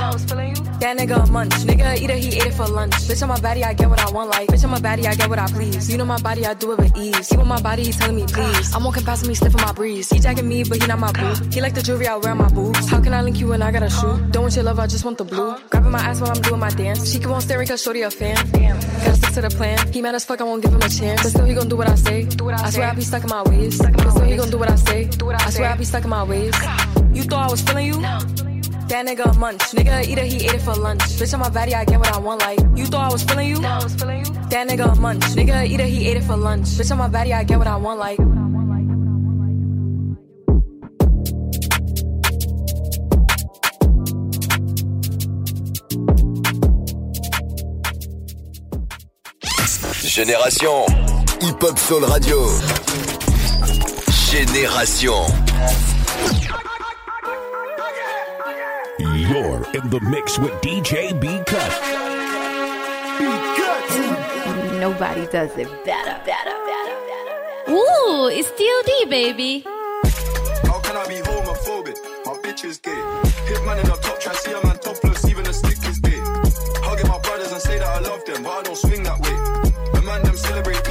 That 0.84 0.98
nigga 0.98 1.24
a 1.24 1.32
munch. 1.32 1.54
Nigga 1.64 1.96
it, 1.96 2.10
he 2.20 2.28
ate 2.36 2.48
it 2.48 2.54
for 2.56 2.68
lunch. 2.68 2.92
Bitch 3.08 3.24
on 3.24 3.30
my 3.30 3.40
body, 3.40 3.64
I 3.64 3.74
get 3.74 3.90
what 3.90 4.02
I 4.02 4.12
want. 4.12 4.32
Like, 4.32 4.50
bitch 4.50 4.66
on 4.66 4.72
my 4.72 4.82
body, 4.82 5.08
I 5.08 5.16
get 5.16 5.30
what 5.30 5.40
I 5.40 5.48
please. 5.48 5.90
You 5.90 5.98
know 5.98 6.04
my 6.04 6.20
body, 6.20 6.46
I 6.46 6.54
do 6.56 6.74
it 6.74 6.78
with 6.78 6.98
ease. 6.98 7.30
He 7.30 7.38
want 7.38 7.48
my 7.48 7.62
body, 7.62 7.86
he 7.86 7.94
telling 7.94 8.18
me 8.18 8.26
please. 8.26 8.76
I'm 8.76 8.84
walking 8.84 9.06
past 9.06 9.24
him, 9.24 9.30
he 9.30 9.36
sniffing 9.36 9.62
my 9.62 9.72
breeze. 9.72 10.10
He 10.10 10.20
jacking 10.20 10.46
me, 10.46 10.66
but 10.66 10.82
he 10.82 10.88
not 10.88 11.00
my 11.00 11.14
boo. 11.14 11.36
He 11.52 11.62
like 11.62 11.74
the 11.74 11.82
jewelry 11.82 12.08
I 12.08 12.18
wear 12.18 12.32
on 12.32 12.38
my 12.40 12.50
boobs. 12.50 12.90
How 12.90 13.00
can 13.00 13.14
I 13.14 13.22
link 13.22 13.40
you 13.40 13.48
when 13.48 13.62
I 13.62 13.72
got 13.72 13.84
a 13.84 13.90
shoe? 13.90 14.20
Don't 14.32 14.44
want 14.44 14.56
your 14.58 14.66
love, 14.66 14.78
I 14.78 14.88
just 14.88 15.06
want 15.06 15.18
the 15.18 15.24
blue. 15.24 15.56
Grabbing 15.70 15.90
my 15.90 16.00
ass 16.00 16.20
while 16.20 16.32
I'm 16.32 16.42
doing 16.42 16.60
my 16.60 16.70
dance. 16.72 17.10
She 17.10 17.18
keep 17.18 17.30
on 17.30 17.40
staring 17.40 17.66
cause 17.66 17.82
shorty 17.82 18.02
a 18.02 18.12
fan. 18.12 18.36
Damn. 18.52 18.76
Gotta 18.76 19.16
stick 19.16 19.34
to 19.36 19.42
the 19.42 19.52
plan. 19.52 19.78
He 19.94 20.02
mad 20.02 20.16
as 20.16 20.26
fuck, 20.26 20.42
I 20.42 20.44
won't 20.44 20.62
give 20.62 20.74
him 20.74 20.82
a 20.82 20.90
chance. 20.90 21.24
But 21.24 21.30
still 21.30 21.46
he 21.46 21.54
gon' 21.54 21.70
do 21.70 21.78
what 21.78 21.88
I 21.88 21.96
say. 21.96 22.28
I 22.28 22.70
swear 22.72 22.90
I 22.90 22.94
be 22.94 23.04
stuck 23.04 23.24
in 23.24 23.30
my 23.30 23.44
ways. 23.44 23.82
But 23.82 24.12
still 24.12 24.26
he 24.26 24.36
gon' 24.36 24.50
do 24.50 24.58
what 24.58 24.70
I 24.70 24.76
say. 24.76 25.08
I 25.08 25.50
swear 25.50 25.70
I 25.70 25.78
be 25.78 25.86
stuck 25.86 26.04
in 26.04 26.10
my 26.10 26.24
ways. 26.24 26.54
You 27.14 27.24
thought 27.24 27.48
I 27.48 27.52
was 27.52 27.62
feeling 27.62 27.88
you? 27.88 28.43
That 28.94 29.08
nigga 29.08 29.26
a 29.26 29.34
munch. 29.40 29.62
Nigga 29.74 30.08
eat 30.08 30.20
it, 30.20 30.26
he 30.32 30.46
ate 30.46 30.54
it 30.54 30.62
for 30.62 30.76
lunch. 30.76 31.02
Bitch 31.18 31.34
on 31.34 31.40
my 31.40 31.50
body, 31.50 31.74
I 31.74 31.84
get 31.84 31.98
what 31.98 32.14
I 32.14 32.20
want. 32.20 32.42
Like, 32.42 32.60
you 32.78 32.86
thought 32.86 33.10
I 33.10 33.12
was 33.12 33.24
feeling 33.24 33.50
you? 33.50 33.56
That 33.58 34.68
nigga 34.70 34.96
a 34.96 35.02
munch. 35.02 35.24
Nigga 35.34 35.66
eat 35.66 35.80
it, 35.80 35.88
he 35.88 36.08
ate 36.10 36.18
it 36.18 36.24
for 36.24 36.38
lunch. 36.38 36.68
Bitch 36.68 36.92
on 36.92 37.00
my 37.00 37.08
body, 37.08 37.34
I 37.34 37.44
get 37.44 37.58
what 37.58 37.66
I 37.66 37.76
want. 37.76 37.98
Like, 37.98 38.20
Génération. 50.08 50.86
Hip 51.42 51.62
Hop 51.64 51.80
Soul 51.80 52.06
Radio. 52.06 52.48
Génération. 54.30 56.03
In 59.74 59.90
the 59.90 60.00
mix 60.02 60.38
with 60.38 60.52
DJ 60.62 61.20
B 61.20 61.28
Cut. 61.46 61.72
Nobody 64.80 65.26
does 65.28 65.52
it 65.58 65.70
better, 65.86 66.20
better, 66.26 66.56
better, 66.66 66.98
better. 67.08 67.72
Ooh, 67.72 68.28
it's 68.28 68.52
DOD, 68.52 69.10
baby. 69.10 69.64
How 70.68 70.80
can 70.82 70.98
I 70.98 71.08
be 71.08 71.16
homophobic? 71.16 71.98
My 72.26 72.34
bitch 72.44 72.66
is 72.66 72.80
gay. 72.80 72.92
Hit 73.48 73.64
man 73.66 73.80
in 73.80 73.86
the 73.86 73.98
top, 74.02 74.20
try 74.20 74.34
see 74.34 74.52
a 74.52 74.62
man 74.66 74.78
topless, 74.80 75.26
even 75.30 75.46
a 75.48 75.54
stick 75.54 75.78
is 75.88 76.00
gay. 76.00 76.20
Hugging 76.84 77.08
my 77.08 77.20
brothers 77.20 77.52
and 77.52 77.62
say 77.62 77.80
that 77.80 77.88
I 77.88 78.00
love 78.00 78.26
them, 78.26 78.44
but 78.44 78.50
I 78.52 78.62
don't 78.64 78.78
swing 78.78 79.04
that 79.04 79.20
way. 79.20 79.36
The 79.94 80.02
man 80.02 80.24
them 80.24 80.36
celebrate 80.36 80.84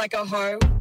like 0.00 0.14
a 0.14 0.24
hoe? 0.24 0.79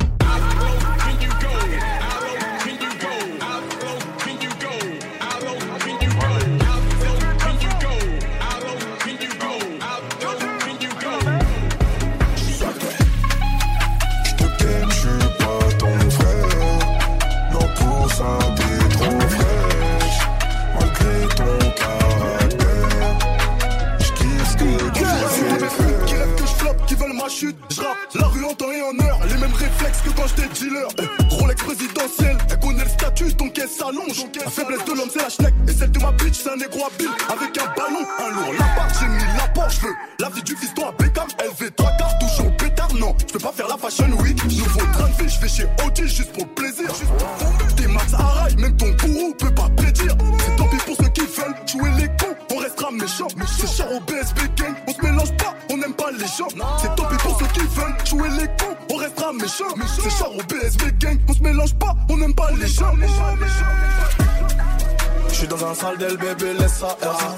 Del 66.00 66.18
bébé, 66.18 66.54
laisse 66.58 66.80
ça 66.80 66.98
RAS. 67.02 67.36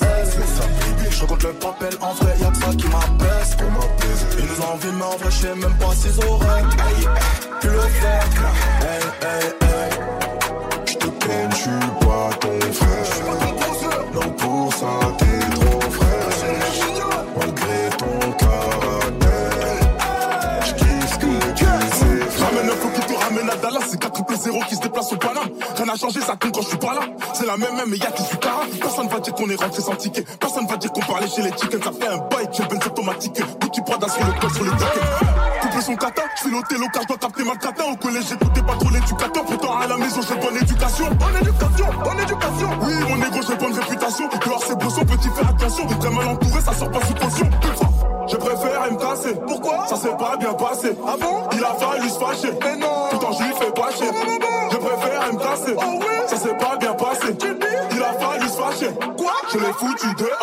Je 1.09 1.25
compte 1.25 1.43
le 1.43 1.53
papel, 1.53 1.93
en 1.99 2.13
vrai, 2.13 2.33
y'a 2.39 2.49
que 2.51 2.57
ça 2.57 2.69
qui 2.69 2.87
m'apaise. 2.87 3.57
Ils 4.37 4.45
nous 4.45 4.61
envient, 4.63 4.93
mais 4.97 5.03
en 5.03 5.17
vrai, 5.17 5.31
je 5.31 5.37
sais 5.37 5.55
même 5.55 5.75
pas 5.77 5.93
s'ils 5.95 6.25
auraient 6.25 6.63
pu 7.59 7.67
le 7.67 7.79
faire. 7.79 8.25
Hey, 8.81 9.01
hey, 9.21 9.45
hey. 9.61 9.89
Je 10.87 10.93
te 10.93 11.07
peine, 11.07 11.51
je 11.51 11.55
suis 11.55 11.71
pas 11.99 12.29
ton 12.39 12.51
frère. 12.73 14.05
Non, 14.13 14.29
pour 14.31 14.73
ça, 14.73 14.87
t'es 15.17 15.39
trop 15.55 15.81
frère. 15.91 16.29
Malgré 17.37 17.89
ton 17.97 18.31
caractère, 18.33 19.81
je 20.65 20.73
kiffe 20.73 21.13
ce 21.13 21.17
que 21.17 21.53
tu 21.53 21.65
sais 21.65 22.43
Ramène 22.43 22.69
un 22.69 22.75
flow 22.75 22.89
qui 22.95 23.01
te 23.01 23.13
ramène 23.23 23.49
à 23.49 23.55
Dallas, 23.55 23.85
c'est 23.89 23.99
4 23.99 24.13
triple 24.13 24.35
0 24.35 24.59
qui 24.69 24.75
se 24.75 24.81
déplace 24.81 25.11
au 25.13 25.17
Paname. 25.17 25.49
Rien 25.75 25.85
n'a 25.85 25.95
changé, 25.95 26.19
ça 26.21 26.35
compte 26.35 26.53
quand 26.53 26.61
je 26.61 26.67
suis 26.67 26.77
pas 26.77 26.93
là. 26.93 27.01
C'est 27.33 27.45
la 27.45 27.57
même 27.57 27.75
même, 27.75 27.89
mais 27.89 27.97
y'a 27.97 28.11
qui 28.11 28.23
suis 28.23 28.37
qu'on 29.41 29.49
est 29.49 29.55
rentré 29.55 29.81
sans 29.81 29.95
ticket. 29.95 30.23
Personne 30.39 30.67
va 30.67 30.77
dire 30.77 30.91
qu'on 30.91 31.01
parlait 31.01 31.27
chez 31.27 31.41
les 31.41 31.51
chickens. 31.51 31.83
Ça 31.83 31.91
fait 31.91 32.07
un 32.07 32.17
bail, 32.17 32.47
j'ai 32.51 32.63
ben 32.63 32.77
automatique. 32.77 33.41
Petit 33.59 33.81
Prada 33.81 34.07
sur 34.07 34.25
le 34.25 34.39
col, 34.39 34.51
sur 34.51 34.63
les 34.63 34.71
tickets. 34.71 35.61
Couple 35.61 35.81
son 35.81 35.95
kata, 35.95 36.21
je 36.35 36.41
suis 36.41 36.51
l'hôtel 36.51 36.77
je 36.77 37.07
dois 37.07 37.17
capter 37.17 37.43
ma 37.43 37.55
kata. 37.55 37.83
Au 37.85 37.95
collège, 37.95 38.25
j'écoutais 38.29 38.61
pas 38.61 38.75
trop 38.75 38.89
l'éducateur. 38.89 39.43
Pourtant, 39.45 39.77
à 39.77 39.87
la 39.87 39.97
maison, 39.97 40.21
j'ai 40.21 40.35
bonne 40.35 40.57
éducation. 40.57 41.05
Bonne 41.15 41.37
éducation, 41.41 41.87
bonne 42.03 42.19
éducation. 42.19 42.69
Oui, 42.81 42.93
mon 43.09 43.15
négro, 43.17 43.41
j'ai 43.47 43.55
bonne 43.55 43.73
réputation. 43.73 44.29
Dehors, 44.45 44.63
c'est 44.67 44.77
brosson, 44.77 45.05
petit, 45.05 45.29
fais 45.29 45.45
attention. 45.45 45.87
Très 45.87 46.09
mal 46.09 46.27
entouré, 46.27 46.61
ça 46.61 46.73
sort 46.73 46.91
pas 46.91 47.01
sous 47.01 47.13
caution. 47.15 47.49
Je 48.27 48.35
préfère 48.37 48.91
me 48.91 48.97
casser. 48.97 49.35
Pourquoi? 49.47 49.87
Ça 49.87 49.95
s'est 49.95 50.15
pas 50.17 50.37
bien 50.37 50.53
passé. 50.53 50.95
Ah 51.07 51.15
bon? 51.19 51.49
Il 51.53 51.63
a 51.63 51.73
fallu 51.73 52.09
se 52.09 52.19
fâcher. 52.19 52.53
Quoi 59.77 59.89
Je 60.01 60.07
l'ai 60.07 60.40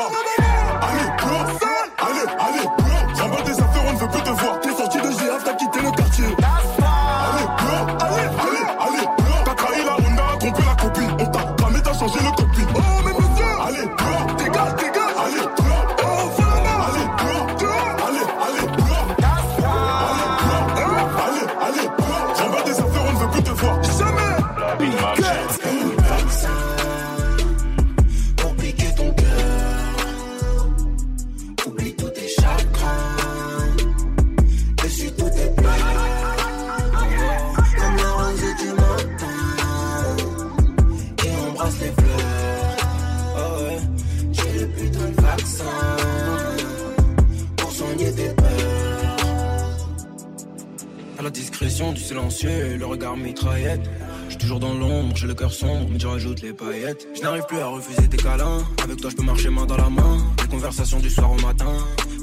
mitraillette. 53.18 53.80
Je 54.24 54.30
suis 54.30 54.38
toujours 54.38 54.60
dans 54.60 54.74
l'ombre, 54.74 55.16
j'ai 55.16 55.26
le 55.26 55.34
cœur 55.34 55.52
sombre, 55.52 55.88
mais 55.90 55.98
tu 55.98 56.06
rajoutes 56.06 56.42
les 56.42 56.52
paillettes. 56.52 57.08
Je 57.14 57.22
n'arrive 57.22 57.44
plus 57.46 57.58
à 57.58 57.66
refuser 57.66 58.08
tes 58.08 58.16
câlins. 58.16 58.62
Avec 58.84 59.00
toi, 59.00 59.10
je 59.10 59.16
peux 59.16 59.22
marcher 59.22 59.48
main 59.48 59.66
dans 59.66 59.76
la 59.76 59.88
main. 59.88 60.18
Les 60.42 60.48
conversations 60.48 61.00
du 61.00 61.10
soir 61.10 61.32
au 61.32 61.40
matin. 61.40 61.72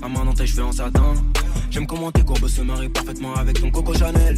Ma 0.01 0.07
main 0.07 0.25
dans 0.25 0.33
tes 0.33 0.45
cheveux 0.45 0.65
en 0.65 0.71
satin. 0.71 1.13
J'aime 1.71 1.87
comment 1.87 2.11
tes 2.11 2.21
courbes 2.21 2.47
se 2.47 2.61
marient 2.61 2.89
parfaitement 2.89 3.33
avec 3.35 3.59
ton 3.59 3.71
Coco 3.71 3.93
Chanel. 3.93 4.37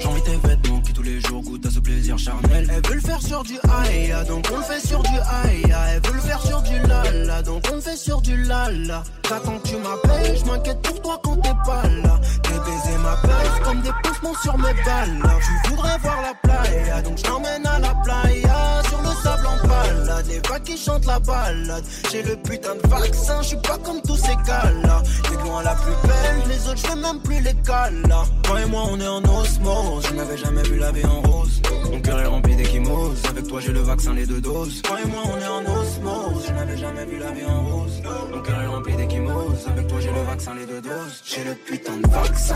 J'ai 0.00 0.08
envie 0.08 0.22
tes 0.22 0.36
vêtements 0.48 0.80
qui 0.80 0.92
tous 0.92 1.02
les 1.02 1.20
jours 1.20 1.40
goûtent 1.42 1.64
à 1.64 1.70
ce 1.70 1.78
plaisir 1.78 2.18
charnel. 2.18 2.68
Elle 2.70 2.86
veut 2.88 2.94
le 2.96 3.00
faire 3.00 3.22
sur 3.22 3.42
du 3.44 3.54
aïe, 3.84 4.12
donc 4.26 4.46
on 4.52 4.56
le 4.56 4.62
fait 4.62 4.86
sur 4.86 5.02
du 5.02 5.08
aïe. 5.08 5.62
Elle 5.64 6.00
veut 6.06 6.14
le 6.14 6.20
faire 6.20 6.42
sur 6.42 6.62
du 6.62 6.78
lala, 6.86 7.42
donc 7.42 7.64
on 7.70 7.76
le 7.76 7.80
fait 7.80 7.96
sur 7.96 8.20
du 8.20 8.36
lala. 8.36 9.02
T'attends 9.22 9.58
que 9.60 9.68
tu 9.68 9.76
m'appelles, 9.76 10.36
je 10.36 10.44
m'inquiète 10.44 10.82
pour 10.82 11.00
toi 11.00 11.20
quand 11.22 11.33
pas 11.64 11.82
là. 12.02 12.20
Tes 12.42 12.58
baisers 12.70 12.98
m'appellent 12.98 13.62
comme 13.64 13.80
des 13.82 13.92
pansements 14.02 14.34
sur 14.42 14.58
mes 14.58 14.74
balles. 14.84 15.22
Tu 15.64 15.70
voudrais 15.70 15.98
voir 15.98 16.18
la 16.22 16.34
playa, 16.48 17.02
donc 17.02 17.18
je 17.18 17.22
t'emmène 17.22 17.66
à 17.66 17.78
la 17.78 17.94
playa. 18.04 18.82
Sur 18.88 19.00
le 19.02 19.14
sable 19.22 19.46
en 19.46 19.66
balade, 19.66 20.26
les 20.28 20.40
vagues 20.48 20.62
qui 20.62 20.76
chantent 20.76 21.06
la 21.06 21.18
balade. 21.18 21.84
J'ai 22.10 22.22
le 22.22 22.36
putain 22.36 22.74
de 22.74 22.88
vaccin, 22.88 23.42
je 23.42 23.48
suis 23.48 23.56
pas 23.56 23.78
comme 23.78 24.00
tous 24.02 24.16
ces 24.16 24.36
gars-là. 24.46 25.02
T'es 25.24 25.36
loin 25.42 25.62
la 25.62 25.74
plus 25.74 25.94
belle, 26.06 26.48
les 26.48 26.68
autres 26.68 26.82
je 26.88 26.94
même 26.94 27.20
plus 27.20 27.40
les 27.40 27.54
là. 28.08 28.24
Toi 28.42 28.60
et 28.60 28.66
moi 28.66 28.82
on 28.90 29.00
est 29.00 29.08
en 29.08 29.22
osmose, 29.24 30.06
je 30.08 30.14
n'avais 30.14 30.36
jamais 30.36 30.62
vu 30.62 30.78
la 30.78 30.92
vie 30.92 31.04
en 31.04 31.22
rose. 31.22 31.60
Mon 31.90 32.00
cœur 32.00 32.20
est 32.20 32.26
rempli 32.26 32.56
d'échymoses, 32.56 33.22
avec 33.28 33.46
toi 33.46 33.60
j'ai 33.60 33.72
le 33.72 33.80
vaccin 33.80 34.12
les 34.14 34.26
deux 34.26 34.40
doses. 34.40 34.82
Toi 34.82 34.98
et 35.02 35.08
moi 35.08 35.22
on 35.24 35.38
est 35.40 35.46
en 35.46 35.60
osmose, 35.60 35.73
je 36.46 36.52
n'avais 36.52 36.76
jamais 36.76 37.04
vu 37.04 37.18
la 37.18 37.30
vie 37.32 37.44
en 37.44 37.64
rose. 37.64 38.02
Mon 38.30 38.42
cœur 38.42 38.60
est 38.60 38.66
rempli 38.66 38.96
d'échymoses, 38.96 39.66
avec 39.68 39.86
toi 39.86 40.00
j'ai 40.00 40.12
le 40.12 40.22
vaccin 40.22 40.54
les 40.54 40.66
deux 40.66 40.80
doses. 40.80 41.22
J'ai 41.24 41.44
le 41.44 41.54
putain 41.54 41.96
de 41.96 42.08
vaccin 42.08 42.54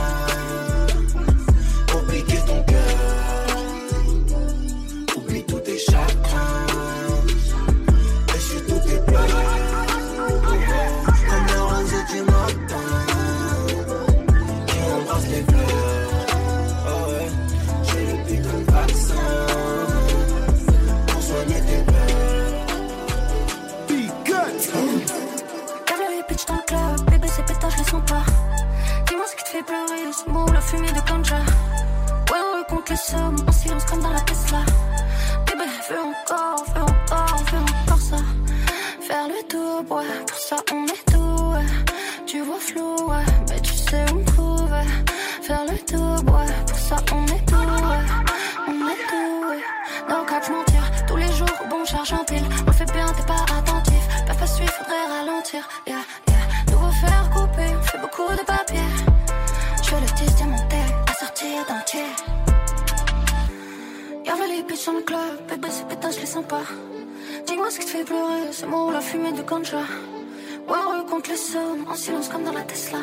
sommes, 32.99 33.37
en 33.47 33.53
silence 33.53 33.85
comme 33.85 34.03
dans 34.03 34.11
la 34.13 34.21
Tesla. 34.21 34.59
Bébé, 35.47 35.65
fais 35.83 35.99
encore, 35.99 36.65
fais 36.67 36.81
encore, 36.81 37.41
fais 37.47 37.57
encore 37.57 38.01
ça. 38.01 38.17
Faire 39.01 39.29
le 39.29 39.47
tour, 39.49 39.97
ouais, 39.97 40.05
pour 40.27 40.39
ça 40.39 40.57
on 40.73 40.85
est 40.87 41.13
tout, 41.13 41.45
ouais. 41.53 41.67
Tu 42.27 42.41
vois 42.41 42.59
flou, 42.59 43.09
ouais, 43.09 43.25
mais 43.49 43.61
tu 43.61 43.73
sais 43.75 44.05
où 44.13 44.17
me 44.17 44.25
trouver. 44.25 44.87
Faire 45.43 45.65
le 45.71 45.79
tour, 45.79 46.35
ouais, 46.35 46.53
pour 46.67 46.79
ça 46.79 46.97
on 47.13 47.25
est 47.27 47.28
dans 64.89 64.95
le 64.95 65.03
club, 65.03 65.47
bébé, 65.49 65.68
ces 65.70 65.84
pétasses, 65.84 66.16
je 66.16 66.20
les 66.20 66.26
sens 66.26 66.45
pas. 66.47 66.62
Dis-moi 67.47 67.70
ce 67.70 67.78
qui 67.78 67.84
te 67.84 67.91
fait 67.91 68.05
pleurer, 68.05 68.49
c'est 68.53 68.66
moi 68.66 68.86
ou 68.86 68.91
la 68.91 69.01
fumée 69.01 69.32
de 69.32 69.43
ganja. 69.43 69.82
Ouais, 70.68 70.78
on 70.89 71.05
compte 71.05 71.28
les 71.28 71.36
sommes, 71.36 71.84
en 71.91 71.95
silence 71.95 72.28
comme 72.28 72.45
dans 72.45 72.53
la 72.53 72.62
Tesla. 72.62 73.01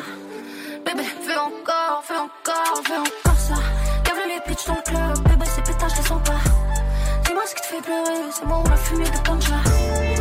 Bébé, 0.84 1.04
fais 1.04 1.36
encore, 1.36 2.02
fais 2.04 2.20
encore, 2.28 2.82
fais 2.84 2.98
encore 2.98 3.38
ça. 3.38 3.54
Y'avait 4.06 4.28
les 4.34 4.40
bitches 4.48 4.66
dans 4.66 4.74
le 4.74 4.82
club, 4.82 5.28
bébé, 5.28 5.46
ces 5.54 5.62
pétasses, 5.62 5.92
je 5.92 6.02
les 6.02 6.08
sens 6.08 6.22
pas. 6.24 6.42
Dis-moi 7.24 7.42
ce 7.46 7.54
qui 7.54 7.60
te 7.60 7.66
fait 7.66 7.82
pleurer, 7.82 8.20
c'est 8.32 8.46
moi 8.46 8.62
ou 8.64 8.68
la 8.68 8.76
fumée 8.76 9.04
de 9.04 9.28
ganja. 9.28 10.15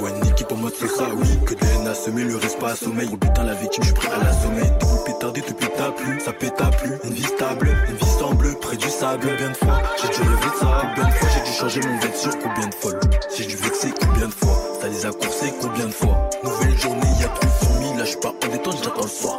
Une 0.00 0.26
équipe 0.28 0.50
en 0.52 0.56
mode 0.56 0.72
c'est 0.78 0.88
ça, 0.88 1.04
oui. 1.14 1.28
Que 1.46 1.54
haines 1.54 1.86
assommées, 1.86 2.24
le 2.24 2.36
reste 2.36 2.58
pas 2.58 2.72
à 2.72 2.76
sommeil. 2.76 3.06
Gros 3.06 3.16
putain 3.16 3.44
la 3.44 3.54
victime, 3.54 3.84
je 3.84 3.88
suis 3.88 3.94
prêt 3.94 4.08
à 4.08 4.24
l'assommer 4.24 4.70
Double 4.80 5.04
pétardé 5.04 5.40
depuis 5.40 5.68
ta 5.68 5.90
plus, 5.92 6.20
ça 6.20 6.30
à 6.30 6.70
plus. 6.70 6.98
Une 7.04 7.14
vie 7.14 7.22
stable, 7.22 7.76
une 7.88 7.96
vie 7.96 8.18
semble 8.18 8.58
près 8.60 8.76
du 8.76 8.88
sable. 8.88 9.28
Combien 9.28 9.50
de 9.50 9.56
fois 9.56 9.82
j'ai 10.00 10.08
dû 10.08 10.22
rêver 10.22 10.50
de 10.50 10.58
ça? 10.60 10.82
Combien 10.82 11.08
de 11.08 11.14
fois 11.14 11.28
j'ai 11.34 11.50
dû 11.50 11.56
changer 11.56 11.80
mon 11.80 11.98
vêtement 11.98 12.20
sur 12.20 12.38
combien 12.38 12.68
de 12.68 12.74
folles 12.74 13.00
J'ai 13.36 13.44
dû 13.44 13.56
vexer 13.56 13.94
combien 14.00 14.26
de 14.26 14.34
fois? 14.34 14.58
Ça 14.80 14.88
les 14.88 15.06
a 15.06 15.12
coursés 15.12 15.52
combien 15.60 15.86
de 15.86 15.92
fois? 15.92 16.30
Nouvelle 16.42 16.78
journée, 16.78 17.08
y'a 17.20 17.28
plus 17.28 17.48
de 17.48 17.98
Là 17.98 18.04
je 18.04 18.10
suis 18.10 18.20
pas 18.20 18.30
en 18.30 18.48
détente, 18.48 18.76
j'attends 18.82 19.02
le 19.02 19.08
soir 19.08 19.38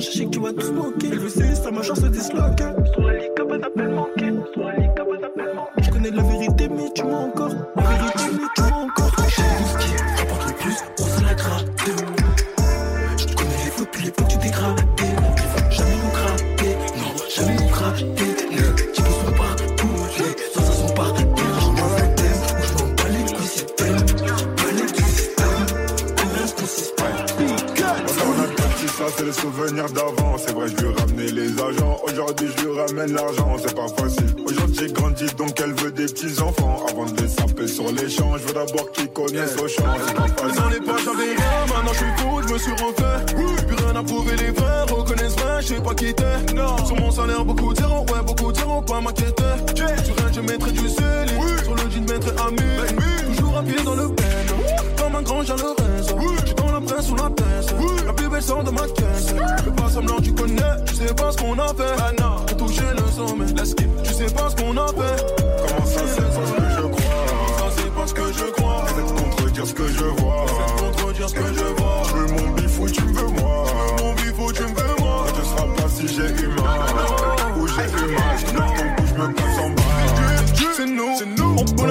je 0.00 0.10
sais 0.10 0.24
que 0.24 0.30
tu 0.30 0.40
vas 0.40 0.52
tous 0.52 0.70
manquer. 0.70 1.08
Veut 1.08 1.28
c'est 1.28 1.54
ça, 1.54 1.70
ma 1.70 1.82
chance 1.82 2.00
se 2.00 2.06
disloque. 2.06 2.62
Sur 2.92 3.02
la 3.02 3.18
ligue, 3.18 3.34
pas 3.34 3.58
d'appel 3.58 3.88
manqué. 3.90 4.32
Sur 4.52 4.62
la 4.64 4.76
ligue, 4.76 4.94
pas 4.94 5.04
d'appel 5.20 5.54
manqué. 5.54 5.82
Je 5.82 5.90
connais 5.90 6.10
la 6.10 6.22
vérité, 6.22 6.68
mais 6.68 6.90
tu 6.94 7.04
mens 7.04 7.26
encore. 7.26 7.54
La 7.76 7.82
vérité, 7.82 8.24
mais 8.32 8.48
tu 8.54 8.62
mens 8.62 8.84
encore. 8.84 9.17
Souvenirs 29.68 29.90
d'avant. 29.90 30.36
C'est 30.38 30.52
vrai, 30.52 30.68
je 30.68 30.76
lui 30.76 30.88
ai 30.88 30.94
ramené 30.94 31.26
les 31.32 31.50
agents. 31.60 31.98
Aujourd'hui, 32.04 32.48
je 32.56 32.64
lui 32.64 32.78
ramène 32.78 33.12
l'argent. 33.12 33.56
C'est 33.58 33.74
pas 33.74 33.88
facile. 33.88 34.34
Aujourd'hui, 34.46 34.76
j'ai 34.80 34.92
grandi, 34.92 35.26
donc 35.36 35.60
elle 35.60 35.72
veut 35.74 35.90
des 35.90 36.06
petits 36.06 36.40
enfants. 36.40 36.86
Avant 36.88 37.06
de 37.06 37.20
les 37.20 37.28
saper 37.28 37.68
sur 37.68 37.92
les 37.92 38.08
champs, 38.08 38.36
je 38.38 38.44
veux 38.46 38.54
d'abord 38.54 38.90
qu'ils 38.92 39.08
connaissent 39.08 39.56
au 39.56 39.68
champ. 39.68 39.84
C'est 40.06 40.14
pas 40.14 40.28
facile. 40.28 40.62
Dans 40.62 40.68
les 40.68 40.80
pas, 40.80 40.96
j'avais 41.04 41.34
rien, 41.36 41.66
maintenant 41.68 41.92
je 41.92 41.98
suis 41.98 42.12
fou, 42.16 42.42
je 42.46 42.52
me 42.52 42.58
suis 42.58 42.72
refait. 42.72 43.34
Plus 43.66 43.76
rien 43.76 43.96
à 43.96 44.02
prouver, 44.02 44.36
les 44.36 44.52
frères 44.54 44.86
reconnaissent 44.86 45.36
vrai, 45.36 45.60
je 45.60 45.66
sais 45.66 45.80
pas 45.80 45.94
qui 45.94 46.14
t'es. 46.14 46.56
Sur 46.86 46.96
mon 46.96 47.10
salaire, 47.10 47.44
beaucoup 47.44 47.72
diront, 47.74 48.00
ouais, 48.00 48.22
beaucoup 48.24 48.52
diront, 48.52 48.82
pas 48.82 49.00
m'inquiéter. 49.00 49.42
Sur 50.04 50.16
rien, 50.16 50.32
je 50.32 50.40
mettrai 50.40 50.72
du 50.72 50.88
sel, 50.88 51.28
sur 51.62 51.74
le 51.74 51.90
jean, 51.90 52.04
mettrai 52.08 52.32
ami. 52.46 53.36
Toujours 53.36 53.58
à 53.58 53.62
pied 53.62 53.84
dans 53.84 53.94
le 53.94 54.08
pen, 54.08 54.46
comme 54.98 55.16
un 55.16 55.22
grand 55.22 55.42
Jean 55.42 55.56
Lorenzo. 55.56 56.16
J'suis 56.44 56.54
dans 56.54 56.72
la 56.72 56.80
presse, 56.80 57.06
sous 57.06 57.16
la 57.16 57.30
pince, 57.30 57.66
la 58.38 58.40
belle 58.40 58.42
sort 58.42 58.64
de 58.64 58.70
ma 58.70 58.86
caisse. 58.88 59.34
Fais 59.64 59.70
pas 59.70 59.88
semblant, 59.88 60.20
tu 60.20 60.32
connais, 60.32 60.84
tu 60.86 60.94
sais 60.94 61.14
pas 61.14 61.32
ce 61.32 61.38
qu'on 61.38 61.58
a 61.58 61.68
fait. 61.68 61.94
Ah 61.98 62.12
non, 62.20 62.36
j'ai 62.48 62.56
touché 62.56 62.82
le 62.96 63.12
sommet, 63.12 63.46
let's 63.52 63.70
skip, 63.70 63.88
tu 64.02 64.12
sais 64.12 64.32
pas 64.32 64.50
ce 64.50 64.56
qu'on 64.56 64.76
a 64.76 64.86
fait. 64.88 65.24
Comment 65.66 65.86
ça, 65.86 66.00
c'est 66.14 66.22
pas 66.22 66.46
ce 66.46 66.52
que 66.54 66.70
je 66.76 66.86
crois? 66.88 67.26
Ça, 67.58 67.64
c'est 67.76 67.94
pas 67.94 68.06
ce 68.06 68.14
que 68.14 68.32
je 68.32 68.44
crois. 68.52 68.84
De 68.96 69.02
contredire 69.20 69.66
ce 69.66 69.74
que 69.74 69.88
je 69.88 70.04
vois. 70.04 70.46
De 70.46 70.82
contredire 70.82 71.28
ce 71.28 71.34
que 71.34 71.46
je 71.54 71.64
vois. 71.80 72.02
Je 72.08 72.16
veux 72.16 72.26
mon 72.28 72.50
bifou, 72.52 72.88
tu 72.88 73.02
me 73.02 73.12
veux 73.12 73.28
moi. 73.28 73.64
Mon 73.98 74.14
bifou, 74.14 74.52
tu 74.52 74.62
me 74.62 74.68
veux 74.68 74.96
moi. 75.00 75.24
Ça 75.26 75.32
te 75.32 75.46
sera 75.46 75.74
pas 75.74 75.88
si 75.88 76.08
j'ai 76.08 76.44
humain. 76.44 76.64
Ou 77.58 77.66
j'ai. 77.66 77.88
Je 77.88 78.44
ton 78.52 78.62
coup, 78.62 79.06
je 79.06 79.14
me 79.20 79.34
passe 79.34 79.58
en 79.58 79.70
bas. 79.70 79.82
C'est 80.76 80.86
nous, 80.86 81.16
c'est 81.18 81.26
nous, 81.26 81.56
on 81.58 81.64
pull 81.64 81.90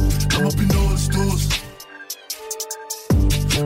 I'm 0.33 0.47
up 0.47 0.53
in 0.53 0.71
all 0.75 0.87
the 0.87 0.97
stores. 0.97 1.61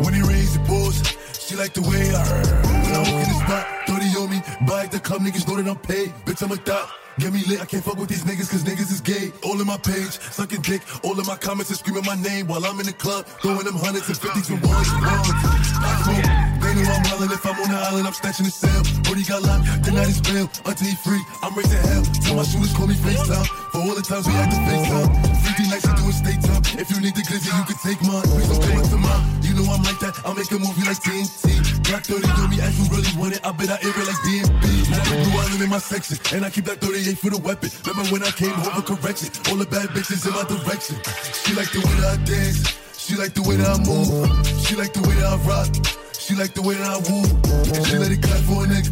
When 0.04 0.14
it 0.14 0.24
rains, 0.24 0.54
the 0.54 0.64
pours. 0.66 0.98
She 1.40 1.56
like 1.56 1.74
the 1.74 1.82
way 1.82 2.14
I 2.14 2.75
I 2.96 3.04
in 3.04 3.28
the 3.28 3.38
spot, 3.44 3.66
30 3.88 4.06
on 4.20 4.30
me. 4.30 4.40
Buy 4.68 4.84
at 4.86 4.92
the 4.92 5.00
club, 5.00 5.22
niggas 5.22 5.48
know 5.48 5.62
that 5.62 5.68
I'm 5.68 5.76
paid. 5.76 6.14
Bitch, 6.26 6.42
I'm 6.42 6.52
a 6.52 6.56
thot. 6.56 6.90
Get 7.20 7.32
me 7.32 7.44
lit, 7.48 7.62
I 7.62 7.66
can't 7.66 7.84
fuck 7.84 7.96
with 7.96 8.10
these 8.10 8.24
niggas 8.24 8.52
cause 8.52 8.64
niggas 8.64 8.92
is 8.92 9.00
gay. 9.00 9.32
All 9.44 9.60
in 9.60 9.68
my 9.68 9.78
page, 9.78 10.20
sucking 10.20 10.62
dick. 10.62 10.82
All 11.04 11.18
in 11.18 11.26
my 11.26 11.38
comments 11.38 11.72
and 11.72 11.80
screaming 11.80 12.04
my 12.04 12.16
name 12.16 12.48
while 12.48 12.66
I'm 12.66 12.80
in 12.80 12.86
the 12.86 12.94
club. 12.94 13.26
Throwing 13.40 13.64
them 13.64 13.76
hundreds 13.76 14.08
and 14.12 14.18
fifties 14.18 14.50
and 14.50 14.60
ones 14.60 14.88
and 14.92 15.00
ones. 15.00 15.32
I 15.80 15.92
smoke. 16.04 16.28
They 16.60 16.76
know 16.76 16.92
I'm 16.92 17.04
wildin' 17.08 17.32
if 17.32 17.46
I'm 17.48 17.56
on 17.56 17.72
the 17.72 17.80
island, 17.80 18.08
I'm 18.08 18.14
snatching 18.14 18.48
the 18.48 18.52
cell. 18.52 18.84
Brody 19.08 19.24
got 19.24 19.44
locked, 19.48 19.64
tonight 19.88 20.12
is 20.12 20.20
bail. 20.20 20.52
Until 20.68 20.88
he 20.88 20.96
free, 21.08 21.24
I'm 21.40 21.56
raising 21.56 21.80
hell. 21.88 22.04
Tell 22.20 22.36
my 22.36 22.44
shooters 22.44 22.74
call 22.76 22.88
me 22.88 22.96
FaceTime. 22.96 23.48
For 23.72 23.80
all 23.80 23.96
the 23.96 24.04
times 24.04 24.28
we 24.28 24.34
had 24.36 24.52
to 24.52 24.60
FaceTime. 24.68 25.08
Freaky 25.40 25.72
nights, 25.72 25.88
I 25.88 25.96
do 25.96 26.04
it 26.12 26.20
state 26.20 26.42
time. 26.44 26.64
If 26.76 26.92
you 26.92 27.00
need 27.00 27.16
the 27.16 27.24
glizzy, 27.24 27.48
you 27.48 27.64
can 27.64 27.80
take 27.80 28.00
mine. 28.04 28.28
Please 28.28 28.52
don't 28.52 28.60
come 28.60 28.76
up 28.76 28.90
to 28.92 29.00
mine. 29.00 29.45
Know 29.56 29.72
I'm 29.72 29.84
like 29.88 30.00
that, 30.04 30.20
I'll 30.28 30.36
make 30.36 30.52
a 30.52 30.60
movie 30.60 30.84
like 30.84 31.00
TNT. 31.00 31.80
Black 31.88 32.04
30 32.04 32.28
on 32.44 32.50
me, 32.52 32.60
as 32.60 32.76
you 32.76 32.92
really 32.92 33.08
want 33.16 33.40
it, 33.40 33.42
I 33.48 33.56
bet 33.56 33.72
I 33.72 33.80
air 33.80 33.96
it 33.96 34.04
like 34.04 34.20
DMB. 34.28 34.64
Blue 34.92 35.40
Island 35.40 35.64
in 35.64 35.70
my 35.70 35.80
section, 35.80 36.20
and 36.36 36.44
I 36.44 36.50
keep 36.50 36.66
that 36.66 36.84
38 36.84 37.18
for 37.18 37.32
the 37.32 37.40
weapon. 37.40 37.72
Remember 37.88 38.04
when 38.12 38.24
I 38.24 38.32
came 38.36 38.52
home 38.52 38.84
for 38.84 38.96
correction? 38.96 39.32
All 39.48 39.56
the 39.56 39.66
bad 39.66 39.96
bitches 39.96 40.28
in 40.28 40.36
my 40.36 40.44
direction. 40.44 41.00
She 41.32 41.56
like 41.56 41.72
the 41.72 41.80
way 41.80 41.96
that 42.04 42.20
I 42.20 42.24
dance. 42.28 42.68
She 43.00 43.16
like 43.16 43.32
the 43.32 43.44
way 43.48 43.56
that 43.56 43.70
I 43.70 43.80
move. 43.80 44.12
She 44.60 44.76
like 44.76 44.92
the 44.92 45.02
way 45.08 45.16
that 45.24 45.30
I 45.32 45.38
rock. 45.48 45.72
She 46.20 46.36
like 46.36 46.52
the 46.52 46.62
way 46.62 46.76
that 46.76 46.90
I 46.90 47.00
woo. 47.06 47.24
And 47.72 47.86
she 47.86 47.96
let 47.96 48.12
it 48.12 48.20
clap 48.20 48.42
for 48.50 48.66
a 48.66 48.68
nigga. 48.68 48.92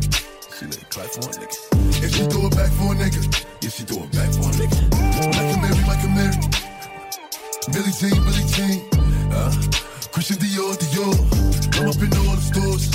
She 0.53 0.63
let 0.69 0.79
it 0.79 0.89
clap 0.93 1.09
for 1.11 1.27
a 1.27 1.33
nigga. 1.43 1.57
And 1.97 2.11
she 2.13 2.23
throw 2.29 2.47
it 2.47 2.55
back 2.55 2.71
for 2.77 2.93
a 2.93 2.95
nigga. 2.95 3.19
Yeah, 3.59 3.73
she 3.73 3.83
throw 3.83 4.05
it 4.05 4.11
back 4.15 4.29
for 4.31 4.47
a 4.47 4.53
nigga. 4.53 4.79
Like 5.33 5.49
a 5.49 5.57
Mary, 5.59 5.83
like 5.91 6.03
a 6.05 6.09
Mary. 6.13 6.37
Billie 7.73 7.95
Jean, 7.97 8.15
Billie 8.21 8.47
Jean. 8.53 8.79
Uh, 9.33 9.49
Christian 10.13 10.37
Dior, 10.37 10.77
Dior. 10.77 11.15
I'm 11.73 11.89
up 11.89 11.97
in 11.97 12.13
all 12.21 12.35
the 12.37 12.45
stores. 12.45 12.85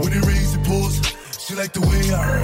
When 0.00 0.12
it 0.16 0.24
rains, 0.24 0.54
it 0.56 0.64
pours. 0.64 0.96
She 1.44 1.54
like 1.54 1.72
the 1.74 1.80
way 1.80 2.08
I 2.08 2.40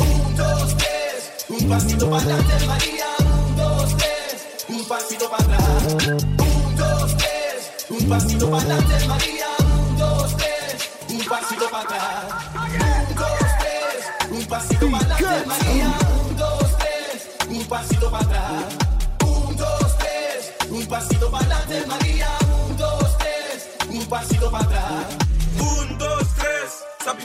Un, 0.00 0.36
dos, 0.36 0.74
tres, 0.78 1.44
un 1.50 1.68
pasito 1.68 2.08
para 2.08 2.24
María. 2.66 3.06
Un, 3.20 3.56
dos, 3.56 3.94
tres, 3.98 4.64
un 4.70 4.84
pasito 4.88 5.30
para 5.30 5.44
atrás. 5.44 5.94
Un, 6.08 6.76
dos, 6.76 7.16
tres, 7.18 7.70
un 7.90 8.08
pasito 8.08 8.50
para 8.50 8.64
María. 8.64 9.46
Un, 9.60 9.98
dos, 9.98 10.36
tres, 10.38 10.88
un 11.10 11.24
pasito 11.26 11.70
para 11.70 11.84
atrás. 11.84 12.19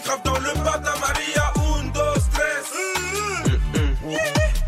Grave 0.06 0.22
dans 0.24 0.40
le 0.40 0.54
bata 0.64 0.94
Maria. 1.02 1.52
Un, 1.56 1.84
dos, 1.92 2.22
tres. 2.34 2.68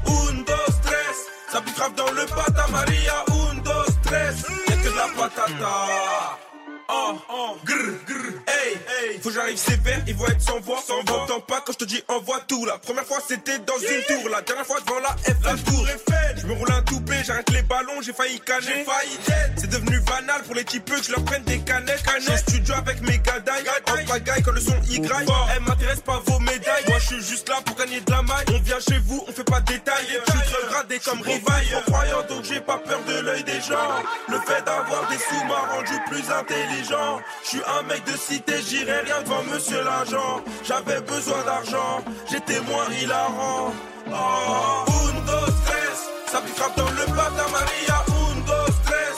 Un, 0.05 0.33
dos, 0.43 0.71
tres, 0.83 1.17
ça 1.51 1.61
pique 1.61 1.75
grave 1.75 1.95
dans 1.95 2.11
le 2.11 2.25
bata 2.25 2.67
Maria. 2.71 3.23
Un, 3.29 3.53
dos, 3.61 3.85
tres, 4.03 4.35
y'a 4.67 4.75
que 4.77 4.89
la 4.89 5.07
patata. 5.15 5.73
Oh, 6.89 7.15
oh, 7.29 7.57
grr, 7.65 7.93
grr, 8.07 8.46
faut 9.27 9.33
que 9.33 9.39
j'arrive 9.39 9.57
sévère, 9.57 10.01
ils 10.07 10.15
vont 10.15 10.27
être 10.27 10.41
sans 10.41 10.59
voix, 10.59 10.79
sans 10.85 11.03
voix. 11.03 11.25
T'entends 11.27 11.41
pas 11.41 11.61
quand 11.65 11.73
je 11.73 11.77
te 11.79 11.85
dis 11.85 12.01
envoie 12.07 12.39
tout. 12.47 12.65
La 12.65 12.77
première 12.77 13.05
fois 13.05 13.17
c'était 13.27 13.59
dans 13.59 13.77
une 13.77 14.03
tour, 14.03 14.29
la 14.29 14.41
dernière 14.41 14.65
fois 14.65 14.79
devant 14.79 14.99
la 14.99 15.09
F, 15.09 15.35
la 15.43 15.53
tour 15.55 15.87
Eiffel. 15.87 16.37
Je 16.37 16.47
me 16.47 16.53
roule 16.53 16.71
un 16.71 16.81
toupé, 16.83 17.15
j'arrête 17.25 17.49
les 17.49 17.61
ballons, 17.63 18.01
j'ai 18.01 18.13
failli 18.13 18.39
canner, 18.39 18.65
j'ai 18.65 18.83
failli. 18.85 19.17
C'est 19.57 19.69
devenu 19.69 19.99
banal 20.01 20.43
pour 20.43 20.55
les 20.55 20.63
types 20.63 20.85
que 20.85 21.01
je 21.01 21.11
leur 21.11 21.23
prenne 21.25 21.43
des 21.43 21.59
canettes. 21.59 22.03
Je 22.19 22.31
suis 22.31 22.37
studio 22.37 22.75
avec 22.75 23.01
mes 23.01 23.17
gadailles, 23.19 23.65
en 23.87 24.05
pagaille 24.05 24.43
quand 24.43 24.51
le 24.51 24.61
son 24.61 24.77
Y. 24.89 25.01
Elle 25.55 25.63
m'intéresse 25.63 26.01
pas 26.01 26.21
vos 26.25 26.39
médailles, 26.39 26.85
moi 26.87 26.99
je 26.99 27.07
suis 27.07 27.21
juste 27.21 27.49
là 27.49 27.61
pour 27.65 27.75
gagner 27.75 27.99
de 27.99 28.11
la 28.11 28.21
maille. 28.21 28.45
On 28.53 28.59
vient 28.59 28.79
chez 28.79 28.99
vous, 28.99 29.23
on 29.27 29.31
fait 29.31 29.43
pas 29.43 29.59
de 29.59 29.73
détails. 29.73 30.05
Je 30.07 30.31
suis 30.31 30.67
gradé 30.69 30.99
comme 30.99 31.21
rivaille, 31.21 31.75
en 31.75 31.81
croyant 31.81 32.23
donc 32.29 32.45
j'ai 32.45 32.61
pas 32.61 32.77
peur 32.77 32.99
de 33.05 33.19
l'œil 33.19 33.43
des 33.43 33.59
gens. 33.61 34.03
Le 34.29 34.39
fait 34.39 34.63
d'avoir 34.63 35.07
des 35.09 35.17
sous 35.17 35.43
m'a 35.45 35.75
rendu 35.75 35.93
plus 36.09 36.31
intelligent. 36.31 37.19
Je 37.43 37.47
suis 37.49 37.61
un 37.77 37.83
mec 37.83 38.03
de 38.05 38.17
cité, 38.17 38.53
j'irai 38.67 39.01
rien 39.01 39.16
devant 39.23 39.43
monsieur 39.51 39.83
l'agent. 39.83 40.41
J'avais 40.63 41.01
besoin 41.01 41.43
d'argent, 41.45 42.03
j'étais 42.29 42.59
moins 42.61 42.87
hilarant. 43.01 43.73
Ah. 44.11 44.85
Oh. 44.87 44.91
Un, 45.07 45.13
dos, 45.25 45.51
tres, 45.65 45.99
ça 46.31 46.39
pique 46.41 46.75
dans 46.77 46.89
le 46.89 47.05
bata 47.15 47.45
Maria. 47.51 47.97
Un, 48.07 48.35
dos, 48.45 48.71
tres. 48.85 49.17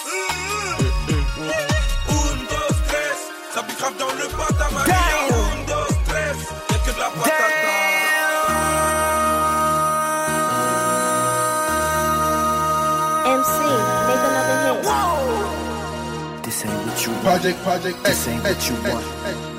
Un, 1.38 2.36
dos, 2.52 2.74
tres, 2.88 3.20
ça 3.54 3.62
pique 3.64 3.98
dans 4.00 4.14
le 4.14 4.28
bata 4.38 4.68
Maria. 4.74 4.96
Un, 5.30 5.66
dos, 5.68 5.94
tres, 6.08 6.40
y'a 6.72 6.78
que 6.80 6.92
de 6.92 7.00
la 7.00 7.10
patate. 7.10 7.56
This 16.44 16.66
ain't 16.66 16.74
what 16.88 17.06
you 17.06 17.12
want. 17.12 17.24
Project, 17.24 17.58
project, 17.64 18.04
this 18.04 18.28
ain't 18.28 18.44
what 18.44 18.70
you 18.70 18.76
want. 18.92 19.59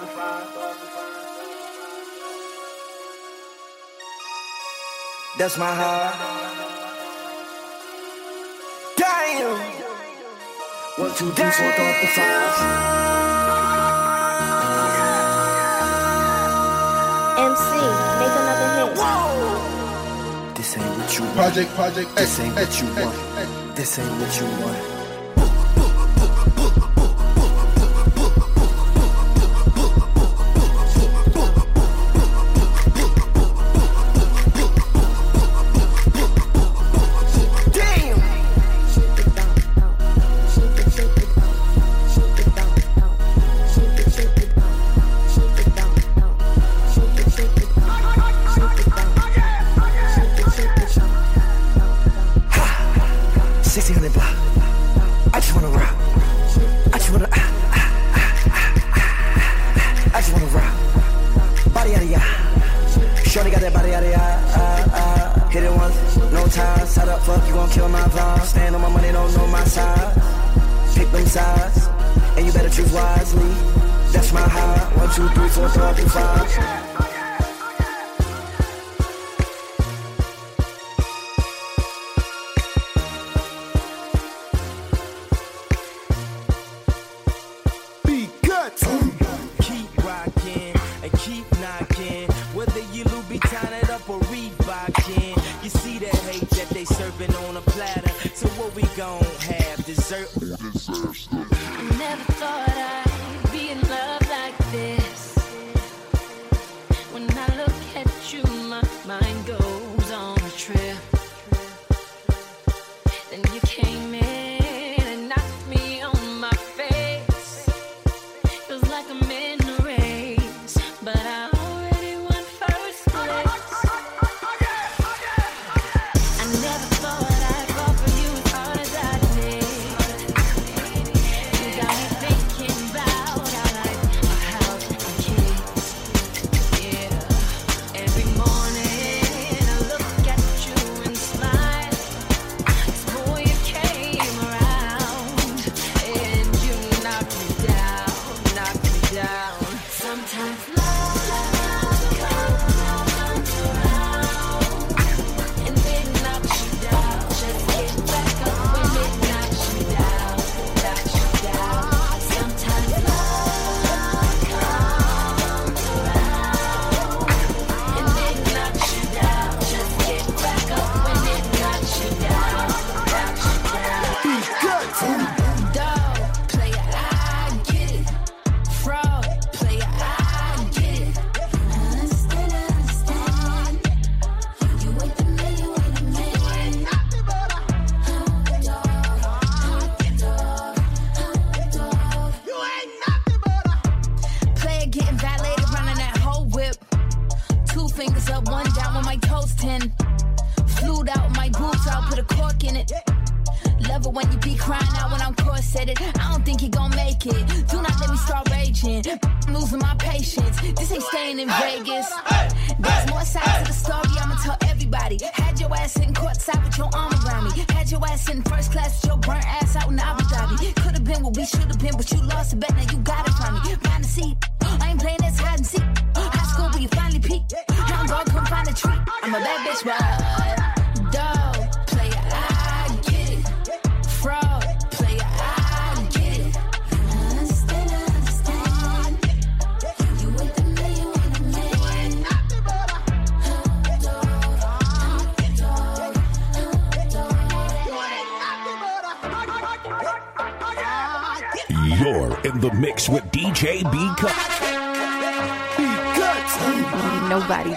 That's 5.41 5.57
my 5.57 5.73
heart. 5.73 6.13
One, 10.99 11.09
two, 11.15 11.31
three, 11.31 11.49
four, 11.49 11.71
five. 12.13 12.57
MC, 17.41 17.73
make 18.21 18.35
another 18.37 18.69
hit. 18.77 18.93
This 20.57 20.77
ain't 20.77 20.85
what 20.95 21.09
you 21.17 21.23
want. 21.23 21.35
Project, 21.35 21.69
project, 21.71 22.15
this 22.15 22.39
ain't 22.39 22.53
what 22.53 22.79
you 22.79 22.87
want. 23.01 23.75
This 23.75 23.97
ain't 23.97 24.11
what 24.21 24.39
you 24.39 24.45
want. 24.63 24.90
Shorty 63.41 63.55
got 63.55 63.61
that 63.61 63.73
body 63.73 63.93
out 63.95 64.03
of 64.03 64.13
eye. 64.13 65.49
Hit 65.49 65.63
it 65.63 65.73
once, 65.73 66.15
no 66.31 66.45
time. 66.45 66.85
Side 66.85 67.09
up, 67.09 67.21
fuck, 67.23 67.47
you 67.47 67.53
gon' 67.55 67.69
kill 67.71 67.89
my 67.89 68.01
vibe. 68.01 68.41
Stand 68.43 68.75
on 68.75 68.81
my 68.81 68.89
money, 68.89 69.11
don't 69.11 69.35
know 69.35 69.47
my 69.47 69.63
side. 69.63 70.13
Pick 70.93 71.09
them 71.11 71.25
sides, 71.25 71.87
and 72.37 72.45
you 72.45 72.53
better 72.53 72.69
choose 72.69 72.93
wisely. 72.93 73.49
That's 74.13 74.31
my 74.31 74.41
high. 74.41 74.77
One, 74.95 75.09
two, 75.15 75.27
three, 75.29 75.49
four, 75.49 75.69
five, 75.69 75.97
two, 75.97 76.07
five. 76.09 77.10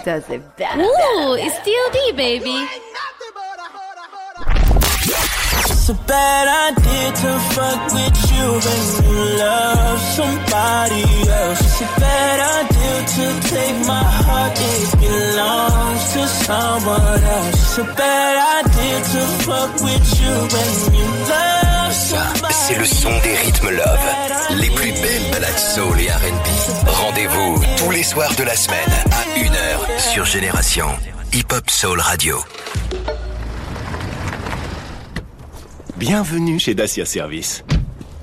it's 0.07 1.57
baby. 2.15 2.55
C'est 22.51 22.77
le 22.77 22.85
son 22.85 23.09
des 23.23 23.35
rythmes 23.35 23.69
love, 23.69 23.99
les 24.51 24.69
plus 24.69 24.91
belles 24.91 25.31
balades 25.31 25.57
soul 25.57 25.99
et 26.01 26.09
R&B. 26.09 26.87
Rendez-vous 26.87 27.64
soirs 28.05 28.35
de 28.35 28.43
la 28.43 28.55
semaine 28.55 28.77
à 29.11 29.23
1h 29.35 29.99
sur 29.99 30.25
Génération 30.25 30.85
Hip 31.33 31.45
Hop 31.51 31.67
Soul 31.71 31.99
Radio. 31.99 32.37
Bienvenue 35.97 36.59
chez 36.59 36.75
Dacia 36.75 37.03
Service. 37.05 37.63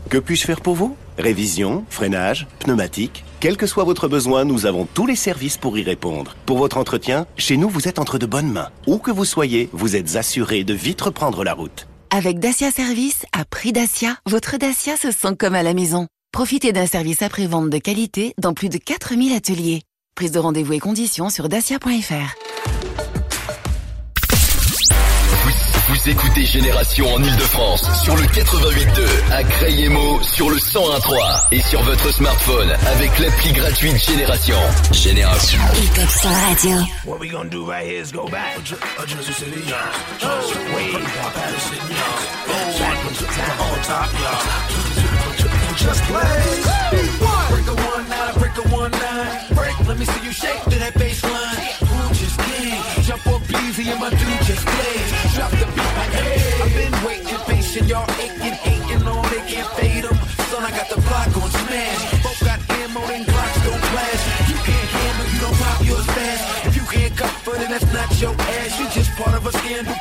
Que 0.09 0.19
puis-je 0.19 0.45
faire 0.45 0.61
pour 0.61 0.77
vous? 0.77 0.97
Révision, 1.19 1.85
freinage, 1.91 2.47
pneumatique, 2.61 3.25
quel 3.41 3.57
que 3.57 3.67
soit 3.67 3.83
votre 3.83 4.07
besoin, 4.07 4.45
nous 4.45 4.67
avons 4.67 4.87
tous 4.87 5.07
les 5.07 5.17
services 5.17 5.57
pour 5.57 5.77
y 5.77 5.83
répondre. 5.83 6.37
Pour 6.47 6.59
votre 6.59 6.77
entretien, 6.77 7.27
chez 7.37 7.57
nous, 7.57 7.69
vous 7.69 7.89
êtes 7.89 7.99
entre 7.99 8.19
de 8.19 8.27
bonnes 8.27 8.53
mains. 8.53 8.71
Où 8.87 8.99
que 8.99 9.11
vous 9.11 9.25
soyez, 9.25 9.69
vous 9.73 9.97
êtes 9.97 10.15
assuré 10.15 10.63
de 10.63 10.75
vite 10.75 11.01
reprendre 11.01 11.43
la 11.43 11.55
route. 11.55 11.89
Avec 12.11 12.39
Dacia 12.39 12.71
Service, 12.71 13.27
à 13.33 13.45
prix 13.45 13.73
Dacia, 13.73 14.17
votre 14.31 14.59
Dacia 14.59 14.97
se 14.97 15.11
sent 15.11 15.35
comme 15.37 15.57
à 15.57 15.65
la 15.65 15.75
maison. 15.75 16.07
Profitez 16.33 16.73
d'un 16.73 16.87
service 16.87 17.21
après-vente 17.21 17.69
de 17.69 17.77
qualité 17.77 18.33
dans 18.39 18.55
plus 18.55 18.71
de 18.71 18.79
4000 18.79 19.35
ateliers. 19.35 19.83
Prise 20.17 20.33
de 20.33 20.39
rendez-vous 20.39 20.73
et 20.73 20.79
conditions 20.79 21.29
sur 21.29 21.51
dacia.fr. 21.51 22.35
Vous 25.89 26.09
écoutez 26.09 26.47
Génération 26.47 27.07
en 27.13 27.23
Ile-de-France 27.23 28.03
sur 28.03 28.17
le 28.17 28.23
88.2, 28.23 29.31
à 29.31 29.45
Crayemo 29.45 30.23
sur 30.23 30.49
le 30.49 30.57
101.3 30.57 31.49
et 31.53 31.61
sur 31.61 31.83
votre 31.83 32.11
smartphone 32.15 32.71
avec 32.71 33.19
l'appli 33.19 33.53
gratuite 33.53 34.03
Génération. 34.03 34.57
Génération. 34.91 35.59
Radio. 36.25 36.79
What 37.05 37.19
we 37.21 37.31
gonna 37.31 37.51
do 37.51 37.67
right 37.67 37.85
here 37.87 38.01
is 38.01 38.11
go 38.11 38.27
back. 38.27 38.57
Just 45.77 46.05
play. 46.05 46.23
Break 47.51 47.67
a 47.67 47.75
one 47.89 48.09
nine, 48.09 48.35
break 48.39 48.57
a 48.57 48.69
one 48.69 48.91
nine. 48.93 49.55
Break, 49.55 49.75
let 49.89 49.99
me 49.99 50.05
see 50.05 50.25
you 50.25 50.33
shake 50.33 50.63
to 50.65 50.79
that 50.79 50.95
baseline. 50.95 51.59
Who 51.89 52.15
just 52.15 52.39
came? 52.39 52.79
Jump 53.03 53.27
up 53.27 53.43
easy 53.65 53.91
and 53.91 53.99
my 53.99 54.11
dude 54.11 54.43
just 54.45 54.65
played. 54.67 55.09
Drop 55.35 55.51
the 55.51 55.67
beat 55.75 55.93
like 55.97 56.13
hey. 56.13 56.63
I've 56.63 56.75
been 56.77 56.95
waiting, 57.05 57.43
patient, 57.49 57.89
y'all 57.89 58.07
aching, 58.21 58.57
hating 58.63 59.09
on, 59.09 59.25
they 59.33 59.43
can't 59.49 59.69
fade 59.75 60.05
them. 60.05 60.15
Son, 60.53 60.63
I 60.63 60.71
got 60.71 60.89
the 60.89 61.01
block 61.01 61.33
on 61.41 61.51
smash. 61.51 62.23
Both 62.23 62.41
got 62.45 62.61
ammo, 62.79 63.01
then 63.09 63.25
Glocks 63.25 63.59
don't 63.65 63.85
flash. 63.91 64.23
You 64.53 64.59
can't 64.63 64.91
handle, 64.93 65.27
you 65.35 65.41
don't 65.41 65.57
pop 65.57 65.81
yours 65.83 66.07
fast. 66.15 66.67
If 66.69 66.77
you 66.77 66.85
can't 66.85 67.17
cut 67.17 67.35
for 67.43 67.57
then 67.57 67.71
that's 67.71 67.89
not 67.93 68.13
your 68.21 68.37
ass. 68.39 68.79
You 68.79 68.87
just 68.93 69.11
part 69.17 69.35
of 69.35 69.47
a 69.47 69.53
scandal, 69.53 69.97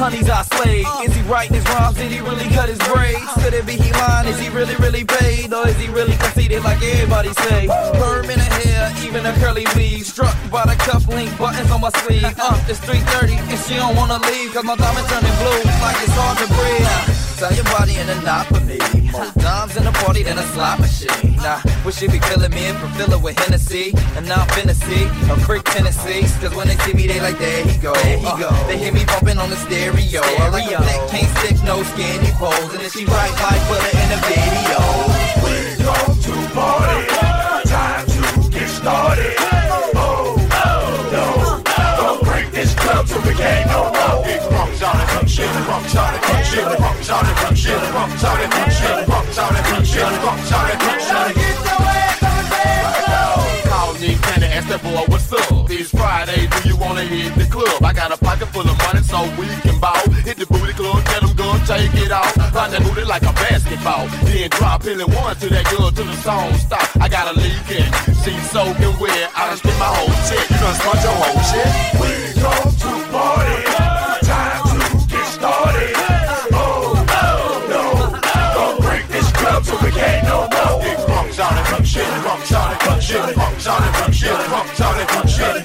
honeys 0.00 0.30
I 0.30 0.42
slayed. 0.56 0.86
Is 1.04 1.14
he 1.14 1.20
writing 1.28 1.54
his 1.60 1.64
rhymes? 1.68 1.96
Did 1.96 2.10
he 2.10 2.20
really 2.20 2.48
cut 2.56 2.70
his 2.70 2.80
braids? 2.88 3.20
Could 3.44 3.52
it 3.52 3.66
be 3.66 3.76
he 3.76 3.92
lying? 3.92 4.28
Is 4.28 4.40
he 4.40 4.48
really, 4.48 4.74
really 4.76 5.04
paid? 5.04 5.52
Or 5.52 5.68
is 5.68 5.76
he 5.76 5.88
really 5.88 6.16
conceited 6.16 6.64
like 6.64 6.80
everybody 6.82 7.32
say? 7.44 7.68
Perm 8.00 8.24
in 8.24 8.40
the 8.40 8.50
hair, 8.64 8.88
even 9.04 9.26
a 9.26 9.32
curly 9.44 9.66
weave. 9.76 10.06
Struck 10.06 10.34
by 10.50 10.64
the 10.64 10.76
cufflink 10.88 11.36
buttons 11.38 11.70
on 11.70 11.82
my 11.82 11.90
sleeve. 12.02 12.24
Uh, 12.40 12.56
it's 12.68 12.80
3.30 12.80 13.36
and 13.36 13.60
she 13.68 13.74
don't 13.76 13.94
wanna 13.96 14.18
leave. 14.30 14.54
Cause 14.54 14.64
my 14.64 14.74
diamond 14.74 15.06
turning 15.08 15.36
blue 15.44 15.60
like 15.84 15.98
it's 16.00 16.16
hard 16.16 16.38
to 16.40 16.48
breathe. 16.56 17.36
Tell 17.36 17.52
your 17.52 17.64
body 17.64 17.96
in 17.96 18.08
a 18.08 18.16
knot 18.22 18.46
for 18.46 18.60
me. 18.64 18.78
More 19.12 19.26
dimes 19.36 19.76
in 19.76 19.84
the 19.84 19.92
party 19.92 20.22
than 20.22 20.38
a 20.38 20.42
slot 20.54 20.78
machine. 20.78 21.36
Nah, 21.36 21.60
wish 21.84 21.96
she 21.96 22.06
be 22.06 22.18
killing 22.18 22.50
me 22.50 22.64
and 22.66 22.78
fulfill 22.78 23.12
it 23.12 23.22
with 23.22 23.38
Hennessy. 23.38 23.92
And 24.16 24.26
now 24.26 24.42
I'm 24.42 24.48
finna 24.48 24.74
see 24.74 25.04
a 25.30 25.36
freak 25.46 25.64
Tennessee. 25.64 26.22
Cause 26.40 26.54
when 26.54 26.68
they 26.68 26.76
see 26.84 26.94
me, 26.94 27.06
they 27.06 27.20
like, 27.20 27.38
there 27.38 27.64
he 27.64 27.76
go. 27.78 27.92
There 27.94 28.18
he 28.18 28.26
uh, 28.26 28.36
go. 28.36 28.50
They 28.68 28.78
hear 28.78 28.92
me 28.92 29.04
bumping 29.04 29.38
on 29.38 29.50
the 29.50 29.56
stereo. 29.56 30.20
I 30.22 30.48
like 30.50 30.66
a 30.66 30.78
black 30.78 31.08
can't 31.10 31.30
stick, 31.38 31.62
no 31.64 31.82
skinny 31.82 32.30
pose. 32.38 32.74
And 32.74 32.82
if 32.82 32.92
she 32.92 33.04
right, 33.04 33.32
like 33.42 33.62
put 33.68 33.82
her 33.82 33.94
in 33.98 34.08
the 34.14 34.20
video. 34.30 34.78
We 35.42 35.54
come 35.84 36.14
to 36.26 36.54
party. 36.54 37.68
Time 37.68 38.06
to 38.06 38.50
get 38.50 38.68
started. 38.68 39.59
Club 42.90 43.06
till 43.06 43.22
we 43.22 43.34
can't 43.34 43.66
no 43.70 43.80
more. 43.90 44.24
Big 44.24 44.42
rocks 44.50 44.82
on 44.82 45.00
it, 45.00 45.08
come 45.08 45.26
shit, 45.26 45.48
rocks 45.68 45.96
on 45.96 46.14
it, 46.14 46.22
come 46.22 46.44
shit, 46.44 46.64
rocks 46.64 47.10
on 47.10 47.24
come 47.40 47.54
shit, 47.54 47.94
rocks 47.94 48.24
on 48.24 48.40
it, 48.40 48.50
come 48.50 48.70
shit, 48.70 49.08
rocks 49.08 49.38
on 49.38 49.56
it, 49.56 49.64
come 49.64 49.84
shit, 49.84 50.02
on 50.02 50.14
it, 50.14 50.20
come 50.20 51.00
shit. 51.06 51.56
Call 53.70 53.94
me 53.94 54.18
Kenny, 54.26 54.46
ask 54.46 54.68
that 54.68 54.82
boy 54.82 55.04
what's 55.06 55.32
up. 55.32 55.68
This 55.68 55.90
Friday, 55.90 56.48
do 56.50 56.68
you 56.68 56.76
wanna 56.76 57.04
hit 57.04 57.34
the 57.36 57.46
club? 57.46 57.82
I 57.84 57.92
got 57.92 58.12
a 58.12 58.16
pocket 58.16 58.48
full 58.48 58.66
of 58.66 58.76
money 58.78 59.02
so 59.02 59.22
we 59.38 59.46
can 59.62 59.78
ball. 59.78 60.02
Hit 60.26 60.36
the 60.36 60.46
booty 60.46 60.72
club, 60.72 61.04
get 61.06 61.20
them 61.22 61.32
good, 61.34 61.60
take 61.66 61.94
it 61.94 62.10
out. 62.10 62.36
Run 62.54 62.70
that 62.70 62.82
booty 62.82 63.04
like 63.04 63.22
a 63.22 63.32
basketball. 63.32 64.06
Then 64.26 64.50
drop 64.50 64.84
in 64.86 65.00
and 65.00 65.14
one 65.14 65.36
to 65.36 65.48
that 65.48 65.64
girl 65.70 65.90
till 65.90 66.06
the 66.06 66.16
song 66.26 66.52
stop. 66.58 66.88
I 67.00 67.08
got 67.08 67.30
a 67.30 67.38
leak 67.38 67.70
in, 67.70 67.86
she 68.22 68.34
soaking 68.50 68.98
wet. 68.98 69.30
I 69.36 69.48
done 69.48 69.58
spent 69.58 69.78
my 69.78 69.90
whole 69.94 70.14
check, 70.26 70.44
you 70.50 70.58
done 70.58 70.74
spent 70.74 71.00
your 71.06 71.16
whole 71.22 71.40
shit. 71.50 71.70
We 72.00 72.10
come 72.42 72.69
shit, 81.90 82.24
rocks 82.24 82.52
on 82.52 82.72
it, 82.72 82.78
come 82.78 83.00
shit, 83.00 83.36
rocks 83.36 83.66
on 83.66 83.82
it, 83.82 83.92
come 83.94 84.12
shit, 84.12 84.48
rocks 84.48 84.80
on 84.80 85.00
it, 85.00 85.08
come 85.08 85.26
shit, 85.26 85.59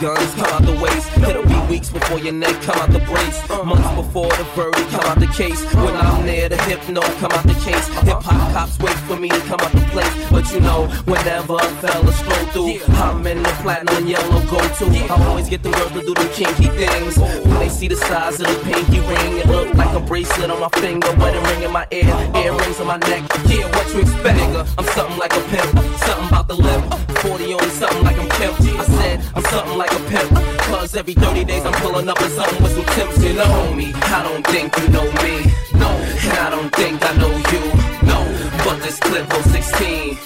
guns 0.00 0.34
come 0.34 0.50
out 0.52 0.62
the 0.62 0.76
waist. 0.80 1.08
It'll 1.18 1.46
be 1.46 1.58
weeks 1.68 1.90
before 1.90 2.18
your 2.18 2.32
neck 2.32 2.54
come 2.62 2.78
out 2.78 2.90
the 2.90 3.00
brace. 3.00 3.38
Months 3.48 3.90
before 3.94 4.28
the 4.28 4.44
verdict 4.54 4.88
come 4.90 5.04
out 5.04 5.18
the 5.18 5.26
case. 5.28 5.62
When 5.74 5.94
I'm 5.96 6.24
near 6.24 6.48
the 6.48 6.56
hypno 6.62 7.00
come 7.20 7.32
out 7.32 7.44
the 7.44 7.58
case. 7.64 7.86
Hip 8.04 8.22
hop 8.22 8.52
cops 8.52 8.78
wait 8.78 8.96
for 9.08 9.16
me 9.16 9.28
to 9.28 9.40
come 9.40 9.60
out 9.60 9.72
the 9.72 9.86
place. 9.92 10.30
But 10.30 10.44
you 10.52 10.60
know, 10.60 10.86
whenever 11.04 11.56
a 11.56 11.68
fella 11.80 12.12
stroll 12.12 12.46
through, 12.52 12.94
I'm 12.96 13.26
in 13.26 13.42
the 13.42 13.54
platinum 13.62 14.06
yellow 14.06 14.40
go 14.50 14.60
to. 14.60 14.84
I 15.12 15.26
always 15.28 15.48
get 15.48 15.62
the 15.62 15.70
girls 15.70 15.92
to 15.92 16.02
do 16.02 16.14
them 16.14 16.28
kinky 16.32 16.68
things. 16.68 17.16
When 17.18 17.58
they 17.58 17.68
see 17.68 17.88
the 17.88 17.96
size 17.96 18.40
of 18.40 18.46
the 18.46 18.58
pinky 18.64 19.00
ring, 19.00 19.38
it 19.38 19.46
look 19.46 19.74
like 19.74 19.94
a 19.96 20.00
bracelet 20.00 20.50
on 20.50 20.60
my 20.60 20.68
finger, 20.80 21.08
wedding 21.18 21.42
ring 21.44 21.62
in 21.62 21.72
my 21.72 21.86
ear, 21.90 22.14
earrings 22.34 22.80
on 22.80 22.86
my 22.86 22.98
neck. 22.98 23.22
Yeah, 23.48 23.66
what 23.74 23.86
you 23.94 24.00
expect? 24.00 24.38
Nigga, 24.38 24.62
I'm 24.78 24.86
something 24.94 25.18
like 25.18 25.32
a 25.32 25.42
pimp, 25.48 25.70
something 26.04 26.28
about 26.28 26.48
the 26.48 26.54
lip, 26.54 26.82
40 27.22 27.54
on 27.54 27.70
something 27.70 28.05
pimp. 28.54 28.80
I 28.80 28.84
said 28.84 29.20
I'm 29.34 29.42
something 29.44 29.78
like 29.78 29.92
a 29.92 30.00
pimp. 30.10 30.30
Cause 30.70 30.94
every 30.94 31.14
30 31.14 31.44
days 31.44 31.64
I'm 31.64 31.72
pulling 31.74 32.08
up 32.08 32.20
with 32.20 32.32
something 32.32 32.62
with 32.62 32.72
some 32.74 32.84
tips 32.94 33.22
in 33.22 33.36
the 33.36 33.42
homie. 33.42 33.94
I 33.94 34.22
don't 34.22 34.46
think 34.46 34.76
you 34.78 34.88
know 34.88 35.06
me. 35.22 35.52
No, 35.74 35.90
and 35.90 36.38
I 36.38 36.50
don't 36.50 36.72
think 36.74 36.98
I 37.02 37.12
know 37.16 37.34
you. 37.52 37.62
No, 38.06 38.18
but 38.64 38.82
this 38.82 38.98
clip 39.00 39.26
was 39.32 39.44
16. 39.50 40.18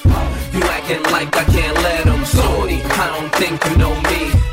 You 0.52 0.62
acting 0.62 1.02
like 1.12 1.34
I 1.36 1.44
can't 1.44 1.76
let 1.82 2.04
them. 2.04 2.24
Shorty, 2.24 2.82
I 2.82 3.06
don't 3.14 3.32
think 3.34 3.64
you 3.66 3.76
know 3.76 3.94
me. 4.02 4.49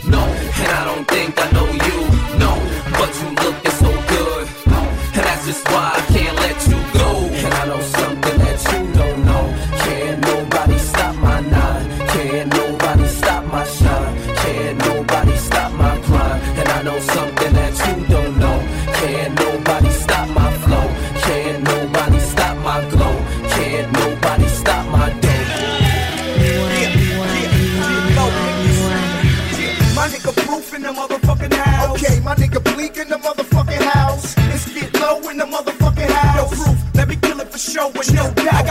no 38.14 38.32
doubt. 38.32 38.67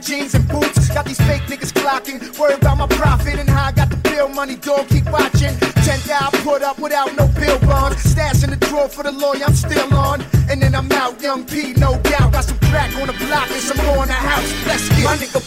Jeans 0.00 0.34
and 0.34 0.46
boots. 0.48 0.88
Got 0.88 1.04
these 1.04 1.20
fake 1.22 1.42
niggas 1.42 1.72
clocking. 1.72 2.18
Worry 2.38 2.54
about 2.54 2.78
my 2.78 2.86
profit 2.86 3.38
and 3.38 3.48
how 3.48 3.66
I 3.66 3.72
got 3.72 3.90
the 3.90 3.96
bill 3.96 4.28
money, 4.28 4.56
Don't 4.56 4.88
Keep 4.88 5.10
watching. 5.10 5.54
10 5.84 6.00
thou 6.06 6.30
put 6.42 6.62
up 6.62 6.78
without 6.78 7.14
no 7.16 7.28
bill 7.28 7.58
bonds. 7.60 8.02
Stash 8.02 8.42
in 8.42 8.50
the 8.50 8.56
drawer 8.56 8.88
for 8.88 9.02
the 9.02 9.12
lawyer, 9.12 9.44
I'm 9.46 9.54
still 9.54 9.92
on. 9.94 10.22
And 10.48 10.62
then 10.62 10.74
I'm 10.74 10.90
out, 10.92 11.20
young 11.20 11.44
P, 11.44 11.74
no 11.74 12.00
doubt. 12.02 12.32
Got 12.32 12.44
some 12.44 12.58
crack 12.70 12.94
on 12.96 13.06
the 13.06 13.16
block 13.24 13.50
and 13.50 13.60
some 13.60 13.84
more 13.86 14.02
in 14.02 14.08
the 14.08 14.14
house. 14.14 14.48
Let's 14.66 14.88
get 14.88 15.04
my 15.04 15.16
nigga 15.16 15.43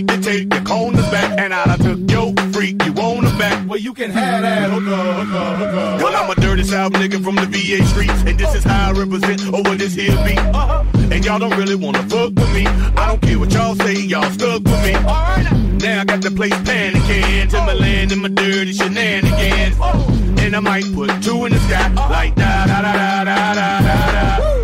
enough 0.00 0.20
to 0.20 0.30
take 0.30 0.50
the 0.50 0.60
corners 0.60 1.08
back, 1.10 1.38
and 1.38 1.52
I 1.54 1.76
took 1.76 1.98
your 2.10 2.34
freak. 2.52 2.84
You 2.84 2.92
want 2.92 3.28
her 3.28 3.38
back? 3.38 3.68
Well, 3.68 3.78
you 3.78 3.94
can 3.94 4.10
have 4.10 4.42
that. 4.42 4.70
Hook 4.70 4.86
up, 4.86 5.26
hook 5.26 5.34
up, 5.34 5.56
hook 5.58 5.74
up. 5.74 6.02
Well, 6.02 6.16
I'm 6.16 6.30
a 6.30 6.34
dirty 6.40 6.64
south 6.64 6.92
nigga 6.92 7.22
from 7.22 7.36
the 7.36 7.46
VA 7.46 7.84
streets, 7.86 8.22
and 8.26 8.38
this 8.38 8.54
is 8.54 8.64
how 8.64 8.90
I 8.90 8.92
represent 8.92 9.52
over 9.52 9.74
this 9.76 9.94
here 9.94 10.16
beat. 10.24 10.38
Uh-huh. 10.38 10.84
And 11.10 11.24
y'all 11.24 11.38
don't 11.38 11.56
really 11.56 11.74
wanna 11.74 12.02
fuck 12.08 12.32
with 12.34 12.54
me. 12.54 12.66
I 12.66 13.08
don't 13.08 13.22
care 13.22 13.38
what 13.38 13.52
y'all 13.52 13.74
say, 13.76 13.94
y'all 13.94 14.30
stuck 14.30 14.62
with 14.62 14.84
me. 14.84 14.92
Now 14.92 16.02
I 16.02 16.04
got 16.04 16.22
the 16.22 16.30
place 16.30 16.52
panicking, 16.52 17.50
Timberland 17.50 18.12
and 18.12 18.22
my 18.22 18.28
dirty 18.28 18.72
shenanigans. 18.72 19.76
And 20.40 20.54
I 20.54 20.60
might 20.60 20.84
put 20.94 21.10
two 21.22 21.44
in 21.46 21.52
the 21.52 21.58
sky, 21.60 21.88
like 22.10 22.34
da 22.36 22.66
da 22.66 22.82
da 22.82 23.24
da 23.24 23.24
da 23.24 23.54
da 23.54 24.12
da 24.12 24.59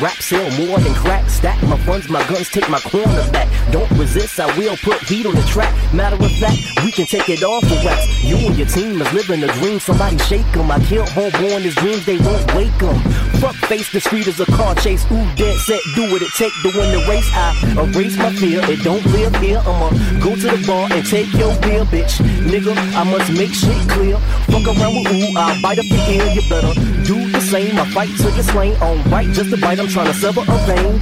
rap 0.00 0.16
sell 0.16 0.48
more 0.58 0.78
than 0.80 0.94
crack. 0.94 1.28
Stack 1.28 1.62
my 1.62 1.76
funds, 1.84 2.08
my 2.08 2.26
guns, 2.26 2.48
take 2.48 2.68
my 2.68 2.80
corners 2.80 3.28
back. 3.30 3.48
Don't 3.70 3.90
resist, 3.92 4.40
I 4.40 4.46
will 4.56 4.76
put 4.78 4.98
heat 5.04 5.26
on 5.26 5.34
the 5.34 5.42
track. 5.42 5.72
Matter 5.94 6.16
of 6.16 6.32
fact, 6.40 6.58
we 6.84 6.90
can 6.90 7.06
take 7.06 7.28
it 7.28 7.42
off 7.42 7.62
for 7.68 7.76
wax. 7.84 8.00
You 8.24 8.36
and 8.36 8.56
your 8.56 8.66
team 8.66 9.00
is 9.00 9.12
living 9.12 9.42
a 9.44 9.52
dream, 9.60 9.78
somebody 9.78 10.18
shake 10.18 10.56
'em. 10.56 10.70
I 10.70 10.78
kill 10.80 11.06
homeborn, 11.06 11.62
his 11.62 11.74
dreams, 11.74 12.04
they 12.06 12.18
won't 12.18 12.54
wake 12.54 12.82
'em. 12.82 12.98
Fuck 13.40 13.56
face, 13.68 13.90
the 13.92 14.00
street 14.00 14.26
is 14.26 14.40
a 14.40 14.46
car 14.46 14.74
chase. 14.74 15.04
Ooh, 15.12 15.26
dead 15.36 15.56
set, 15.60 15.80
do 15.94 16.10
what 16.10 16.22
it 16.22 16.32
take 16.36 16.52
to 16.62 16.68
win 16.76 16.90
the 16.92 17.06
race. 17.08 17.30
I 17.34 17.54
erase 17.78 18.16
my 18.16 18.32
fear, 18.34 18.60
it 18.70 18.82
don't 18.82 19.04
live 19.06 19.34
here. 19.36 19.62
I'ma 19.66 19.90
go 20.20 20.34
to 20.34 20.48
the 20.56 20.62
bar 20.66 20.88
and 20.90 21.04
take 21.06 21.32
your 21.34 21.54
beer, 21.60 21.84
bitch. 21.84 22.20
Nigga, 22.50 22.72
I 22.96 23.04
must 23.04 23.30
make 23.32 23.54
shit 23.54 23.88
clear. 23.88 24.16
Fuck 24.50 24.66
around 24.66 24.94
with 24.96 25.12
ooh, 25.12 25.38
I'll 25.38 25.60
bite 25.62 25.78
up 25.78 25.86
your 25.86 26.04
ear, 26.08 26.26
you 26.34 26.42
better 26.48 26.99
do 27.10 27.28
the 27.30 27.40
same. 27.40 27.76
I 27.76 27.84
fight 27.90 28.10
till 28.18 28.32
you're 28.36 28.44
slain 28.44 28.74
on 28.76 29.02
right, 29.10 29.26
just 29.28 29.52
a 29.52 29.56
bite, 29.56 29.80
I'm 29.80 29.88
trying 29.88 30.06
to 30.06 30.14
sever 30.14 30.42
a 30.46 30.58
vein. 30.68 30.94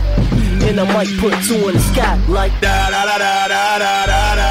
And 0.66 0.80
I 0.80 0.84
might 0.92 1.12
put 1.20 1.32
two 1.44 1.68
in 1.68 1.74
the 1.74 1.84
sky 1.92 2.16
like 2.28 2.52
da 2.60 2.90
da 2.90 3.04
da 3.04 3.18
da 3.18 3.48
da 3.48 3.78
da 3.78 4.06
da 4.08 4.47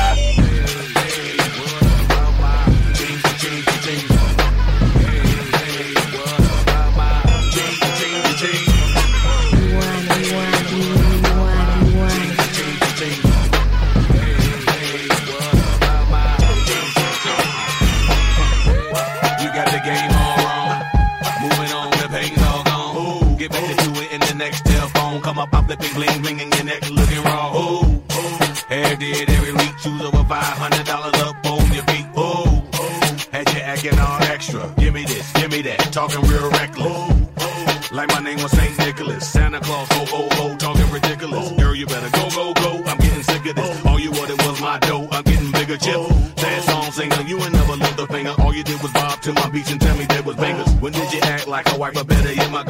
telephone. 25.37 25.37
Come 25.37 25.39
up, 25.39 25.53
I'm 25.53 25.65
flipping 25.65 25.93
bling 25.93 26.21
bling 26.21 26.41
and 26.41 26.55
your 26.55 26.65
neck 26.65 26.89
looking 26.89 27.23
wrong. 27.23 27.55
Ooh. 27.55 28.03
Hair 28.67 28.95
did 28.97 29.29
every 29.29 29.53
week, 29.53 29.77
shoes 29.79 30.01
over 30.01 30.23
five 30.25 30.57
hundred 30.57 30.85
dollars 30.85 31.21
up 31.21 31.45
on 31.45 31.73
your 31.73 31.83
feet. 31.83 32.05
Ooh, 32.17 32.21
ooh. 32.21 33.31
Had 33.31 33.53
you 33.53 33.61
acting 33.61 33.99
all 33.99 34.21
extra. 34.23 34.73
Give 34.77 34.93
me 34.93 35.05
this, 35.05 35.31
give 35.33 35.51
me 35.51 35.61
that, 35.63 35.79
talking 35.91 36.21
real 36.21 36.49
reckless. 36.51 36.87
Ooh. 36.87 37.95
Like 37.95 38.09
my 38.09 38.19
name 38.19 38.41
was 38.41 38.51
Saint 38.51 38.77
Nicholas, 38.79 39.27
Santa 39.27 39.59
Claus, 39.61 39.87
oh 39.91 40.05
oh 40.11 40.27
oh, 40.31 40.57
talking 40.57 40.89
ridiculous. 40.91 41.51
Girl, 41.51 41.73
you 41.73 41.85
better 41.85 42.09
go 42.09 42.29
go 42.31 42.53
go. 42.53 42.83
I'm 42.85 42.97
getting 42.97 43.23
sick 43.23 43.45
of 43.45 43.55
this. 43.55 43.85
All 43.85 43.99
you 43.99 44.11
wanted 44.11 44.41
was 44.43 44.59
my 44.61 44.77
dough. 44.79 45.07
I'm 45.11 45.23
getting 45.23 45.51
bigger 45.51 45.77
chips. 45.77 46.13
Sad 46.41 46.63
song 46.63 46.91
singer, 46.91 47.21
you 47.25 47.39
ain't 47.41 47.53
never 47.53 47.75
lift 47.77 47.99
a 47.99 48.07
finger. 48.07 48.33
All 48.39 48.53
you 48.53 48.63
did 48.63 48.81
was 48.81 48.91
bob 48.91 49.21
to 49.21 49.33
my 49.33 49.49
beats 49.49 49.71
and 49.71 49.79
tell 49.79 49.95
me 49.97 50.05
there 50.05 50.21
was 50.23 50.35
bangers. 50.35 50.69
When 50.81 50.91
did 50.91 51.13
you 51.13 51.21
act 51.21 51.47
like 51.47 51.71
a 51.71 51.77
wife? 51.77 51.93
But 51.93 52.07
better 52.07 52.33
yet, 52.33 52.51
my 52.51 52.63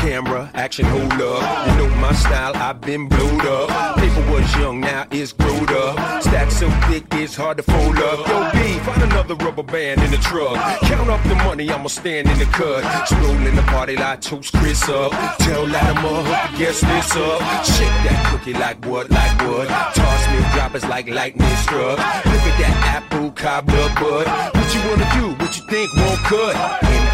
camera, 0.00 0.50
action, 0.54 0.86
hold 0.86 1.12
up. 1.12 1.68
You 1.68 1.72
know 1.78 1.94
my 1.96 2.12
style, 2.12 2.56
I've 2.56 2.80
been 2.80 3.06
blowed 3.06 3.46
up. 3.46 3.96
Paper 3.96 4.32
was 4.32 4.56
young, 4.56 4.80
now 4.80 5.06
it's 5.10 5.32
growed 5.32 5.70
up. 5.70 6.22
Stack 6.22 6.50
so 6.50 6.70
thick, 6.88 7.04
it's 7.12 7.36
hard 7.36 7.58
to 7.58 7.62
fold 7.62 7.98
up. 7.98 8.26
Yo, 8.26 8.50
B, 8.52 8.78
find 8.80 9.02
another 9.02 9.34
rubber 9.36 9.62
band 9.62 10.00
in 10.02 10.10
the 10.10 10.16
truck. 10.18 10.56
Count 10.80 11.10
up 11.10 11.22
the 11.24 11.34
money, 11.34 11.70
I'ma 11.70 11.88
stand 11.88 12.28
in 12.28 12.38
the 12.38 12.46
cut. 12.46 12.82
Stroll 13.06 13.46
in 13.46 13.54
the 13.54 13.62
party 13.62 13.96
like 13.96 14.20
toast 14.22 14.54
Chris 14.54 14.88
up. 14.88 15.12
Tell 15.38 15.64
Latimer, 15.66 16.22
hook 16.24 16.52
the 16.52 16.58
guest 16.58 16.80
this 16.80 17.16
up. 17.16 17.40
Shake 17.64 17.96
that 18.06 18.26
cookie 18.30 18.54
like 18.54 18.84
what, 18.86 19.10
like 19.10 19.36
what? 19.42 19.68
Toss 19.68 20.22
me 20.32 20.38
droppers 20.54 20.86
like 20.86 21.08
lightning 21.08 21.56
struck. 21.56 21.98
Look 21.98 22.44
at 22.50 22.56
that 22.62 22.76
apple 22.96 23.30
cobbler 23.32 23.88
bud. 24.00 24.26
What 24.54 24.74
you 24.74 24.80
wanna 24.88 25.08
do? 25.18 25.44
What 25.44 25.56
you 25.56 25.64
think 25.68 25.94
won't 25.94 26.20
cut? 26.24 27.09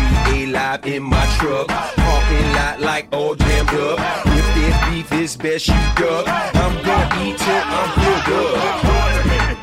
Live 0.56 0.86
in 0.86 1.02
my 1.02 1.26
truck. 1.38 1.68
Parking 1.68 2.52
lot 2.54 2.80
like 2.80 3.08
all 3.12 3.34
jammed 3.34 3.68
up. 3.68 3.98
If 4.24 4.54
there's 4.54 4.78
beef, 4.88 5.12
it's 5.12 5.36
best 5.36 5.68
you 5.68 5.74
duck. 5.96 6.26
I'm 6.26 6.82
gonna 6.82 7.28
eat 7.28 7.36
till 7.36 7.62
I'm 7.78 7.90
filled 8.00 8.38
up. 8.38 9.55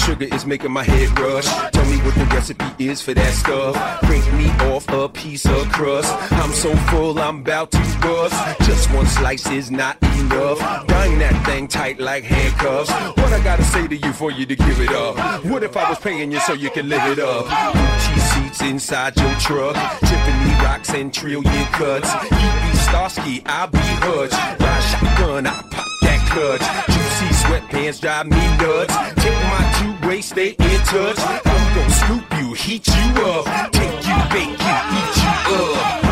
Sugar 0.00 0.34
is 0.34 0.46
making 0.46 0.72
my 0.72 0.82
head 0.82 1.18
rush. 1.18 1.46
Tell 1.72 1.84
me 1.86 1.98
what 1.98 2.14
the 2.14 2.24
recipe 2.26 2.70
is 2.78 3.02
for 3.02 3.14
that 3.14 3.32
stuff. 3.34 3.74
Break 4.02 4.24
me 4.34 4.48
off 4.72 4.88
a 4.88 5.08
piece 5.08 5.46
of 5.46 5.70
crust. 5.70 6.12
I'm 6.32 6.52
so 6.52 6.74
full, 6.90 7.18
I'm 7.18 7.40
about 7.40 7.70
to 7.72 7.78
bust. 8.00 8.34
Just 8.62 8.92
one 8.92 9.06
slice 9.06 9.46
is 9.50 9.70
not 9.70 9.96
enough. 10.18 10.58
Bind 10.88 11.20
that 11.20 11.36
thing 11.46 11.68
tight 11.68 12.00
like 12.00 12.24
handcuffs. 12.24 12.90
What 13.18 13.32
I 13.32 13.40
gotta 13.42 13.64
say 13.64 13.86
to 13.88 13.96
you 13.96 14.12
for 14.12 14.30
you 14.30 14.46
to 14.46 14.56
give 14.56 14.80
it 14.80 14.90
up? 14.90 15.44
What 15.44 15.62
if 15.62 15.76
I 15.76 15.88
was 15.88 15.98
paying 15.98 16.32
you 16.32 16.40
so 16.40 16.52
you 16.54 16.70
can 16.70 16.88
live 16.88 17.06
it 17.12 17.18
up? 17.18 17.46
Gucci 17.46 18.20
seats 18.30 18.62
inside 18.62 19.16
your 19.16 19.34
truck. 19.34 19.76
Tiffany 20.00 20.54
rocks 20.64 20.90
and 20.94 21.12
trillion 21.12 21.66
cuts. 21.78 22.10
You 22.24 22.48
be 22.62 22.70
Starsky, 22.86 23.42
I'll 23.46 23.68
be 23.68 23.78
Hutch. 24.06 24.32
Ride 24.60 24.82
shotgun, 24.90 25.46
I 25.46 25.62
pop 25.70 25.86
that 26.02 26.09
clutch. 26.30 26.62
Juicy 26.86 27.28
sweatpants 27.42 28.00
drive 28.00 28.26
me 28.26 28.42
nuts. 28.58 28.94
Take 29.22 29.42
my 29.52 29.62
two-way, 29.78 30.20
stay 30.20 30.50
in 30.50 30.80
touch. 30.86 31.18
I'm 31.18 31.74
gonna 31.74 31.90
scoop 31.90 32.24
you, 32.38 32.54
heat 32.54 32.86
you 32.86 33.24
up. 33.26 33.72
Take 33.72 34.06
you, 34.08 34.18
bake 34.32 34.58
you, 34.68 34.76
eat 34.98 35.16
you 35.22 35.56
up. 35.56 36.09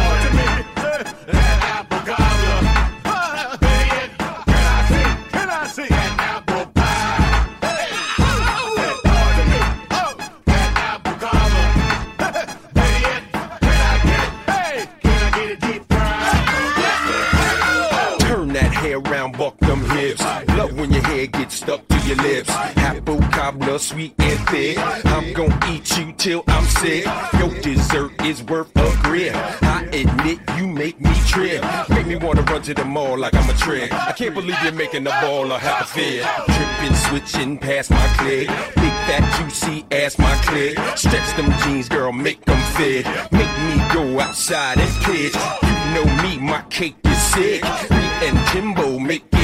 Love 20.20 20.78
when 20.78 20.92
your 20.92 21.02
hair 21.02 21.26
gets 21.26 21.56
stuck 21.56 21.86
to 21.88 21.98
your 22.06 22.16
lips. 22.16 22.50
Apple 22.50 23.20
cobbler, 23.32 23.78
sweet 23.78 24.14
and 24.18 24.48
thick. 24.48 24.78
I'm 25.06 25.32
gonna 25.32 25.58
eat 25.68 25.96
you 25.98 26.12
till 26.12 26.44
I'm 26.48 26.64
sick. 26.64 27.04
Your 27.38 27.50
dessert 27.60 28.12
is 28.24 28.42
worth 28.42 28.70
a 28.76 28.96
grip. 29.02 29.34
I 29.62 29.88
admit 29.92 30.38
you 30.56 30.66
make 30.66 31.00
me 31.00 31.12
trip. 31.26 31.64
Make 31.88 32.06
me 32.06 32.16
wanna 32.16 32.42
run 32.42 32.62
to 32.62 32.74
the 32.74 32.84
mall 32.84 33.18
like 33.18 33.34
I'm 33.34 33.48
a 33.48 33.54
trick. 33.54 33.92
I 33.92 34.12
can't 34.12 34.34
believe 34.34 34.56
you're 34.62 34.72
making 34.72 35.04
the 35.04 35.14
ball 35.22 35.50
a 35.52 35.58
half 35.58 35.82
a 35.82 35.94
fit. 35.94 36.24
Tripping, 36.54 36.96
switching 36.96 37.58
past 37.58 37.90
my 37.90 38.06
click. 38.18 38.48
Big 38.48 38.94
fat 39.06 39.24
juicy 39.38 39.86
ass 39.92 40.18
my 40.18 40.34
click. 40.42 40.78
Stretch 40.96 41.36
them 41.36 41.52
jeans, 41.62 41.88
girl, 41.88 42.12
make 42.12 42.44
them 42.44 42.60
fit. 42.76 43.06
Make 43.32 43.54
me 43.66 43.76
go 43.92 44.20
outside 44.20 44.78
and 44.78 45.04
pitch. 45.04 45.34
You 45.62 45.94
know 45.94 46.22
me, 46.22 46.38
my 46.38 46.62
cake 46.70 46.96
is 47.04 47.18
sick. 47.18 47.62
Me 47.90 48.04
and 48.26 48.48
Timbo 48.48 48.98
make. 48.98 49.37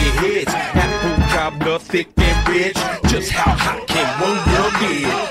Apple 1.64 1.78
thick 1.78 2.08
and 2.18 2.48
rich. 2.48 2.76
Just 3.06 3.30
how 3.30 3.56
hot 3.56 3.88
can 3.88 4.20
one 4.20 4.36
girl 4.44 4.70
get? 4.80 5.04
Oh. 5.06 5.30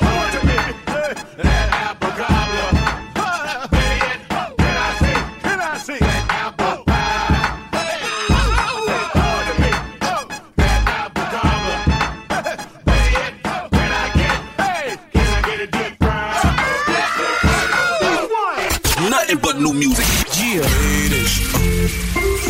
Oh, 19.46 19.60
new 19.60 19.74
music. 19.74 20.06
Yeah. 20.42 20.66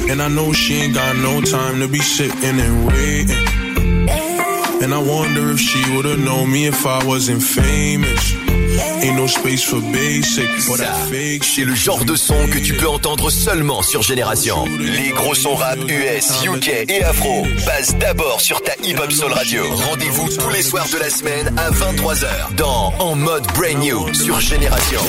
And 0.10 0.22
I 0.22 0.30
know 0.30 0.54
she 0.54 0.76
ain't 0.76 0.94
got 0.94 1.18
no 1.18 1.42
time 1.42 1.82
to 1.82 1.88
be 1.90 2.00
sitting 2.00 2.60
and 2.62 2.88
waiting. 2.88 3.63
And 4.84 4.94
I 4.94 4.98
wonder 4.98 5.50
if 5.52 5.62
she 5.62 5.80
would've 5.96 6.20
known 6.20 6.52
me 6.52 6.68
if 6.68 6.86
I 6.86 7.06
wasn't 7.06 7.42
famous. 7.42 8.34
Ain't 9.02 9.16
no 9.16 9.28
space 9.28 9.64
for 9.64 9.80
basic 9.80 10.50
C'est 11.42 11.64
le 11.64 11.74
genre 11.74 12.04
de 12.04 12.18
son 12.18 12.36
que 12.48 12.60
tu 12.60 12.74
peux 12.74 12.90
entendre 12.90 13.30
seulement 13.30 13.82
sur 13.82 14.02
Génération. 14.02 14.66
Les 14.80 15.12
gros 15.12 15.36
sons 15.36 15.56
rap 15.56 15.78
US, 15.88 16.44
UK 16.44 16.90
et 16.90 17.02
Afro 17.02 17.46
passent 17.66 17.96
d'abord 17.98 18.42
sur 18.42 18.62
ta 18.62 18.74
Hip 18.84 18.98
Hop 19.02 19.12
Soul 19.14 19.32
Radio. 19.32 19.64
Rendez-vous 19.90 20.28
tous 20.38 20.50
les 20.50 20.62
soirs 20.62 20.88
de 20.92 20.98
la 20.98 21.10
semaine 21.10 21.58
à 21.58 21.72
23h 21.72 22.56
dans 22.58 22.94
En 23.00 23.16
mode 23.16 23.46
Brand 23.56 23.78
New 23.82 24.14
sur 24.14 24.42
Génération. 24.42 25.00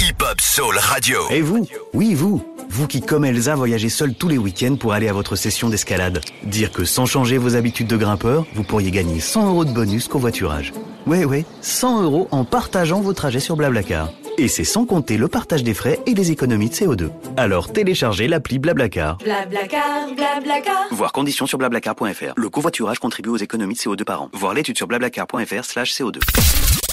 Hip 0.00 0.22
Hop 0.22 0.40
Soul 0.42 0.76
Radio. 0.76 1.20
Et 1.30 1.40
vous? 1.40 1.66
Oui, 1.94 2.12
vous 2.12 2.44
Vous 2.72 2.86
qui, 2.86 3.00
comme 3.00 3.24
Elsa, 3.24 3.56
voyagez 3.56 3.88
seul 3.88 4.14
tous 4.14 4.28
les 4.28 4.38
week-ends 4.38 4.76
pour 4.76 4.92
aller 4.92 5.08
à 5.08 5.12
votre 5.12 5.34
session 5.34 5.68
d'escalade. 5.68 6.20
Dire 6.44 6.70
que 6.70 6.84
sans 6.84 7.04
changer 7.04 7.36
vos 7.36 7.56
habitudes 7.56 7.88
de 7.88 7.96
grimpeur, 7.96 8.46
vous 8.54 8.62
pourriez 8.62 8.92
gagner 8.92 9.18
100 9.18 9.48
euros 9.48 9.64
de 9.64 9.72
bonus 9.72 10.06
covoiturage. 10.06 10.72
Ouais, 11.04 11.24
ouais, 11.24 11.44
100 11.62 12.04
euros 12.04 12.28
en 12.30 12.44
partageant 12.44 13.00
vos 13.00 13.12
trajets 13.12 13.40
sur 13.40 13.56
Blablacar. 13.56 14.12
Et 14.38 14.46
c'est 14.46 14.62
sans 14.62 14.86
compter 14.86 15.16
le 15.16 15.26
partage 15.26 15.64
des 15.64 15.74
frais 15.74 15.98
et 16.06 16.14
des 16.14 16.30
économies 16.30 16.68
de 16.68 16.74
CO2. 16.74 17.10
Alors 17.36 17.72
téléchargez 17.72 18.28
l'appli 18.28 18.60
Blablacar. 18.60 19.18
Blablacar, 19.18 20.06
blablacar. 20.14 20.86
Voir 20.92 21.10
conditions 21.10 21.46
sur 21.46 21.58
blablacar.fr. 21.58 22.34
Le 22.36 22.48
covoiturage 22.48 23.00
contribue 23.00 23.30
aux 23.30 23.36
économies 23.36 23.74
de 23.74 23.80
CO2 23.80 24.04
par 24.04 24.22
an. 24.22 24.30
Voir 24.32 24.54
l'étude 24.54 24.76
sur 24.76 24.86
blablacar.fr 24.86 25.64
slash 25.64 25.92
CO2. 25.92 26.20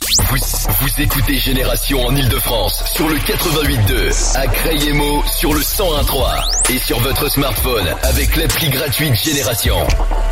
Vous, 0.08 0.38
vous 0.80 1.02
écoutez 1.02 1.38
Génération 1.38 2.00
en 2.06 2.16
Ile-de-France 2.16 2.82
sur 2.94 3.10
le 3.10 3.16
88.2, 3.18 4.38
à 4.38 4.48
Crayemo 4.48 5.22
sur 5.38 5.54
le 5.54 5.60
101.3 5.60 6.72
et 6.74 6.78
sur 6.80 6.98
votre 7.00 7.30
smartphone 7.30 7.86
avec 8.04 8.38
l'appli 8.38 8.70
gratuite 8.70 9.16
Génération. 9.16 9.76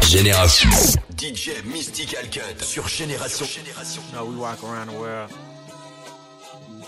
Génération. 0.07 0.69
DJ 1.17 1.61
Mystical 1.65 2.29
Cut 2.29 2.63
sur 2.63 2.87
Génération. 2.87 3.45
No, 4.13 4.23
we 4.25 4.37
walk 4.37 4.63
around 4.63 4.87
the 4.87 4.97
world, 4.97 5.29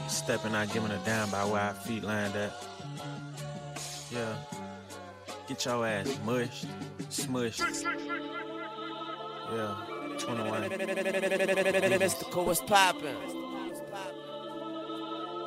stepping 0.08 0.56
out, 0.56 0.72
giving 0.72 0.92
a 0.92 1.00
damn 1.04 1.30
by 1.30 1.44
where 1.44 1.64
our 1.64 1.74
feet 1.74 2.06
land 2.06 2.34
at. 2.38 2.54
Yeah. 4.14 4.34
Get 5.50 5.66
your 5.66 5.86
ass 5.86 6.08
mushed, 6.26 6.68
smushed. 7.10 7.84
Yeah. 9.54 9.97
21. 10.20 10.70
Mystical, 12.00 12.46
what's 12.46 12.62
poppin'? 12.62 13.16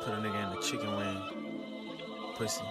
Put 0.01 0.13
a 0.13 0.17
nigga 0.17 0.43
in 0.43 0.49
the 0.55 0.61
chicken 0.61 0.95
wing. 0.95 1.21
Pussy. 2.37 2.63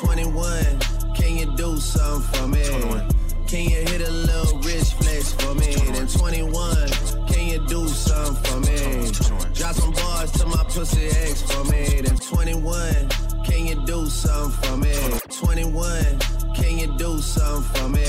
21, 0.00 0.80
can 1.14 1.36
you 1.36 1.56
do 1.56 1.78
something 1.78 2.40
for 2.40 2.48
me? 2.48 2.64
21. 2.64 3.08
Can 3.46 3.64
you 3.68 3.76
hit 3.76 4.00
a 4.00 4.10
little 4.10 4.58
rich 4.60 4.92
flex 4.94 5.32
for 5.34 5.54
me? 5.54 5.74
Then 5.92 6.06
21, 6.06 6.88
can 7.28 7.46
you 7.48 7.66
do 7.68 7.86
something 7.88 8.42
for 8.44 8.60
me? 8.60 9.10
Drop 9.54 9.74
some 9.74 9.92
bars 9.92 10.32
to 10.32 10.46
my 10.46 10.64
pussy 10.64 11.06
ex 11.06 11.42
for 11.42 11.64
me. 11.64 12.00
Then 12.00 12.16
21, 12.16 13.08
can 13.44 13.66
you 13.66 13.84
do 13.86 14.06
something 14.06 14.70
for 14.70 14.76
me? 14.76 14.94
21, 15.28 16.18
can 16.54 16.78
you 16.78 16.96
do 16.98 17.20
something 17.20 17.80
for 17.80 17.88
me? 17.88 18.06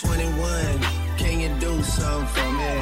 21, 0.00 1.01
can 1.16 1.40
you 1.40 1.48
do 1.60 1.82
something 1.82 2.26
for 2.28 2.52
me? 2.52 2.72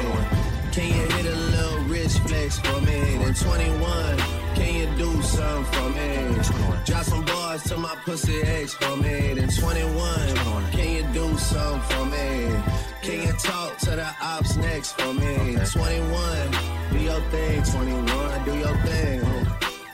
Can 0.71 0.87
you 0.87 1.03
hit 1.15 1.25
a 1.25 1.35
little 1.35 1.79
rich 1.85 2.13
flex 2.19 2.59
for 2.59 2.79
me? 2.81 3.17
Then 3.17 3.33
21, 3.33 4.17
can 4.55 4.73
you 4.73 4.87
do 4.97 5.21
something 5.21 5.65
for 5.73 5.89
me? 5.89 6.83
Drop 6.85 7.03
some 7.03 7.25
bars 7.25 7.63
to 7.63 7.77
my 7.77 7.95
pussy 8.05 8.41
ex 8.41 8.73
for 8.73 8.95
me. 8.97 9.33
Then 9.33 9.49
21, 9.49 10.71
can 10.71 10.89
you 10.95 11.03
do 11.13 11.37
something 11.37 11.81
for 11.89 12.05
me? 12.05 12.55
Can 13.01 13.27
you 13.27 13.33
talk 13.33 13.77
to 13.79 13.91
the 13.91 14.09
ops 14.21 14.55
next 14.57 14.99
for 14.99 15.13
me? 15.13 15.57
21, 15.71 16.51
do 16.91 16.99
your 16.99 17.21
thing, 17.31 17.63
21, 17.63 18.45
do 18.45 18.57
your 18.57 18.77
thing. 18.85 19.21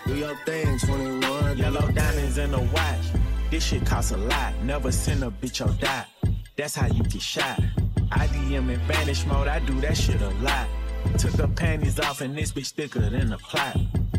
Do 0.07 0.15
your 0.15 0.35
thing, 0.45 0.79
21. 0.79 1.57
Yellow 1.57 1.91
diamonds 1.91 2.37
in 2.37 2.51
the 2.51 2.59
watch. 2.59 3.05
This 3.51 3.63
shit 3.65 3.85
costs 3.85 4.11
a 4.11 4.17
lot. 4.17 4.53
Never 4.63 4.89
send 4.89 5.21
a 5.21 5.29
bitch 5.29 5.65
or 5.65 5.73
die. 5.81 6.05
That's 6.55 6.75
how 6.75 6.87
you 6.87 7.03
get 7.03 7.21
shot. 7.21 7.59
IDM 8.11 8.71
in 8.71 8.79
vanish 8.81 9.25
mode, 9.25 9.47
I 9.47 9.59
do 9.59 9.79
that 9.81 9.97
shit 9.97 10.21
a 10.21 10.29
lot. 10.41 10.67
Took 11.17 11.33
the 11.33 11.47
panties 11.47 11.99
off 11.99 12.21
and 12.21 12.37
this 12.37 12.51
bitch 12.51 12.71
thicker 12.71 12.99
than 13.09 13.31
a 13.33 13.37
plot. 13.37 13.77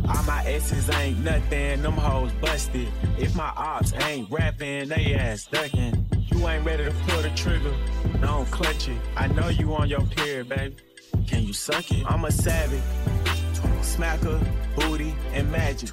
All 0.09 0.23
my 0.24 0.43
S's 0.47 0.89
ain't 0.90 1.19
nothing, 1.19 1.82
them 1.82 1.93
hoes 1.93 2.32
busted. 2.40 2.89
If 3.19 3.35
my 3.36 3.52
ops 3.56 3.93
ain't 3.93 4.31
rapping, 4.31 4.89
they 4.89 5.15
ass 5.15 5.47
ducking. 5.47 6.06
You 6.31 6.48
ain't 6.48 6.65
ready 6.65 6.85
to 6.85 6.90
pull 7.06 7.23
the 7.23 7.31
trigger, 7.31 7.74
don't 8.20 8.51
clutch 8.51 8.89
it. 8.89 8.98
I 9.16 9.28
know 9.28 9.48
you 9.48 9.74
on 9.74 9.89
your 9.89 10.01
period, 10.01 10.48
baby. 10.48 10.77
Can 11.27 11.43
you 11.43 11.52
suck 11.52 11.90
it? 11.90 12.05
I'm 12.06 12.24
a 12.24 12.31
savage. 12.32 12.82
Smacker, 13.82 14.40
booty, 14.77 15.15
and 15.32 15.51
magic. 15.51 15.90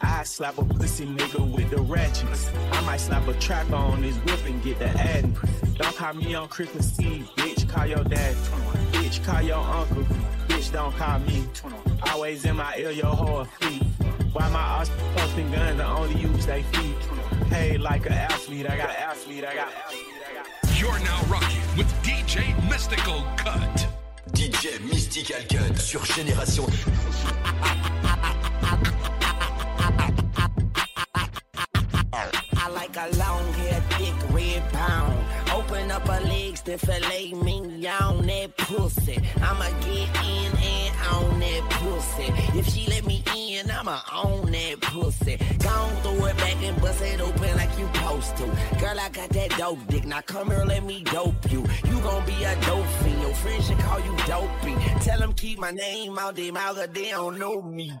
I 0.00 0.22
slap 0.22 0.58
a 0.58 0.64
pussy 0.64 1.06
nigga 1.06 1.40
with 1.54 1.70
the 1.70 1.80
ratchets. 1.80 2.50
I 2.72 2.80
might 2.82 3.00
slap 3.00 3.26
a 3.26 3.34
tracker 3.34 3.74
on 3.74 4.02
his 4.02 4.16
whip 4.18 4.40
and 4.46 4.62
get 4.62 4.78
the 4.78 4.88
adding. 4.88 5.36
Don't 5.76 5.94
call 5.96 6.14
me 6.14 6.34
on 6.34 6.48
Christmas 6.48 6.98
Eve, 7.00 7.28
bitch. 7.36 7.68
Call 7.68 7.86
your 7.86 8.04
dad. 8.04 8.34
Bitch, 8.92 9.24
call 9.24 9.42
your 9.42 9.58
uncle. 9.58 10.04
Bitch, 10.48 10.72
don't 10.72 10.94
call 10.96 11.18
me. 11.20 11.44
Always 12.12 12.44
in 12.44 12.56
my 12.56 12.76
ear, 12.76 12.90
your 12.90 13.14
whole 13.14 13.44
feet. 13.44 13.82
Why 14.32 14.48
my 14.50 14.60
ass 14.60 14.90
posting 15.16 15.50
guns? 15.50 15.80
I 15.80 15.96
only 15.96 16.20
use 16.20 16.46
they 16.46 16.62
feet. 16.62 16.96
Hey, 17.48 17.78
like 17.78 18.06
an 18.06 18.12
athlete, 18.12 18.68
I 18.68 18.76
got 18.76 18.90
athlete, 18.90 19.44
I 19.44 19.54
got 19.54 19.72
You're 20.78 20.98
now 21.00 21.20
rocking 21.28 21.60
with 21.76 21.92
DJ 22.02 22.54
Mystical 22.68 23.24
Cut. 23.36 23.88
DJ 24.32 24.80
Mystical 24.84 25.42
Cut 25.48 25.78
sur 25.78 26.04
Génération. 26.04 26.66
I 32.56 32.68
like 32.70 32.96
a 32.96 33.08
long 33.16 33.52
hair, 33.54 33.80
thick 33.90 34.14
red 34.30 34.62
pound. 34.72 35.16
Open 35.52 35.90
up 35.90 36.06
her 36.08 36.20
legs, 36.20 36.62
then 36.62 36.78
fillet 36.78 37.32
me 37.34 37.86
on 37.86 38.26
that 38.26 38.56
pussy. 38.56 39.20
I'ma 39.36 39.68
get 39.80 40.08
in 40.26 40.52
and 40.56 40.94
on 41.12 41.38
that 41.40 41.62
pussy. 41.70 42.32
If 42.58 42.66
she 42.68 42.88
let 42.90 43.06
me 43.06 43.22
in, 43.36 43.70
I'ma 43.70 44.00
own 44.12 44.50
that 44.50 44.80
pussy. 44.80 45.36
Gon' 45.58 45.96
throw 46.02 46.26
it 46.26 46.36
back 46.38 46.56
and 46.62 46.80
bust 46.80 47.02
it 47.02 47.20
open 47.20 47.56
like 47.56 47.78
you 47.78 47.86
supposed 48.08 48.36
to. 48.36 48.46
Girl, 48.78 48.98
I 48.98 49.08
got 49.10 49.28
that 49.30 49.50
dope 49.58 49.86
dick. 49.88 50.04
Now 50.04 50.20
come 50.20 50.48
here, 50.48 50.64
let 50.64 50.84
me 50.84 51.02
dope 51.04 51.50
you. 51.50 51.64
You 51.84 52.00
gon' 52.00 52.24
be 52.26 52.44
a 52.44 52.54
dope 52.62 52.86
fiend. 53.02 53.20
Your 53.22 53.34
friends 53.34 53.66
should 53.66 53.78
call 53.78 54.00
you 54.00 54.14
dopey. 54.26 54.74
Tell 55.00 55.18
them 55.18 55.32
keep 55.32 55.58
my 55.58 55.70
name 55.70 56.18
out 56.18 56.36
their 56.36 56.52
mouth, 56.52 56.76
'cause 56.76 56.88
they 56.92 57.10
don't 57.10 57.38
know 57.38 57.62
me. 57.62 57.92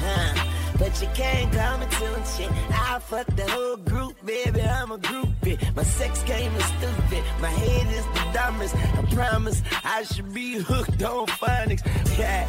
Huh. 0.00 0.34
But 0.78 1.02
you 1.02 1.08
can't 1.12 1.52
come 1.52 1.82
and 1.82 1.92
shit. 2.36 2.50
I 2.70 3.00
fuck 3.00 3.26
the 3.34 3.50
whole 3.50 3.76
group, 3.76 4.14
baby. 4.24 4.62
I'm 4.62 4.92
a 4.92 4.98
groupie. 4.98 5.58
My 5.74 5.82
sex 5.82 6.22
game 6.22 6.54
is 6.54 6.64
stupid. 6.76 7.22
My 7.40 7.50
head 7.50 7.86
is 7.98 8.04
the 8.14 8.24
dumbest. 8.32 8.76
I 8.76 9.02
promise 9.12 9.60
I 9.82 10.04
should 10.04 10.32
be 10.32 10.58
hooked 10.58 11.02
on 11.02 11.26
phonics. 11.26 11.82
Yeah. 12.16 12.46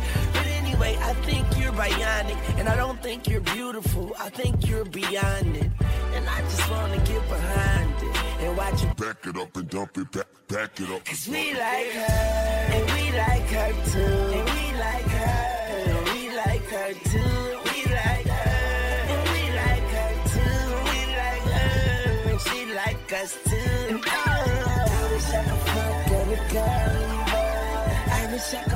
Anyway, 0.69 0.95
I 1.01 1.13
think 1.25 1.47
you're 1.59 1.71
bionic. 1.71 2.37
And 2.59 2.69
I 2.69 2.75
don't 2.75 3.01
think 3.01 3.27
you're 3.27 3.41
beautiful. 3.41 4.15
I 4.19 4.29
think 4.29 4.67
you're 4.67 4.85
beyond 4.85 5.57
it. 5.57 5.71
And 6.13 6.29
I 6.29 6.41
just 6.41 6.69
wanna 6.69 6.97
get 6.97 7.27
behind 7.27 7.93
it. 8.03 8.43
And 8.43 8.55
watch 8.55 8.83
you 8.83 8.89
Back 8.93 9.25
it 9.25 9.35
up 9.37 9.55
and 9.57 9.67
dump 9.69 9.97
it 9.97 10.11
back, 10.11 10.27
back 10.47 10.79
it 10.79 10.89
up. 10.91 11.03
Cause 11.05 11.27
we 11.27 11.53
like 11.53 11.91
her, 11.91 12.69
and 12.75 12.85
we 12.93 13.03
like 13.17 13.49
her 13.57 13.71
too. 13.91 14.15
And 14.37 14.45
we 14.53 14.65
like 14.77 15.09
her, 15.17 15.39
and 15.89 15.99
we 16.13 16.21
like 16.37 16.67
her 16.75 16.93
too. 17.11 17.35
We 17.65 17.77
like 17.91 18.27
her, 18.37 18.51
and 19.13 19.23
we 19.33 19.41
like 19.61 19.89
her 19.97 20.13
too. 20.33 20.63
We 20.89 20.99
like 21.23 21.45
her, 21.57 22.29
and 22.29 22.39
she 22.45 22.59
like 22.73 23.13
us 23.21 23.33
too. 23.43 24.01
Oh, 24.05 24.29
I 24.69 25.11
wish 25.11 25.29
I 25.33 25.43
could 25.43 25.61
fuck 25.67 26.11
every 26.21 26.41
girl 26.53 26.91
in 27.01 27.09
the 27.09 27.23
world. 27.33 27.89
I 28.11 28.29
wish 28.31 28.53
I 28.53 28.68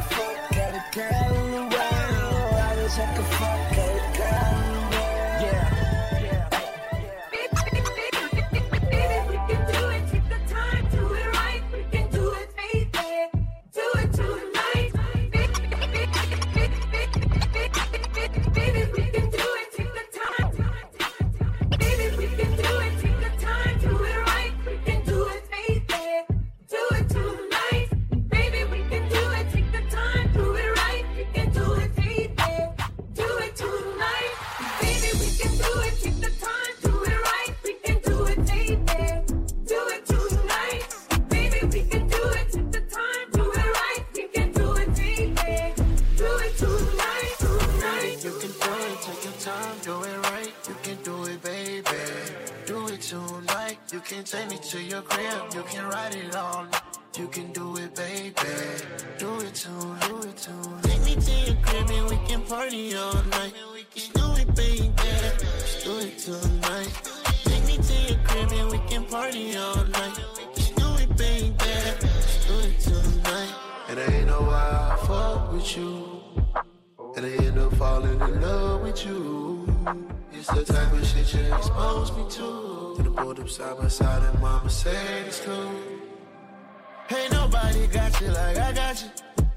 got 87.93 88.19
you 88.19 88.27
like 88.27 88.57
I 88.57 88.71
got 88.73 89.03
you. 89.03 89.09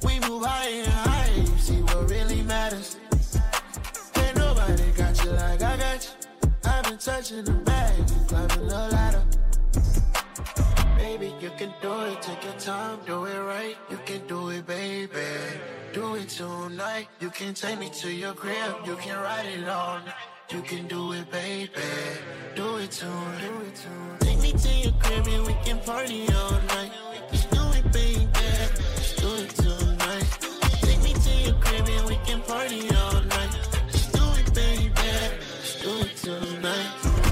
We 0.06 0.20
move 0.20 0.44
higher 0.44 0.82
and 0.82 0.92
higher, 0.92 1.34
you 1.34 1.58
see 1.58 1.80
what 1.80 2.10
really 2.10 2.42
matters. 2.42 2.98
Ain't 4.16 4.36
nobody 4.36 4.92
got 4.92 5.24
you 5.24 5.30
like 5.30 5.62
I 5.62 5.76
got 5.76 6.04
you. 6.04 6.50
I've 6.70 6.84
been 6.84 6.98
touching 6.98 7.44
the 7.44 7.52
bag 7.52 7.98
and 7.98 8.28
climbing 8.28 8.68
the 8.68 8.88
ladder. 8.92 9.22
Baby, 10.98 11.32
you 11.40 11.50
can 11.56 11.72
do 11.80 11.92
it, 12.04 12.20
take 12.20 12.44
your 12.44 12.52
time, 12.54 12.98
do 13.06 13.24
it 13.24 13.40
right. 13.40 13.76
You 13.90 13.98
can 14.04 14.26
do 14.26 14.50
it, 14.50 14.66
baby. 14.66 15.10
Do 15.94 16.16
it 16.16 16.28
tonight. 16.28 17.08
You 17.20 17.30
can 17.30 17.54
take 17.54 17.78
me 17.78 17.88
to 17.88 18.12
your 18.12 18.34
crib, 18.34 18.74
you 18.84 18.96
can 18.96 19.18
ride 19.18 19.46
it 19.46 19.60
night. 19.60 20.12
You 20.50 20.60
can 20.60 20.86
do 20.86 21.12
it, 21.12 21.30
baby. 21.30 21.70
Do 22.54 22.76
it 22.76 22.90
tonight. 22.90 23.80
Take 24.20 24.40
me 24.40 24.52
to 24.52 24.68
your 24.68 24.92
crib 25.00 25.26
and 25.26 25.46
we 25.46 25.54
can 25.64 25.80
party 25.80 26.28
all 26.32 26.60
night. 26.68 27.15
can 32.26 32.42
party 32.42 32.80
all 32.90 33.20
night. 33.22 33.52
Let's 33.86 34.06
do 34.12 34.24
it, 34.40 34.52
baby. 34.52 34.90
Let's 34.94 35.82
do 35.82 35.92
it 36.00 36.16
tonight. 36.16 36.90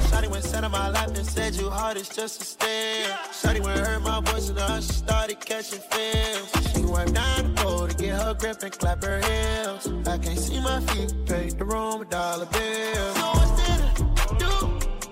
Shawty 0.08 0.28
went 0.30 0.44
center 0.44 0.68
my 0.68 0.88
lap 0.88 1.08
and 1.08 1.26
said 1.26 1.54
you 1.56 1.68
hard 1.68 1.96
is 1.96 2.08
just 2.08 2.40
a 2.40 2.44
stare. 2.44 3.08
Shawty 3.32 3.60
went 3.60 3.80
heard 3.80 4.02
my 4.02 4.20
voice 4.20 4.48
and 4.48 4.58
her, 4.58 4.80
she 4.80 4.92
started 4.92 5.40
catching 5.40 5.80
feels. 5.80 6.48
She 6.72 6.84
went 6.84 7.12
down 7.14 7.54
the 7.54 7.62
pole 7.62 7.88
to 7.88 7.94
get 7.96 8.14
her 8.22 8.34
grip 8.34 8.62
and 8.62 8.72
clap 8.72 9.02
her 9.02 9.20
heels. 9.20 9.88
I 10.06 10.18
can't 10.18 10.38
see 10.38 10.60
my 10.60 10.80
feet, 10.88 11.12
paint 11.26 11.58
the 11.58 11.64
room 11.64 11.98
with 11.98 12.10
dollar 12.10 12.46
bills. 12.46 13.16
So 13.16 13.26
what's 13.36 13.52
did 13.60 13.80
I 13.80 14.38
do? 14.38 14.54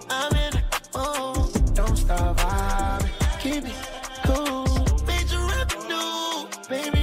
I'm 0.09 0.33
in 0.45 0.53
the 0.55 0.63
mood. 0.95 1.75
Don't 1.75 1.97
stop 1.97 2.37
vibing, 2.37 3.41
keep 3.41 3.65
it 3.65 3.79
cool. 4.27 4.65
Major 5.07 5.41
revenue, 5.55 6.47
baby. 6.69 7.02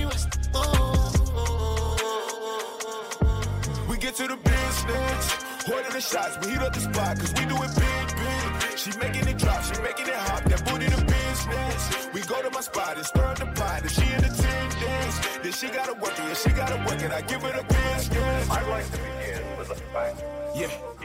Order 5.79 5.91
the 5.91 6.01
shots, 6.01 6.37
we 6.45 6.51
heat 6.51 6.59
up 6.59 6.73
the 6.73 6.81
spot, 6.81 7.17
cause 7.17 7.33
we 7.39 7.45
do 7.45 7.55
it 7.55 7.71
big, 7.79 8.07
big. 8.19 8.77
She 8.77 8.91
making 8.99 9.29
it 9.29 9.37
drop, 9.37 9.63
she 9.63 9.81
making 9.81 10.07
it 10.07 10.13
hot, 10.13 10.43
that 10.43 10.65
booty 10.65 10.87
the 10.87 11.01
business. 11.05 12.09
We 12.13 12.19
go 12.19 12.41
to 12.41 12.51
my 12.51 12.59
spot 12.59 12.97
and 12.97 13.05
stir 13.05 13.23
up 13.23 13.39
the 13.39 13.45
pot, 13.45 13.83
and 13.83 13.89
she 13.89 14.01
in 14.01 14.19
the 14.19 14.27
attendance. 14.27 15.37
Then 15.41 15.53
she 15.53 15.69
gotta 15.69 15.93
work 15.93 16.19
it, 16.19 16.27
yeah, 16.27 16.33
she 16.33 16.49
gotta 16.49 16.75
work 16.83 17.01
it, 17.01 17.11
I 17.13 17.21
give 17.21 17.41
her 17.43 17.53
the 17.55 17.63
business. 17.63 18.49
I'd 18.51 18.67
like 18.67 18.91
to 18.91 18.97
begin 18.97 19.57
with 19.57 19.71
a 19.71 19.75
fact. 19.93 20.21
Yeah. 20.53 20.98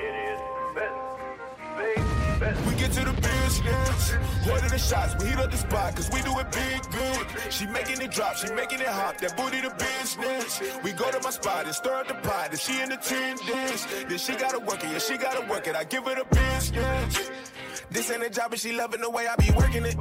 We 2.67 2.75
get 2.75 2.93
to 2.93 3.05
the 3.05 3.13
business. 3.13 4.13
Order 4.51 4.69
the 4.69 4.79
shots, 4.79 5.23
we 5.23 5.31
heat 5.31 5.39
up 5.39 5.51
the 5.51 5.57
spot, 5.57 5.97
cause 5.97 6.11
we 6.11 6.21
do 6.23 6.39
it 6.39 6.53
big, 6.53 6.83
big. 6.93 7.53
She 7.53 7.67
making 7.67 8.01
it 8.03 8.11
drop, 8.11 8.37
she 8.37 8.53
making 8.53 8.81
it 8.81 8.87
hot, 8.87 9.19
that 9.19 9.37
booty 9.37 9.61
the 9.61 9.71
business. 9.71 10.61
We 10.83 10.93
go 10.93 11.11
to 11.11 11.21
my 11.23 11.31
spot 11.31 11.65
and 11.65 11.75
stir 11.75 11.95
up 11.95 12.09
the 12.09 12.15
pot, 12.15 12.51
and 12.51 12.61
she 12.61 12.81
in 12.83 12.93
attendance. 12.93 13.87
Then 14.09 14.19
she 14.19 14.35
gotta 14.37 14.59
work 14.59 14.85
it, 14.85 14.91
yeah, 14.93 14.99
she 14.99 15.17
gotta 15.17 15.49
work 15.49 15.67
it, 15.67 15.75
I 15.75 15.85
give 15.85 16.05
her 16.05 16.15
the 16.15 16.27
business. 16.35 17.31
This 17.91 18.11
ain't 18.11 18.23
a 18.23 18.31
job, 18.31 18.51
but 18.51 18.59
she 18.59 18.73
loving 18.73 19.01
the 19.01 19.11
way 19.11 19.27
I 19.27 19.37
be 19.37 19.51
working 19.57 19.85
it. 19.85 19.97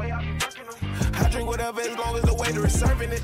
I 1.14 1.30
drink 1.30 1.48
whatever 1.48 1.82
as 1.82 1.98
long 1.98 2.16
as 2.16 2.24
the 2.24 2.34
waiter 2.34 2.66
is 2.66 2.80
serving 2.80 3.12
it. 3.12 3.22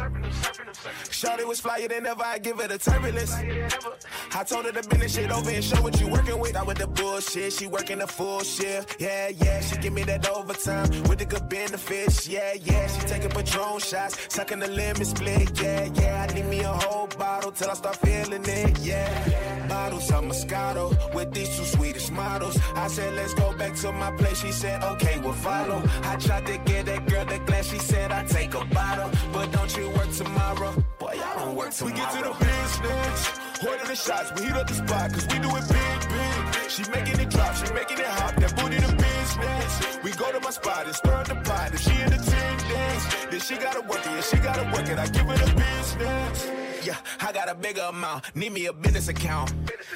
Shawty 1.09 1.45
was 1.45 1.59
flyer 1.59 1.87
than 1.87 2.05
ever, 2.05 2.23
I 2.23 2.39
give 2.39 2.59
her 2.59 2.67
the 2.67 2.77
turbulence. 2.77 3.33
I 3.33 4.43
told 4.43 4.65
her 4.65 4.71
to 4.71 4.87
bend 4.87 5.01
this 5.01 5.15
shit 5.15 5.31
over 5.31 5.49
and 5.49 5.63
show 5.63 5.81
what 5.81 5.99
you 5.99 6.07
working 6.07 6.39
with. 6.39 6.55
I 6.55 6.63
with 6.63 6.77
the 6.77 6.87
bullshit, 6.87 7.53
she 7.53 7.67
working 7.67 7.99
the 7.99 8.07
full 8.07 8.41
shift. 8.41 8.99
Yeah, 8.99 9.29
yeah, 9.29 9.59
she 9.61 9.77
give 9.77 9.93
me 9.93 10.03
that 10.03 10.27
overtime 10.29 10.89
with 11.03 11.19
the 11.19 11.25
good 11.25 11.49
benefits. 11.49 12.27
Yeah, 12.27 12.53
yeah, 12.53 12.87
she 12.87 13.01
taking 13.07 13.29
Patron 13.29 13.79
shots, 13.79 14.17
sucking 14.33 14.59
the 14.59 14.67
lemon 14.67 15.05
split. 15.05 15.59
Yeah, 15.61 15.89
yeah, 15.93 16.27
I 16.29 16.33
need 16.33 16.45
me 16.45 16.61
a 16.61 16.71
whole 16.71 17.07
bottle 17.07 17.51
till 17.51 17.69
I 17.69 17.73
start 17.73 17.97
feeling 17.97 18.43
it. 18.45 18.79
Yeah, 18.79 19.67
bottles 19.67 20.09
of 20.11 20.23
Moscato 20.23 21.13
with 21.13 21.33
these 21.33 21.49
two 21.55 21.65
Swedish 21.65 22.09
models. 22.09 22.57
I 22.75 22.87
said, 22.87 23.13
let's 23.15 23.33
go 23.33 23.55
back 23.57 23.75
to 23.75 23.91
my 23.91 24.11
place. 24.17 24.41
She 24.41 24.51
said, 24.51 24.83
okay, 24.83 25.19
we'll 25.19 25.33
follow. 25.33 25.81
I 26.03 26.15
tried 26.15 26.45
to 26.47 26.57
get 26.59 26.85
that 26.85 27.05
girl 27.07 27.25
that 27.25 27.45
glass. 27.45 27.58
She 27.61 27.77
said, 27.77 28.11
I 28.11 28.23
take 28.23 28.53
a 28.55 28.65
bottle, 28.65 29.11
but 29.31 29.51
don't 29.51 29.75
you 29.77 29.89
work 29.91 30.11
tomorrow? 30.11 30.73
Boy, 30.97 31.19
I 31.23 31.35
don't 31.39 31.55
work 31.55 31.71
tomorrow. 31.71 31.93
We 31.93 31.99
get 31.99 32.11
to 32.13 32.23
the 32.23 32.33
business. 32.33 33.39
Order 33.67 33.85
the 33.85 33.95
shots, 33.95 34.31
we 34.35 34.47
heat 34.47 34.53
up 34.53 34.67
the 34.67 34.73
spot, 34.73 35.13
cause 35.13 35.27
we 35.27 35.37
do 35.39 35.49
it 35.49 35.67
big, 35.67 35.99
big. 36.09 36.69
She 36.69 36.83
making 36.89 37.19
it 37.19 37.29
drop, 37.29 37.53
she 37.55 37.71
making 37.73 37.99
it 37.99 38.05
hot, 38.05 38.35
that 38.37 38.55
booty 38.55 38.77
the 38.77 38.93
business. 38.93 40.03
We 40.03 40.11
go 40.11 40.31
to 40.31 40.39
my 40.39 40.49
spot 40.49 40.85
and 40.85 40.95
stir 40.95 41.13
up 41.13 41.27
the 41.27 41.35
pot, 41.35 41.71
and 41.71 41.79
she 41.79 41.91
in 41.91 42.13
attendance. 42.13 43.03
Then 43.29 43.39
she 43.39 43.57
gotta 43.57 43.81
work 43.81 43.99
it, 43.99 44.05
yeah, 44.05 44.21
she 44.21 44.37
gotta 44.37 44.63
work 44.71 44.87
it, 44.87 44.97
I 44.97 45.07
give 45.07 45.27
her 45.27 45.37
the 45.37 45.53
business. 45.53 46.58
Yeah, 46.89 46.97
I 47.19 47.31
got 47.31 47.47
a 47.47 47.53
bigger 47.53 47.83
amount, 47.83 48.35
need 48.35 48.51
me 48.51 48.65
a 48.65 48.73
business 48.73 49.09
account. 49.09 49.53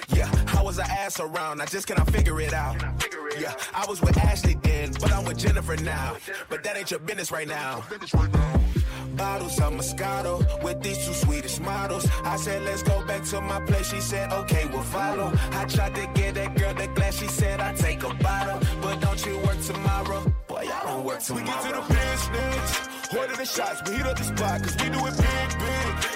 Yeah, 0.09 0.29
I 0.55 0.61
was 0.61 0.77
an 0.77 0.85
ass 0.87 1.19
around, 1.19 1.59
I 1.59 1.65
just 1.65 1.87
cannot 1.87 2.07
figure 2.11 2.39
it 2.39 2.53
out. 2.53 2.83
Yeah, 3.39 3.55
I 3.73 3.83
was 3.87 3.99
with 3.99 4.15
Ashley 4.15 4.53
then, 4.61 4.91
but 5.01 5.11
I'm 5.11 5.25
with 5.25 5.39
Jennifer 5.39 5.75
now. 5.77 6.17
But 6.49 6.63
that 6.63 6.77
ain't 6.77 6.91
your 6.91 6.99
business 6.99 7.31
right 7.31 7.47
now. 7.47 7.83
Bottles 9.15 9.59
of 9.59 9.73
Moscato 9.73 10.63
with 10.63 10.83
these 10.83 11.03
two 11.03 11.13
Swedish 11.13 11.59
models. 11.59 12.07
I 12.23 12.35
said, 12.35 12.61
let's 12.61 12.83
go 12.83 13.03
back 13.07 13.23
to 13.23 13.41
my 13.41 13.59
place. 13.61 13.89
She 13.89 13.99
said, 13.99 14.31
okay, 14.31 14.67
we'll 14.71 14.83
follow. 14.83 15.33
I 15.53 15.65
tried 15.65 15.95
to 15.95 16.07
get 16.13 16.35
that 16.35 16.55
girl 16.55 16.75
the 16.75 16.85
glass. 16.89 17.17
She 17.17 17.27
said, 17.27 17.59
I 17.59 17.73
take 17.73 18.03
a 18.03 18.13
bottle, 18.13 18.59
but 18.83 19.01
don't 19.01 19.25
you 19.25 19.39
work 19.39 19.59
tomorrow? 19.61 20.31
Boy, 20.47 20.67
I 20.71 20.83
don't 20.85 21.03
work 21.03 21.21
tomorrow. 21.21 21.43
We 21.43 21.51
get 21.51 21.61
to 21.63 21.69
the 21.69 21.81
business. 21.91 22.93
Order 23.17 23.35
the 23.35 23.45
shots, 23.45 23.81
we 23.89 23.95
heat 23.95 24.05
up 24.05 24.15
the 24.15 24.25
spot, 24.25 24.61
cause 24.61 24.75
we 24.75 24.89
do 24.89 25.07
it 25.07 25.17
big, 25.17 25.59
big. 25.59 25.72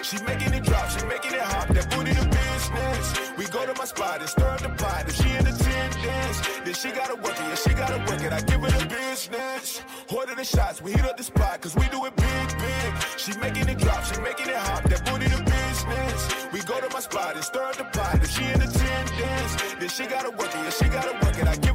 She 0.07 0.15
making 0.23 0.53
it 0.53 0.63
drop, 0.63 0.89
she 0.89 1.05
making 1.05 1.33
it 1.33 1.41
hot, 1.41 1.67
that 1.67 1.91
booty 1.91 2.13
the 2.13 2.23
business. 2.23 3.37
We 3.37 3.43
go 3.47 3.65
to 3.65 3.73
my 3.77 3.83
spot 3.83 4.21
and 4.21 4.29
stir 4.29 4.47
up 4.47 4.61
the 4.61 4.69
pot, 4.69 5.03
and 5.03 5.11
she 5.11 5.27
in 5.35 5.45
attendance. 5.45 6.37
Then 6.63 6.73
she 6.73 6.91
gotta 6.91 7.15
work 7.15 7.35
it, 7.35 7.43
yeah, 7.43 7.55
she 7.55 7.73
gotta 7.73 7.99
work 8.07 8.21
it, 8.23 8.31
I 8.31 8.39
give 8.39 8.61
her 8.61 8.71
the 8.71 8.85
business. 8.85 9.81
Order 10.15 10.35
the 10.35 10.45
shots, 10.45 10.81
we 10.81 10.93
heat 10.93 11.03
up 11.03 11.17
the 11.17 11.23
spot, 11.23 11.59
cause 11.59 11.75
we 11.75 11.89
do 11.89 12.05
it 12.05 12.15
big, 12.15 12.47
big. 12.55 12.89
She 13.17 13.35
making 13.37 13.67
it 13.67 13.79
drop, 13.79 14.05
she 14.05 14.21
making 14.21 14.47
it 14.47 14.55
hot, 14.55 14.83
that 14.85 15.03
booty 15.03 15.27
the 15.27 15.43
business. 15.43 16.19
We 16.53 16.61
go 16.61 16.79
to 16.79 16.89
my 16.93 17.01
spot 17.01 17.35
and 17.35 17.43
stir 17.43 17.63
up 17.63 17.75
the 17.75 17.83
pot, 17.91 18.13
and 18.15 18.29
she 18.29 18.45
in 18.45 18.61
attendance. 18.61 19.53
Then 19.75 19.89
she 19.89 20.05
gotta 20.07 20.31
work 20.31 20.55
it, 20.55 20.63
yeah, 20.63 20.69
she 20.69 20.87
gotta 20.87 21.13
work 21.19 21.35
it, 21.35 21.47
I 21.51 21.66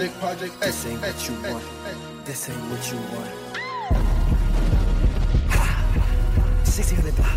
Project, 0.00 0.18
project, 0.18 0.60
This 0.62 0.86
ain't 0.86 1.02
what 1.02 1.28
you 1.28 1.34
want. 1.42 1.64
This 2.24 2.48
ain't 2.48 2.58
what 2.70 2.90
you 2.90 2.96
want. 3.12 3.28
1600 6.64 7.16
block. 7.16 7.36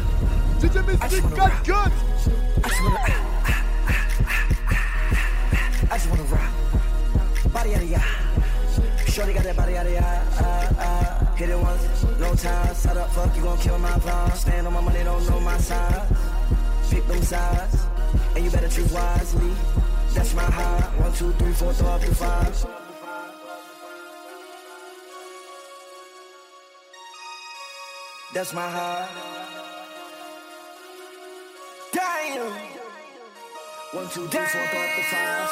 DJ 0.62 0.80
Mystic 0.88 1.24
got 1.36 1.66
good. 1.66 1.92
I 2.64 2.70
just 2.70 2.82
wanna. 2.82 3.00
I 5.92 5.98
just 5.98 6.10
wanna 6.10 6.24
rock. 6.24 7.52
Body 7.52 7.76
out 7.76 7.84
of 7.84 7.90
ya. 7.90 8.00
Shorty 9.12 9.34
got 9.34 9.44
that 9.44 9.58
body 9.58 9.76
out 9.76 9.86
of 9.86 9.92
ya. 9.92 10.00
Uh, 10.00 10.74
uh, 10.80 11.36
hit 11.36 11.50
it 11.50 11.60
once, 11.60 12.06
no 12.18 12.34
time. 12.34 12.74
Set 12.76 12.96
up, 12.96 13.12
fuck, 13.12 13.36
you 13.36 13.42
gon' 13.42 13.58
kill 13.58 13.78
my 13.78 13.90
vibe. 13.90 14.38
Stand 14.38 14.68
on 14.68 14.74
my 14.74 14.80
money, 14.80 15.04
don't 15.04 15.30
know 15.30 15.42
my 15.42 15.58
size. 15.58 16.10
Pick 16.90 17.06
them 17.08 17.22
sides, 17.24 17.84
and 18.38 18.46
you 18.46 18.52
better 18.52 18.70
choose 18.70 18.90
wisely. 18.94 19.52
That's 20.14 20.34
my 20.36 20.44
high. 20.44 20.82
One, 21.02 21.14
two, 21.14 21.32
three, 21.34 21.54
four, 21.54 21.74
throw 21.74 21.90
up 21.90 22.04
your 22.04 22.14
five. 22.14 22.66
That's 28.34 28.54
my 28.54 28.70
high. 28.70 29.08
Damn. 31.92 32.52
One, 33.94 34.10
two, 34.10 34.28
three, 34.28 34.46
four, 34.46 34.66
throw 34.68 34.82
up 34.82 34.92
the 34.98 35.04
five. 35.12 35.50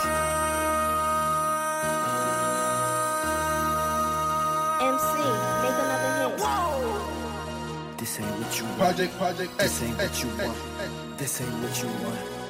MC, 4.81 5.17
make 5.61 5.77
another 5.81 6.37
hit. 6.37 7.97
This 7.99 8.19
ain't 8.19 8.29
what 8.39 8.59
you 8.59 8.65
want. 8.65 8.77
Project, 8.77 9.17
project, 9.17 9.57
This 9.57 9.83
ain't 9.83 9.97
what 9.97 10.23
you 10.23 10.29
want. 10.29 11.17
This 11.17 11.41
ain't 11.41 11.53
what 11.61 11.83
you 11.83 11.89
want. 12.03 12.40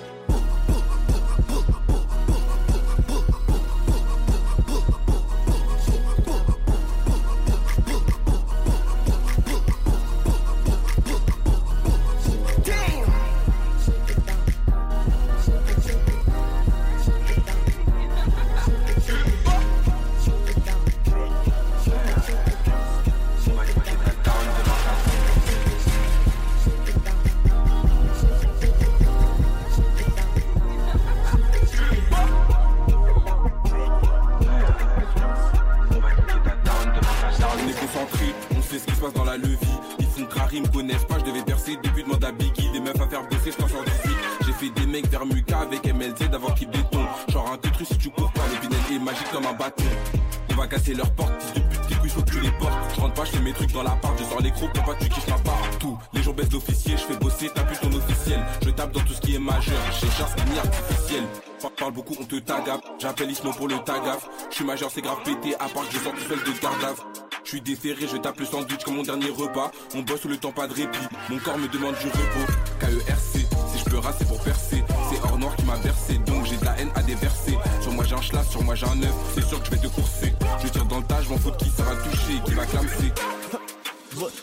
Casser 50.82 50.94
leurs 50.95 51.12
portes, 51.12 51.32
fils 51.41 51.53
de 51.64 51.68
pute, 51.68 51.88
tes 51.88 51.95
couilles 51.95 52.10
faut 52.10 52.22
que 52.22 52.32
tu 52.32 52.40
les 52.40 52.52
portes. 52.52 52.74
Je 52.95 53.02
rentre 53.02 53.14
pas, 53.14 53.26
je 53.26 53.32
fais 53.32 53.40
mes 53.41 53.53
trucs 53.53 53.72
dans 53.72 53.84
la 53.84 53.91
part, 53.91 54.14
je 54.18 54.24
sors 54.24 54.41
les 54.41 54.52
crocs 54.52 54.74
pas 54.74 54.95
tu 54.99 55.10
kiffes 55.10 55.28
ma 55.28 55.38
part. 55.40 55.62
Tout, 55.80 55.98
les 56.14 56.24
jours 56.24 56.34
baissent 56.34 56.49
d'officier, 56.49 56.95
je 56.98 57.03
fais 57.14 57.18
bosser, 57.18 57.49
t'as 57.53 57.64
plus 57.64 57.78
ton 57.78 57.94
officiel. 57.94 58.40
Je 58.66 58.70
tape 58.72 58.91
dans 58.91 59.02
tout 59.02 59.14
ce 59.14 59.22
qui 59.22 59.36
est 59.36 59.40
majeur, 59.40 59.78
chez 59.91 60.08
c'est 60.08 60.49
ni 60.49 60.58
artificiel. 60.58 61.24
Par- 61.62 61.72
Parle 61.72 61.94
beaucoup, 61.94 62.16
on 62.20 62.26
te 62.26 62.36
tagape, 62.36 62.82
j'appelle 62.99 63.32
Ismo 63.32 63.52
pour 63.53 63.68
le 63.68 63.78
tagaf. 63.80 64.28
Je 64.49 64.56
suis 64.56 64.66
majeur, 64.66 64.90
c'est 64.94 65.02
grave 65.02 65.18
pété, 65.24 65.56
à 65.56 65.68
part 65.68 65.88
que 65.88 65.94
je 65.94 65.99
sors 65.99 66.14
tout 66.14 66.22
seul 66.28 66.40
de 66.44 66.60
gardave. 66.62 66.99
Je 67.44 67.49
suis 67.49 67.62
déféré, 67.62 68.08
je 68.12 68.18
tape 68.18 68.40
le 68.40 68.45
sandwich 68.45 68.84
comme 68.84 68.95
mon 68.98 69.03
dernier 69.03 69.30
repas. 69.32 69.72
On 69.95 70.02
bosse 70.02 70.26
le 70.26 70.38
temps, 70.38 70.52
pas 70.52 70.68
de 70.68 70.74
répit. 70.76 70.99
Mon 71.30 71.40
corps 71.40 71.58
me 71.58 71.68
demande 71.68 71.95
du 71.95 72.06
repos. 72.08 72.52
KERC, 72.80 73.48
si 73.74 73.80
je 73.80 73.84
peux 73.90 73.98
raser 73.98 74.26
pour 74.26 74.40
percer. 74.44 74.84
C'est 75.10 75.20
hors 75.24 75.38
noir 75.40 75.56
qui 75.56 75.66
m'a 75.66 75.76
bercé, 75.78 76.18
donc 76.20 76.45
j'ai 76.45 76.58
de 76.58 76.66
la 76.66 76.78
haine 76.80 76.91
à 76.95 77.02
déverser. 77.02 77.58
Sur 77.82 77.91
moi 77.94 78.06
j'ai 78.08 78.16
un 78.16 78.22
schlass, 78.22 78.48
sur 78.49 78.64
moi 78.64 78.76
j'ai 78.76 78.86
un 78.86 78.95
neuf. 78.95 79.14
C'est 79.34 79.44
sûr 79.44 79.60
que 79.60 79.66
je 79.66 79.72
vais 79.72 79.78
te 79.78 79.88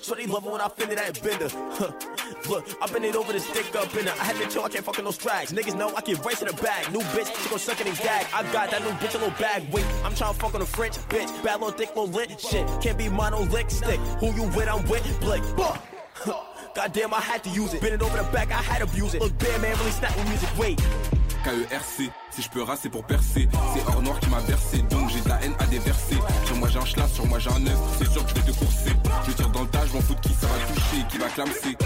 Look, 0.09 0.19
shorty 0.19 0.33
love 0.33 0.47
it 0.47 0.53
when 0.53 0.61
I 0.63 0.69
fend 0.69 0.93
it 0.93 0.97
that 0.97 1.23
bender. 1.23 1.49
Huh. 1.53 1.93
Look, 2.49 2.67
I 2.81 2.87
bend 2.87 3.05
it 3.05 3.15
over 3.15 3.31
the 3.31 3.41
stick 3.41 3.77
up 3.77 3.95
in 3.95 4.07
her. 4.07 4.13
I 4.13 4.25
had 4.25 4.37
to 4.37 4.49
chill, 4.49 4.65
I 4.65 4.71
can't 4.71 4.85
fucking 4.85 5.05
no 5.05 5.11
strags. 5.11 5.53
Niggas 5.53 5.77
know 5.77 5.93
I 5.95 6.01
get 6.01 6.25
right 6.25 6.37
to 6.37 6.47
the 6.47 6.55
bag. 6.63 6.91
New 6.91 7.01
bitch, 7.01 7.35
she 7.43 7.51
gon' 7.51 7.59
suck 7.59 7.79
in 7.83 7.89
his 7.89 7.99
gag. 8.01 8.27
I 8.33 8.43
got 8.51 8.71
that 8.71 8.83
new 8.83 8.91
bitch 8.93 9.15
a 9.15 9.19
little 9.19 9.39
bag. 9.39 9.71
Wait, 9.71 9.85
I'm 10.05 10.13
tryna 10.13 10.35
fuck 10.37 10.55
on 10.55 10.63
a 10.63 10.67
French 10.67 10.95
bitch. 11.11 11.29
Bad 11.45 11.61
little 11.61 11.77
thick 11.77 11.89
little 11.89 12.07
lit 12.07 12.41
shit. 12.41 12.67
Can't 12.81 12.97
be 12.97 13.07
monolick 13.07 13.71
stick. 13.71 14.01
Who 14.21 14.33
you 14.33 14.45
with? 14.57 14.69
I'm 14.69 14.87
with 14.89 15.21
Blick. 15.21 15.43
Goddamn, 16.75 17.13
I 17.13 17.21
had 17.21 17.45
to 17.45 17.51
use 17.51 17.75
it. 17.75 17.83
Bend 17.83 17.95
it 17.95 18.03
over 18.03 18.17
the 18.17 18.25
back, 18.33 18.51
I 18.51 18.63
had 18.63 18.79
to 18.79 18.85
abuse 18.85 19.15
it. 19.15 19.21
Look, 19.21 19.37
bad 19.39 19.61
man 19.61 19.77
really 19.79 19.91
snap 19.91 20.17
with 20.17 20.29
music. 20.29 20.49
Wait. 20.59 21.18
KERC, 21.45 22.11
si 22.31 22.43
je 22.43 22.49
peux 22.49 22.63
raser 22.63 22.89
pour 22.89 23.05
percer. 23.05 23.49
C'est 23.75 23.87
hors 23.87 24.03
noir 24.03 24.19
qui 24.21 24.29
m'a 24.31 24.41
bercé, 24.41 24.79
donc 24.91 25.09
j'ai 25.11 25.21
de 25.21 25.29
la 25.29 25.43
haine 25.43 25.55
à 25.59 25.67
déverser. 25.67 26.17
Sur 26.45 26.57
moi 26.57 26.69
j'ai 26.69 26.79
un 26.79 26.85
schlass, 26.85 27.13
sur 27.13 27.27
moi 27.27 27.39
j'ai 27.39 27.51
un 27.51 27.59
neuf. 27.61 27.79
C'est 27.99 28.11
sûr 28.11 28.25
que 28.25 28.31
je 28.31 28.35
vais 28.37 28.53
te 28.53 28.59
courser. 28.59 28.93
Je 29.27 29.33
tire 29.33 29.51
dans 29.51 29.63
le 29.63 29.69
tas, 29.69 29.87
je 29.87 29.93
m'en 29.93 30.01
fous 30.01 30.15
de 30.15 30.21
qui 30.21 30.35
sera 30.35 30.55
touché, 30.75 31.05
qui 31.11 31.19
va 31.19 31.29
clamser. 31.29 31.77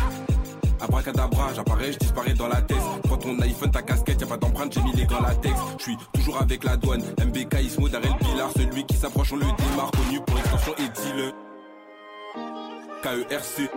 Abracadabra, 0.81 1.55
j'apparais, 1.55 1.93
je 1.93 1.99
disparais 1.99 2.35
dans 2.35 2.49
la 2.49 2.61
tête. 2.61 2.83
Prends 3.05 3.17
ton 3.17 3.41
iPhone, 3.41 3.71
ta 3.71 3.83
casquette, 3.83 4.21
y'a 4.21 4.27
pas 4.27 4.37
d'empreinte, 4.37 4.73
j'ai 4.73 4.83
mis 4.83 4.93
les 4.93 5.07
gants 5.07 5.21
latex. 5.21 5.55
Je 5.79 5.83
suis 5.83 5.97
toujours 6.13 6.41
avec 6.43 6.65
la 6.65 6.77
douane. 6.77 7.03
MBK, 7.25 7.63
Ismo, 7.63 7.89
Darel 7.89 8.17
Pilar, 8.19 8.51
celui 8.57 8.85
qui 8.85 8.97
s'approche, 8.97 9.33
on 9.33 9.37
le 9.37 9.47
démarre. 9.47 9.93
Connu 9.93 10.21
pour 10.27 10.39
extension 10.39 10.75
et 10.79 10.89
dealer. 10.89 11.33
KERC. 13.03 13.71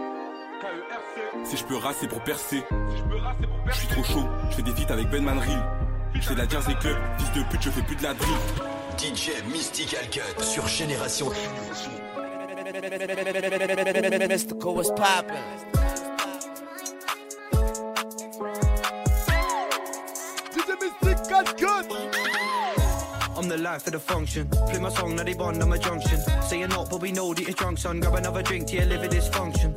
Si 1.44 1.58
je 1.58 1.64
peux 1.66 1.78
raser 1.78 2.08
pour 2.08 2.22
percer. 2.22 2.64
Je 2.72 3.55
suis 3.74 3.88
trop 3.88 4.04
chaud, 4.04 4.28
je 4.50 4.56
fais 4.56 4.62
des 4.62 4.72
feats 4.72 4.94
avec 4.94 5.10
Ben 5.10 5.24
Manril. 5.24 5.60
Je 6.14 6.22
fais 6.22 6.34
de 6.34 6.40
la 6.40 6.48
Jersey 6.48 6.76
Club, 6.80 6.98
fils 7.18 7.32
de 7.34 7.50
pute, 7.50 7.62
je 7.62 7.70
fais 7.70 7.82
plus 7.82 7.96
de 7.96 8.04
la 8.04 8.14
drill. 8.14 8.38
DJ 8.98 9.44
Mystical 9.52 10.10
Cut 10.10 10.42
sur 10.42 10.68
Génération. 10.68 11.28
Mystical, 14.30 14.76
what's 14.76 14.90
poppin'? 14.92 15.36
I'm 23.38 23.50
the 23.50 23.58
life 23.58 23.86
of 23.86 23.94
the 23.94 24.00
function. 24.00 24.48
Play 24.48 24.80
my 24.80 24.90
song, 24.90 25.16
now 25.16 25.24
they 25.24 25.34
bond 25.34 25.62
on 25.62 25.70
my 25.70 25.78
junction. 25.78 26.20
Say 26.42 26.60
you're 26.60 26.70
not, 26.70 26.90
but 26.90 27.02
we 27.02 27.12
know 27.12 27.34
that 27.34 27.42
you're 27.42 27.52
drunk, 27.52 27.80
son. 27.80 28.00
Grab 28.00 28.16
another 28.16 28.42
drink 28.42 28.68
till 28.68 28.82
you 28.82 28.86
live 28.86 29.04
a 29.04 29.08
dysfunction. 29.08 29.74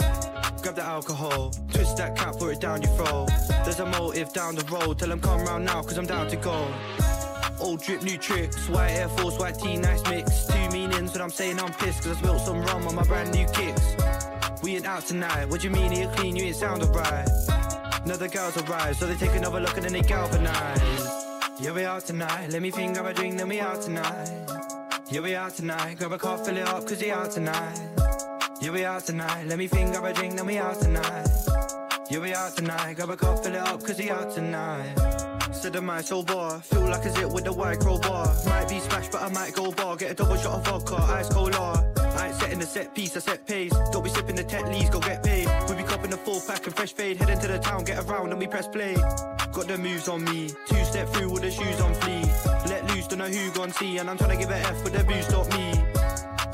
Grab 0.63 0.75
the 0.75 0.83
alcohol, 0.83 1.51
twist 1.73 1.97
that 1.99 2.17
cap, 2.17 2.37
put 2.37 2.53
it 2.53 2.61
down 2.61 2.83
your 2.83 2.91
throat. 2.93 3.29
There's 3.65 3.79
a 3.79 3.87
motive 3.87 4.33
down 4.33 4.57
the 4.57 4.65
road, 4.65 4.99
tell 4.99 5.09
them 5.09 5.21
come 5.21 5.43
round 5.43 5.65
now, 5.65 5.83
cause 5.83 5.97
I'm 5.97 6.07
down 6.07 6.29
to 6.29 6.37
go. 6.37 6.69
Old 7.61 7.83
drip, 7.83 8.03
new 8.03 8.19
tricks, 8.19 8.69
white 8.69 8.91
Air 8.91 9.09
Force, 9.09 9.39
white 9.39 9.59
tee, 9.59 9.77
nice 9.77 10.03
mix. 10.11 10.47
Two 10.47 10.69
meanings 10.71 11.13
when 11.13 11.23
I'm 11.23 11.31
saying 11.31 11.61
I'm 11.61 11.73
pissed, 11.75 12.03
cause 12.03 12.17
I 12.17 12.21
spilled 12.21 12.41
some 12.41 12.63
rum 12.63 12.89
on 12.89 12.95
my 12.97 13.05
brand 13.05 13.33
new 13.33 13.47
kicks. 13.47 13.95
We 14.63 14.77
ain't 14.77 14.87
out 14.87 15.07
tonight, 15.07 15.49
what 15.49 15.63
you 15.63 15.71
mean 15.71 15.93
you're 15.93 16.11
clean, 16.13 16.35
you 16.35 16.45
ain't 16.45 16.57
sound 16.57 16.83
alright. 16.83 17.29
Another 18.05 18.29
girls 18.29 18.57
arrive, 18.57 18.97
so 18.97 19.07
they 19.07 19.15
take 19.15 19.37
another 19.37 19.61
look 19.61 19.77
and 19.77 19.85
then 19.85 19.93
they 19.93 20.03
galvanize. 20.03 21.09
Yeah, 21.61 21.73
we 21.73 21.85
out 21.85 22.05
tonight, 22.05 22.51
let 22.51 22.63
me 22.63 22.71
think, 22.71 22.95
grab 22.95 23.07
a 23.07 23.15
drink, 23.15 23.39
then 23.39 23.49
we 23.49 23.61
out 23.61 23.81
tonight. 23.81 24.29
Yeah, 25.11 25.21
we 25.21 25.35
out 25.35 25.55
tonight, 25.55 25.99
grab 25.99 26.13
a 26.13 26.19
cup, 26.19 26.45
fill 26.45 26.57
it 26.57 26.67
up, 26.67 26.87
cause 26.87 27.01
we 27.01 27.11
out 27.11 27.31
tonight. 27.31 27.98
Yeah, 28.61 28.73
we 28.73 28.85
out 28.85 29.07
tonight, 29.07 29.47
let 29.47 29.57
me 29.57 29.69
think, 29.69 29.93
grab 29.93 30.05
a 30.05 30.13
drink, 30.13 30.35
then 30.35 30.45
we 30.45 30.59
out 30.59 30.81
tonight. 30.81 31.29
Yeah, 32.11 32.19
we 32.19 32.35
out 32.35 32.57
tonight, 32.57 32.95
grab 32.95 33.11
a 33.11 33.17
cup, 33.17 33.45
fill 33.45 33.55
it 33.55 33.61
up, 33.61 33.81
cause 33.85 33.99
we 33.99 34.11
out 34.11 34.35
tonight. 34.35 34.95
Said 35.53 35.75
the 35.75 35.81
mic 35.81 36.05
so 36.05 36.25
bar, 36.25 36.61
feel 36.61 36.83
like 36.89 37.05
a 37.05 37.11
zit 37.11 37.29
with 37.31 37.47
a 37.47 37.53
white 37.53 37.79
crowbar. 37.79 38.27
Might 38.47 38.69
be 38.69 38.81
smashed, 38.81 39.13
but 39.13 39.23
I 39.23 39.29
might 39.29 39.55
go 39.55 39.71
bar. 39.71 39.97
Get 39.97 40.11
a 40.11 40.15
double 40.15 40.37
shot 40.37 40.55
of 40.55 40.67
vodka, 40.67 40.97
ice 40.97 41.29
cola. 41.29 41.95
I 41.99 42.27
ain't 42.27 42.37
setting 42.37 42.59
the 42.59 42.67
set 42.67 42.95
piece, 42.97 43.17
I 43.17 43.21
set 43.21 43.47
pace. 43.47 43.73
Don't 43.93 44.03
be 44.03 44.11
sipping 44.11 44.35
the 44.35 44.45
Tetleys, 44.45 44.91
go 44.91 44.99
get 44.99 45.23
paid. 45.23 45.49
We 45.69 45.77
be 45.77 45.85
copping 45.85 46.11
the 46.11 46.17
full 46.17 46.41
pack 46.41 46.67
and 46.67 46.75
fresh 46.75 46.93
fade. 46.93 47.17
Head 47.17 47.31
into 47.31 47.47
the 47.47 47.59
town, 47.59 47.85
get 47.85 48.05
around 48.05 48.31
and 48.31 48.41
we 48.41 48.49
press 48.49 48.67
play. 48.67 48.95
Got 48.95 49.69
the 49.69 49.79
moves 49.79 50.09
on 50.09 50.25
me, 50.25 50.51
two 50.67 50.85
step 50.85 51.09
through 51.11 51.31
with 51.31 51.43
the 51.43 51.51
shoes 51.51 51.81
on 51.81 51.95
fleek. 51.95 52.69
Let 52.69 52.85
loose, 52.91 53.07
don't 53.07 53.21
know 53.21 53.27
who 53.27 53.53
gon' 53.53 53.73
see, 53.73 53.99
and 53.99 54.11
I'm 54.11 54.19
trying 54.19 54.37
to 54.37 54.37
give 54.37 54.51
a 54.51 54.59
F 54.59 54.83
with 54.83 54.95
the 54.95 55.05
boost 55.05 55.31
stop 55.31 55.49
me. 55.55 55.88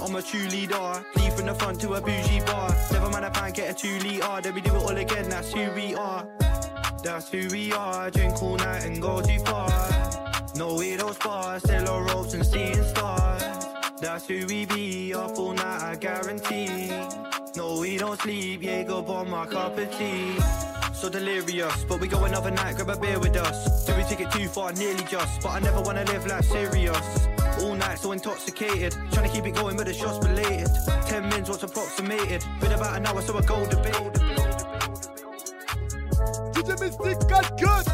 I'm 0.04 0.14
a 0.16 0.20
true 0.20 0.46
leader, 0.48 1.02
Leave 1.16 1.32
from 1.32 1.46
the 1.46 1.54
front 1.54 1.80
to 1.80 1.94
a 1.94 2.00
bougie 2.00 2.40
bar. 2.40 2.76
Never 2.92 3.08
mind, 3.08 3.24
I 3.24 3.30
can't 3.30 3.54
get 3.54 3.70
a 3.70 3.74
two 3.74 3.98
litre. 4.00 4.42
Then 4.42 4.54
we 4.54 4.60
do 4.60 4.76
it 4.76 4.82
all 4.82 4.90
again, 4.90 5.30
that's 5.30 5.50
who 5.50 5.70
we 5.70 5.94
are. 5.94 6.28
That's 7.02 7.30
who 7.30 7.48
we 7.48 7.72
are. 7.72 8.10
Drink 8.10 8.42
all 8.42 8.56
night 8.56 8.84
and 8.84 9.00
go 9.00 9.22
too 9.22 9.38
far. 9.38 9.70
No 10.56 10.74
weirdo 10.76 11.18
bars, 11.24 11.62
sell 11.62 11.88
our 11.88 12.04
ropes 12.04 12.34
and 12.34 12.44
seeing 12.44 12.84
stars. 12.84 13.42
That's 13.98 14.26
who 14.26 14.44
we 14.46 14.66
be. 14.66 15.14
Up 15.14 15.38
all 15.38 15.54
night, 15.54 15.82
I 15.82 15.96
guarantee. 15.96 16.90
No, 17.56 17.80
we 17.80 17.96
don't 17.96 18.20
sleep. 18.20 18.62
Yeah, 18.62 18.82
go 18.82 19.00
bomb 19.00 19.30
my 19.30 19.46
cup 19.46 19.78
of 19.78 19.90
tea. 19.96 20.36
So 21.04 21.10
delirious, 21.10 21.84
but 21.84 22.00
we 22.00 22.08
go 22.08 22.24
another 22.24 22.50
night, 22.50 22.76
grab 22.76 22.88
a 22.88 22.96
beer 22.98 23.18
with 23.18 23.36
us. 23.36 23.84
Do 23.84 23.94
we 23.94 24.04
take 24.04 24.20
it 24.20 24.30
too 24.30 24.48
far? 24.48 24.72
Nearly 24.72 25.04
just, 25.04 25.42
but 25.42 25.50
I 25.50 25.58
never 25.58 25.82
wanna 25.82 26.02
live 26.04 26.26
like 26.26 26.42
serious. 26.44 27.28
All 27.60 27.74
night 27.74 27.98
so 27.98 28.12
intoxicated, 28.12 28.94
trying 29.12 29.28
to 29.28 29.34
keep 29.34 29.44
it 29.44 29.54
going, 29.54 29.76
but 29.76 29.84
the 29.84 29.92
shots 29.92 30.26
related. 30.26 30.70
Ten 31.06 31.28
mins, 31.28 31.50
what's 31.50 31.62
approximated? 31.62 32.42
Been 32.58 32.72
about 32.72 32.96
an 32.96 33.04
hour, 33.04 33.20
so 33.20 33.36
I 33.36 33.42
go 33.42 33.66
debate. 33.68 33.92
DJ 36.54 36.80
Mystic 36.80 37.28
got 37.28 37.60
good. 37.60 37.86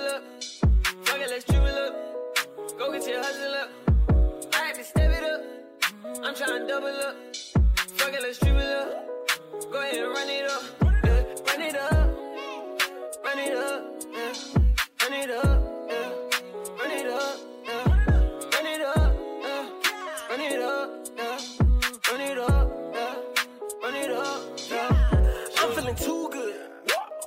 Tryna 0.00 0.16
up. 0.16 0.22
Fuck 1.04 1.20
it, 1.20 1.30
let's 1.30 1.44
triple 1.44 1.66
up. 1.66 2.78
Go 2.78 2.92
get 2.92 3.06
your 3.06 3.22
hustle 3.22 3.54
up. 3.54 3.70
I 4.54 4.56
had 4.66 4.74
to 4.76 4.84
step 4.84 5.10
it 5.10 5.24
up. 5.24 5.42
I'm 6.24 6.34
tryna 6.34 6.68
double 6.68 6.88
up. 6.88 7.16
Fuck 7.96 8.14
it, 8.14 8.22
let's 8.22 8.38
triple 8.38 8.60
up. 8.60 9.72
Go 9.72 9.80
ahead 9.80 9.98
and 9.98 10.14
run 10.14 10.28
it 10.28 10.50
up. 10.50 10.62
Yeah, 11.04 11.24
run 11.48 11.62
it 11.62 11.76
up. 11.76 12.10
Run 13.24 13.38
it 13.38 13.56
up. 13.56 13.82
Yeah, 14.12 14.32
run 14.98 15.12
it 15.12 15.30
up. 15.30 15.62
Yeah, 15.88 16.10
run 16.78 16.90
it 16.90 17.06
up. 17.06 17.38
Yeah, 17.66 17.84
run 18.52 18.66
it 18.66 18.82
up. 18.82 19.12
Yeah, 19.44 19.68
run 20.30 20.40
it 20.40 20.62
up. 20.62 20.90
Yeah, 21.16 21.38
run 22.10 22.20
it 22.20 22.38
up. 22.38 22.70
Yeah, 22.94 23.14
run 23.82 23.94
it 23.94 24.10
up. 24.10 24.42
Yeah. 24.70 25.10
I'm 25.58 25.72
feeling 25.72 25.94
too 25.94 26.28
good. 26.32 26.54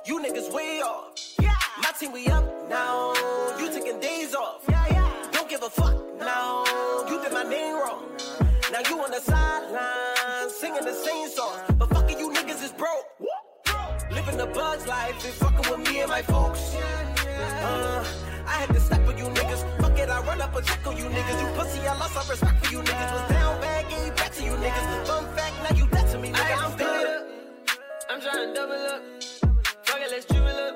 You 0.06 0.20
niggas 0.20 0.52
way 0.52 0.80
off. 0.82 1.14
My 1.82 1.90
team, 1.98 2.12
we 2.12 2.26
up 2.28 2.43
Life 14.86 15.24
and 15.24 15.34
fucking 15.34 15.70
with 15.70 15.88
me 15.88 16.00
and 16.00 16.10
my 16.10 16.20
folks. 16.20 16.74
Uh, 16.74 18.04
I 18.46 18.50
had 18.50 18.68
to 18.68 18.80
step 18.80 19.02
for 19.06 19.12
you 19.12 19.24
niggas. 19.24 19.80
Fuck 19.80 19.98
it, 19.98 20.10
I 20.10 20.20
run 20.20 20.42
up 20.42 20.54
a 20.54 20.60
check 20.60 20.86
on 20.86 20.96
you 20.98 21.04
niggas. 21.04 21.40
You 21.40 21.58
pussy, 21.58 21.80
I 21.86 21.96
lost 21.96 22.16
all 22.18 22.24
respect 22.28 22.66
for 22.66 22.72
you 22.72 22.80
niggas. 22.80 23.12
Was 23.12 23.30
down 23.30 23.60
bad, 23.62 23.88
gave 23.88 24.14
back 24.14 24.32
to 24.32 24.44
you 24.44 24.52
niggas. 24.52 25.06
Fun 25.06 25.24
fact, 25.34 25.54
now 25.62 25.76
you 25.78 25.86
dead 25.88 26.06
to 26.12 26.18
me, 26.18 26.32
nigga. 26.32 26.64
I'm 26.64 26.76
good. 26.76 27.22
I'm 28.10 28.20
tryna 28.20 28.54
double 28.54 28.74
up. 28.74 29.02
Fuck 29.84 30.00
it, 30.02 30.10
let's 30.10 30.26
triple 30.26 30.48
up. 30.48 30.74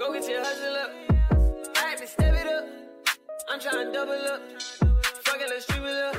Go 0.00 0.12
get 0.12 0.28
your 0.28 0.44
hustle 0.44 0.76
up. 0.76 0.90
I 1.76 1.90
had 1.90 1.98
to 1.98 2.06
step 2.08 2.34
it 2.34 2.46
up. 2.48 2.64
I'm 3.48 3.60
tryna 3.60 3.92
double 3.92 4.14
up. 4.14 4.42
Fuck 5.22 5.40
it, 5.40 5.48
let's 5.48 5.66
triple 5.66 5.86
up. 5.86 6.16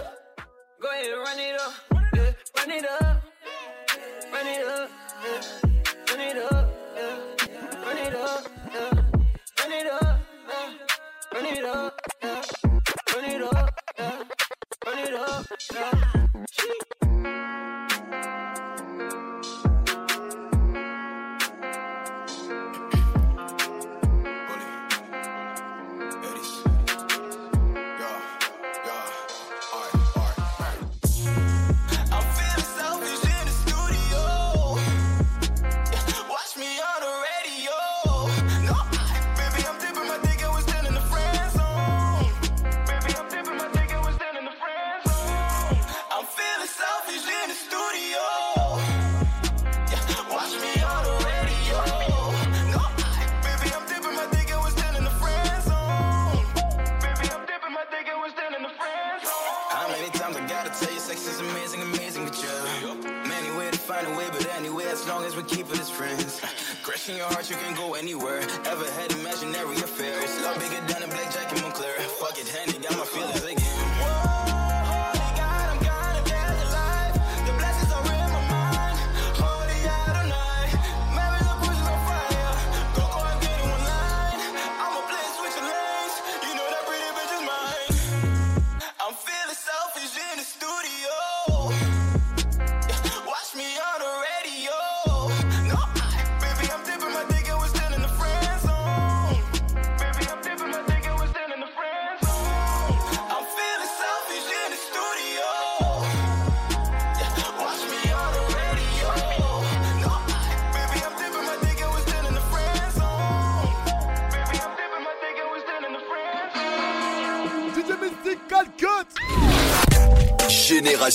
Go 0.80 0.90
ahead 0.90 1.12
and 1.12 1.20
run 1.20 1.40
it 1.40 1.60
up. 1.60 1.74
Yeah, 2.16 2.32
run 2.58 2.72
it 2.72 2.86
up. 2.90 3.24
Run 4.32 4.48
it 4.48 4.66
up. 4.66 4.90
Yeah. 5.26 5.70
Run 6.10 6.22
it 6.22 6.52
up. 6.54 6.83
It 8.14 8.20
up. 8.20 8.48
Yeah. 8.72 8.92
Run 9.60 9.72
it 9.72 9.88
up. 9.92 10.20
Yeah. 10.48 10.74
Run 11.34 11.46
it 11.48 11.66
up. 11.66 12.00
Yeah. 12.22 12.42
Run 13.16 13.26
it 13.26 13.42
up. 13.42 13.80
Yeah. 13.98 14.24
Run 14.86 15.00
it 15.00 15.14
up. 15.16 15.46
Yeah. 15.74 16.83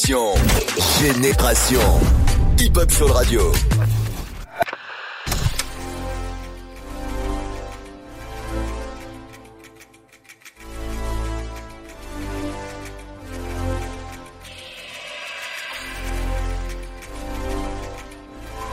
Génération. 0.06 0.34
Génération. 1.00 1.80
Hip 2.58 2.76
Hop 2.76 2.90
Soul 2.90 3.10
Radio. 3.10 3.52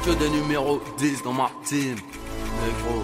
Que 0.04 0.12
des 0.12 0.30
numéros 0.30 0.82
10 1.00 1.24
dans 1.24 1.34
ma 1.34 1.50
team, 1.64 1.96
négro. 1.96 3.04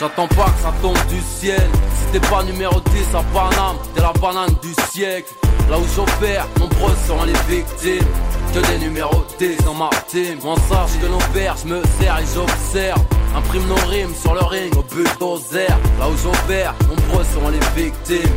J'attends 0.00 0.28
pas 0.28 0.46
que 0.46 0.62
ça 0.62 0.74
tombe 0.82 1.06
du 1.08 1.20
ciel. 1.20 1.70
T'es 2.14 2.20
pas 2.30 2.44
numéro 2.44 2.80
10 2.80 3.16
à 3.16 3.24
Paname, 3.34 3.76
t'es 3.92 4.00
la 4.00 4.12
banane 4.12 4.54
du 4.62 4.72
siècle. 4.88 5.34
Là 5.68 5.76
où 5.76 5.84
j'opère, 5.96 6.46
nombreuses 6.60 6.96
seront 7.08 7.24
les 7.24 7.32
victimes. 7.52 8.06
Que 8.54 8.60
des 8.70 8.78
numéros 8.78 9.24
10 9.36 9.56
dans 9.64 9.74
ma 9.74 9.90
team. 10.06 10.38
Sache 10.40 10.96
que 11.02 11.06
l'on 11.06 11.18
perd, 11.32 11.58
je 11.64 11.74
me 11.74 11.82
sers 11.98 12.16
et 12.16 12.24
j'observe. 12.32 13.02
Imprime 13.36 13.66
nos 13.66 13.90
rimes 13.90 14.14
sur 14.14 14.32
le 14.32 14.44
ring 14.44 14.72
au 14.76 14.84
bulldozer. 14.94 15.66
Là 15.98 16.08
où 16.08 16.16
j'opère, 16.22 16.72
nombreuses 16.88 17.26
seront 17.34 17.48
les 17.48 17.82
victimes. 17.82 18.30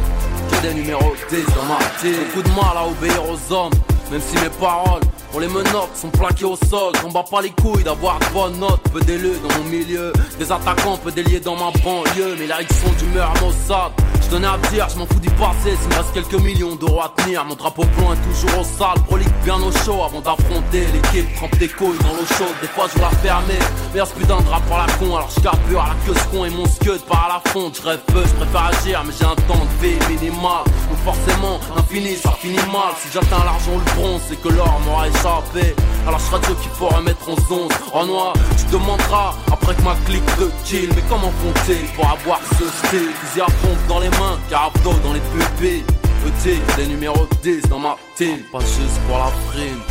Que 0.49 0.67
des 0.67 0.73
numéros 0.73 1.13
10 1.29 1.45
dans 1.55 1.65
ma 1.65 1.77
team. 2.01 2.15
Beaucoup 2.33 2.49
de 2.49 2.55
mal 2.55 2.77
à 2.77 2.87
obéir 2.87 3.21
aux 3.29 3.53
hommes, 3.53 3.73
même 4.09 4.21
si 4.21 4.41
mes 4.41 4.49
paroles 4.59 5.01
pour 5.31 5.39
les 5.39 5.47
menottes 5.47 5.95
sont 5.95 6.09
plaquées 6.09 6.45
au 6.45 6.55
sol. 6.55 6.93
J'en 7.01 7.09
bats 7.09 7.25
pas 7.29 7.41
les 7.41 7.51
couilles 7.51 7.83
d'avoir 7.83 8.19
de 8.19 8.25
bonnes 8.33 8.59
notes. 8.59 8.81
Peu 8.93 8.99
d'élus 9.01 9.37
dans 9.41 9.57
mon 9.57 9.69
milieu, 9.69 10.13
des 10.39 10.51
attaquants, 10.51 10.97
peu 10.97 11.11
déliés 11.11 11.39
dans 11.39 11.55
ma 11.55 11.71
banlieue. 11.83 12.35
Mais 12.39 12.47
là 12.47 12.57
ils 12.61 12.75
sont 12.75 12.91
d'humeur 12.97 13.33
Mossad. 13.41 13.91
Je 14.29 14.35
tenais 14.35 14.47
à 14.47 14.57
dire, 14.69 14.85
je 14.89 14.99
m'en 14.99 15.05
fous 15.05 15.21
du 15.21 15.29
passé. 15.29 15.77
S'il 15.79 15.87
me 15.87 15.95
reste 15.95 16.11
quelques 16.13 16.43
millions 16.43 16.75
d'euros 16.75 16.99
à 16.99 17.13
tenir, 17.15 17.45
mon 17.45 17.55
drapeau 17.55 17.85
blanc 17.95 18.11
est 18.11 18.21
toujours 18.27 18.59
au 18.59 18.63
sale. 18.65 19.01
Prolique 19.07 19.33
bien 19.45 19.55
au 19.55 19.71
chaud 19.71 20.03
avant 20.03 20.19
d'affronter 20.19 20.85
l'équipe. 20.91 21.33
Trempe 21.35 21.57
des 21.57 21.69
couilles 21.69 21.97
dans 21.99 22.09
l'eau 22.09 22.27
chaude, 22.37 22.53
des 22.61 22.67
fois 22.67 22.87
je 22.93 22.99
la 22.99 23.09
fermer. 23.09 23.57
Ce 23.93 24.13
putain 24.13 24.41
de 24.41 24.49
rap 24.49 24.61
par 24.67 24.85
la 24.85 24.93
con, 24.95 25.15
alors 25.15 25.29
je 25.33 25.39
carbure 25.39 25.81
à 25.81 25.87
la 25.87 25.95
queue 26.05 26.13
ce 26.13 26.27
con 26.27 26.43
et 26.43 26.49
mon 26.49 26.67
scud 26.67 27.01
part 27.07 27.29
à 27.31 27.41
la 27.41 27.51
fonte. 27.51 27.77
Je 27.77 27.87
rêve 27.87 28.01
peu, 28.07 28.21
je 28.21 28.33
préfère 28.33 28.65
agir, 28.65 29.01
mais 29.05 29.13
j'ai 29.17 29.25
un 29.25 29.35
temps 29.47 29.65
de 29.65 29.87
vie 29.87 29.97
minimal. 30.09 30.65
Donc 30.89 30.99
forcément, 31.05 31.59
l'infini 31.77 32.17
ça 32.17 32.31
finit 32.37 32.57
mal. 32.57 32.91
Si 33.01 33.07
j'atteins 33.13 33.45
l'argent 33.45 33.71
ou 33.75 33.79
le 33.79 33.95
bronze, 33.95 34.21
c'est 34.27 34.41
que 34.41 34.49
l'or 34.49 34.77
m'aura 34.85 35.07
échappé. 35.07 35.73
Alors 36.05 36.19
je 36.19 36.25
serai 36.25 36.39
Dieu 36.41 36.55
qui 36.61 36.67
pourra 36.77 36.99
mettre 36.99 37.29
en 37.29 37.35
zone. 37.47 37.69
En 37.93 38.05
noir, 38.05 38.33
tu 38.57 38.65
demanderas 38.73 39.33
que 39.73 39.81
ma 39.81 39.95
clique 40.05 40.37
de 40.39 40.49
kill. 40.63 40.89
Mais 40.95 41.03
comment 41.09 41.31
font-ils 41.31 41.87
pour 41.95 42.09
avoir 42.09 42.39
ce 42.57 42.65
style? 42.65 43.11
Fusil 43.21 43.41
à 43.41 43.45
pompe 43.45 43.87
dans 43.87 43.99
les 43.99 44.09
mains, 44.09 44.39
carabdo 44.49 44.93
dans 45.03 45.13
les 45.13 45.21
pupilles. 45.21 45.83
ET, 46.25 46.59
des 46.77 46.87
numéros 46.87 47.27
10 47.41 47.61
dans 47.69 47.79
ma 47.79 47.95
team, 48.15 48.39
pas 48.51 48.59
juste 48.59 48.99
pour 49.07 49.17
la 49.17 49.31
prime. 49.49 49.81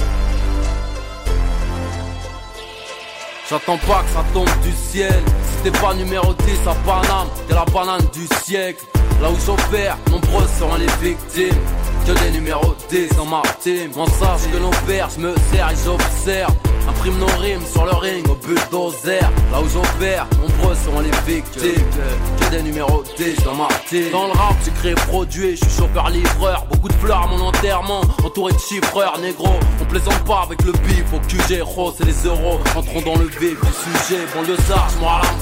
J'attends 3.49 3.79
pas 3.79 4.03
que 4.03 4.11
ça 4.13 4.25
tombe 4.35 4.49
du 4.63 4.73
ciel. 4.73 5.23
Si 5.43 5.63
t'es 5.63 5.79
pas 5.79 5.95
numéro 5.95 6.35
10 6.35 6.69
à 6.69 6.75
Paname, 6.85 7.29
t'es 7.47 7.55
la 7.55 7.65
banane 7.65 8.07
du 8.13 8.27
siècle. 8.43 8.85
Là 9.23 9.31
où 9.31 9.37
j'opère, 9.47 9.97
nombreuses 10.11 10.51
seront 10.59 10.75
les 10.75 10.91
victimes. 11.01 11.63
Que 12.07 12.13
des 12.13 12.31
numéros 12.33 12.75
10 12.91 13.09
dans 13.17 13.25
ma 13.25 13.43
team. 13.61 13.93
M'en 13.97 14.07
sache 14.07 14.51
que 14.53 14.57
l'on 14.59 14.71
perd, 14.87 15.13
je 15.17 15.21
me 15.21 15.35
sers 15.53 15.71
et 15.71 15.77
j'observe. 15.85 16.55
Imprime 16.89 17.19
nos 17.19 17.41
rimes 17.41 17.67
sur 17.71 17.85
le 17.85 17.95
ring 17.95 18.27
au 18.29 18.35
bulldozer. 18.35 19.21
Là 19.53 19.61
où 19.61 19.69
j'opère, 19.69 20.27
nombreuses 20.41 20.79
seront 20.85 21.01
les 21.01 21.11
victimes. 21.27 21.85
Que, 22.41 22.51
des 22.51 22.63
numéros 22.63 23.03
10 23.17 23.45
dans 23.45 23.55
ma 23.55 23.69
team. 23.89 24.11
Dans 24.13 24.27
le 24.27 24.33
rap, 24.33 24.55
j'ai 24.65 24.71
créé 24.71 24.95
produit, 24.95 25.57
je 25.57 25.65
suis 25.65 25.79
chauffeur-livreur. 25.79 26.65
Beaucoup 26.71 26.89
de 26.89 26.95
fleurs 26.95 27.23
à 27.25 27.27
mon 27.27 27.41
enterrement, 27.41 28.03
entouré 28.25 28.53
de 28.53 28.59
chiffreurs 28.59 29.19
négro. 29.19 29.49
On 29.81 29.85
plaisante 29.85 30.25
pas 30.25 30.43
avec 30.45 30.63
le 30.63 30.73
bif 30.73 31.05
au 31.13 31.19
QG, 31.27 31.61
rose 31.63 31.95
et 32.01 32.05
les 32.05 32.25
euros. 32.25 32.61
Entrons 32.77 33.03
dans 33.03 33.19
le 33.19 33.27
vif 33.27 33.59
du 33.61 34.07
sujet. 34.07 34.23
Bon, 34.35 34.43
le 34.43 34.57
sage, 34.57 34.97
moi 35.01 35.21
à. 35.23 35.37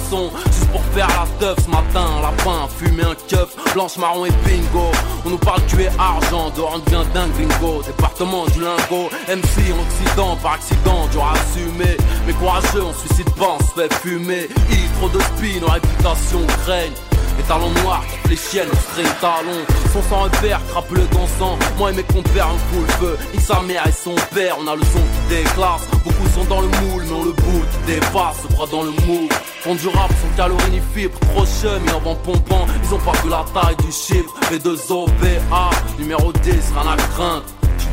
Juste 0.46 0.70
pour 0.70 0.82
faire 0.94 1.08
la 1.08 1.26
teuf 1.40 1.64
ce 1.64 1.70
matin. 1.70 2.06
Lapin, 2.22 2.68
fumer 2.78 3.02
un 3.02 3.14
keuf, 3.28 3.54
blanche, 3.74 3.96
marron 3.96 4.26
et 4.26 4.32
bingo. 4.46 4.90
On 5.26 5.30
nous 5.30 5.38
parle 5.38 5.64
tuer 5.66 5.88
argent, 5.98 6.50
dehors 6.56 6.74
on 6.76 6.78
devient 6.78 7.04
dingue 7.12 7.32
bingo. 7.32 7.82
Département 7.82 8.44
du 8.46 8.60
lingot, 8.60 9.10
MC 9.28 9.72
en 9.72 9.82
Occident, 9.82 10.36
par 10.42 10.52
accident, 10.52 11.06
dur 11.10 11.24
à 11.24 11.33
assumer. 11.34 11.96
Mais 12.26 12.32
courageux, 12.34 12.82
on 12.82 12.94
suicide 12.94 13.30
pas, 13.34 13.56
on 13.58 13.62
se 13.62 13.80
fait 13.80 13.92
fumer. 13.94 14.48
I, 14.70 14.76
trop 14.98 15.08
de 15.08 15.20
spin, 15.20 15.60
nos 15.60 15.72
réputations 15.72 16.46
craignent. 16.64 16.92
Les 17.36 17.42
talons 17.44 17.70
noirs 17.82 18.04
qui 18.06 18.30
les 18.30 18.36
chiennes 18.36 18.68
au 18.72 18.76
string 18.76 19.06
talon 19.20 19.58
Son 19.92 20.02
sang 20.02 20.22
repère, 20.22 20.60
crapule 20.70 21.06
dansant. 21.10 21.58
Moi 21.78 21.90
et 21.90 21.94
mes 21.94 22.02
compères 22.04 22.48
on 22.48 22.58
fout 22.58 22.86
le 22.86 22.92
feu. 22.94 23.18
Nique 23.32 23.42
sa 23.42 23.60
mère 23.62 23.86
et 23.86 23.92
son 23.92 24.14
père, 24.32 24.56
on 24.60 24.66
a 24.68 24.76
le 24.76 24.82
son 24.82 25.00
qui 25.00 25.34
déclasse. 25.36 25.82
Beaucoup 26.04 26.28
sont 26.34 26.44
dans 26.44 26.60
le 26.60 26.68
moule 26.68 27.02
mais 27.06 27.12
on 27.12 27.24
le 27.24 27.32
boule 27.32 27.66
qui 27.72 27.92
dépasse. 27.92 28.42
Se 28.42 28.54
bras 28.54 28.66
dans 28.70 28.82
le 28.82 28.92
moule. 29.06 29.28
Font 29.62 29.74
du 29.74 29.88
rap 29.88 30.10
sans 30.10 30.36
calories 30.36 30.70
ni 30.70 30.80
fibres 30.94 31.18
chum, 31.60 31.82
ils 31.86 31.94
en 31.94 32.00
vendent 32.00 32.22
pompant. 32.22 32.66
Ils 32.84 32.94
ont 32.94 32.98
pas 32.98 33.12
vu 33.22 33.30
la 33.30 33.44
taille 33.52 33.76
du 33.76 33.90
chiffre. 33.90 34.34
B2 34.50 34.92
OBA 34.92 35.70
Numéro 35.98 36.32
10, 36.32 36.52
rien 36.76 36.92
à 36.92 36.96
craindre 36.96 37.44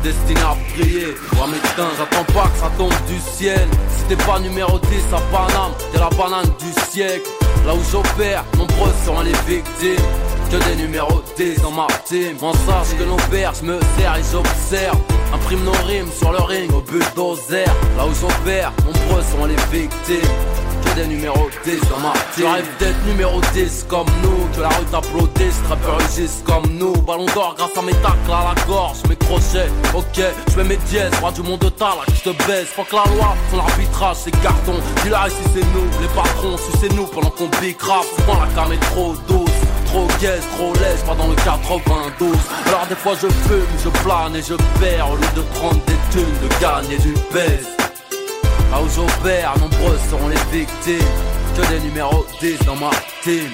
destiné 0.02 0.40
à 0.40 0.56
briller, 0.74 1.06
ouais 1.06 1.48
mais 1.50 1.58
j'attends 1.76 2.24
pas 2.32 2.48
que 2.48 2.58
ça 2.58 2.70
tombe 2.76 2.92
du 3.06 3.18
ciel. 3.18 3.68
Si 3.96 4.04
t'es 4.04 4.16
pas 4.24 4.38
numéro 4.38 4.78
10 4.78 4.86
à 5.12 5.20
Paname, 5.30 5.72
t'es 5.92 5.98
la 5.98 6.10
banane 6.10 6.50
du 6.58 6.90
siècle. 6.90 7.28
Là 7.66 7.74
où 7.74 7.80
j'opère, 7.90 8.44
nombreuses 8.58 8.94
seront 9.04 9.22
les 9.22 9.32
victimes. 9.46 10.04
Que 10.50 10.56
des 10.68 10.82
numéros 10.82 11.22
10 11.36 11.62
dans 11.62 11.70
ma 11.70 11.86
team. 12.04 12.36
En 12.42 12.52
sache 12.52 12.96
que 12.98 13.04
nos 13.04 13.16
pères, 13.30 13.52
je 13.54 13.64
me 13.64 13.78
sers 13.96 14.16
et 14.16 14.22
j'observe. 14.30 14.98
Imprime 15.32 15.64
nos 15.64 15.86
rimes 15.86 16.10
sur 16.18 16.30
le 16.30 16.42
ring 16.42 16.70
au 16.74 16.82
bulldozer 16.82 17.64
Là 17.96 18.04
où 18.04 18.12
j'opère, 18.20 18.70
nombreuses 18.84 19.24
seront 19.32 19.46
les 19.46 19.56
victimes 19.70 20.28
que 20.82 20.94
des 20.94 21.06
numéros 21.06 21.48
10 21.64 21.80
dans 21.80 22.12
Tu 22.34 22.44
rêves 22.44 22.68
d'être 22.78 23.04
numéro 23.06 23.40
10 23.52 23.86
comme 23.88 24.06
nous. 24.22 24.48
Que 24.54 24.60
la 24.60 24.68
rue 24.68 24.84
t'applaudisse, 24.86 25.60
rappeurs 25.68 25.98
rugissent 25.98 26.42
comme 26.44 26.66
nous. 26.78 26.92
Ballon 27.02 27.26
d'or 27.34 27.54
grâce 27.56 27.76
à 27.76 27.82
mes 27.82 27.92
tacles 27.94 28.30
à 28.30 28.54
la 28.54 28.66
gorge 28.66 28.98
Mes 29.08 29.16
crochets, 29.16 29.68
ok, 29.94 30.22
je 30.50 30.56
mets 30.56 30.68
mes 30.68 30.76
dièses 30.88 31.12
Roi 31.20 31.32
du 31.32 31.42
monde 31.42 31.60
de 31.60 31.68
ta 31.68 31.86
là, 31.86 32.04
je 32.14 32.30
te 32.30 32.46
baisse 32.46 32.68
Faut 32.68 32.84
que 32.84 32.96
la 32.96 33.04
loi, 33.16 33.34
son 33.50 33.58
arbitrage 33.58 34.16
c'est 34.24 34.30
carton. 34.42 34.74
Dis-là 35.02 35.28
ici 35.28 35.42
c'est 35.54 35.66
nous, 35.72 35.86
les 36.00 36.08
patrons, 36.08 36.56
c'est 36.80 36.92
nous 36.94 37.06
Pendant 37.06 37.30
qu'on 37.30 37.46
rap, 37.46 38.04
souvent 38.16 38.40
la 38.40 38.48
cam 38.54 38.72
est 38.72 38.82
trop 38.90 39.14
douce. 39.28 39.50
Trop 39.86 40.06
gaze, 40.20 40.42
trop 40.56 40.72
laisse, 40.74 41.02
pas 41.02 41.14
dans 41.14 41.28
le 41.28 41.34
92 41.34 42.36
Alors 42.66 42.86
des 42.86 42.94
fois 42.94 43.12
je 43.14 43.28
fume, 43.28 43.66
je 43.84 43.88
plane 44.02 44.36
et 44.36 44.42
je 44.42 44.54
perds 44.80 45.10
Au 45.10 45.16
lieu 45.16 45.28
de 45.36 45.42
prendre 45.58 45.80
des 45.86 45.96
thunes, 46.10 46.24
de 46.42 46.60
gagner 46.60 46.96
du 46.98 47.14
baisse 47.32 47.81
Là 48.72 48.80
où 48.80 48.88
j'opère, 48.88 49.52
nombreuses 49.58 50.00
seront 50.08 50.28
les 50.28 50.58
victimes. 50.58 51.06
Que 51.54 51.68
des 51.68 51.80
numéros 51.80 52.24
10 52.40 52.64
dans 52.64 52.76
ma 52.76 52.90
team 53.22 53.50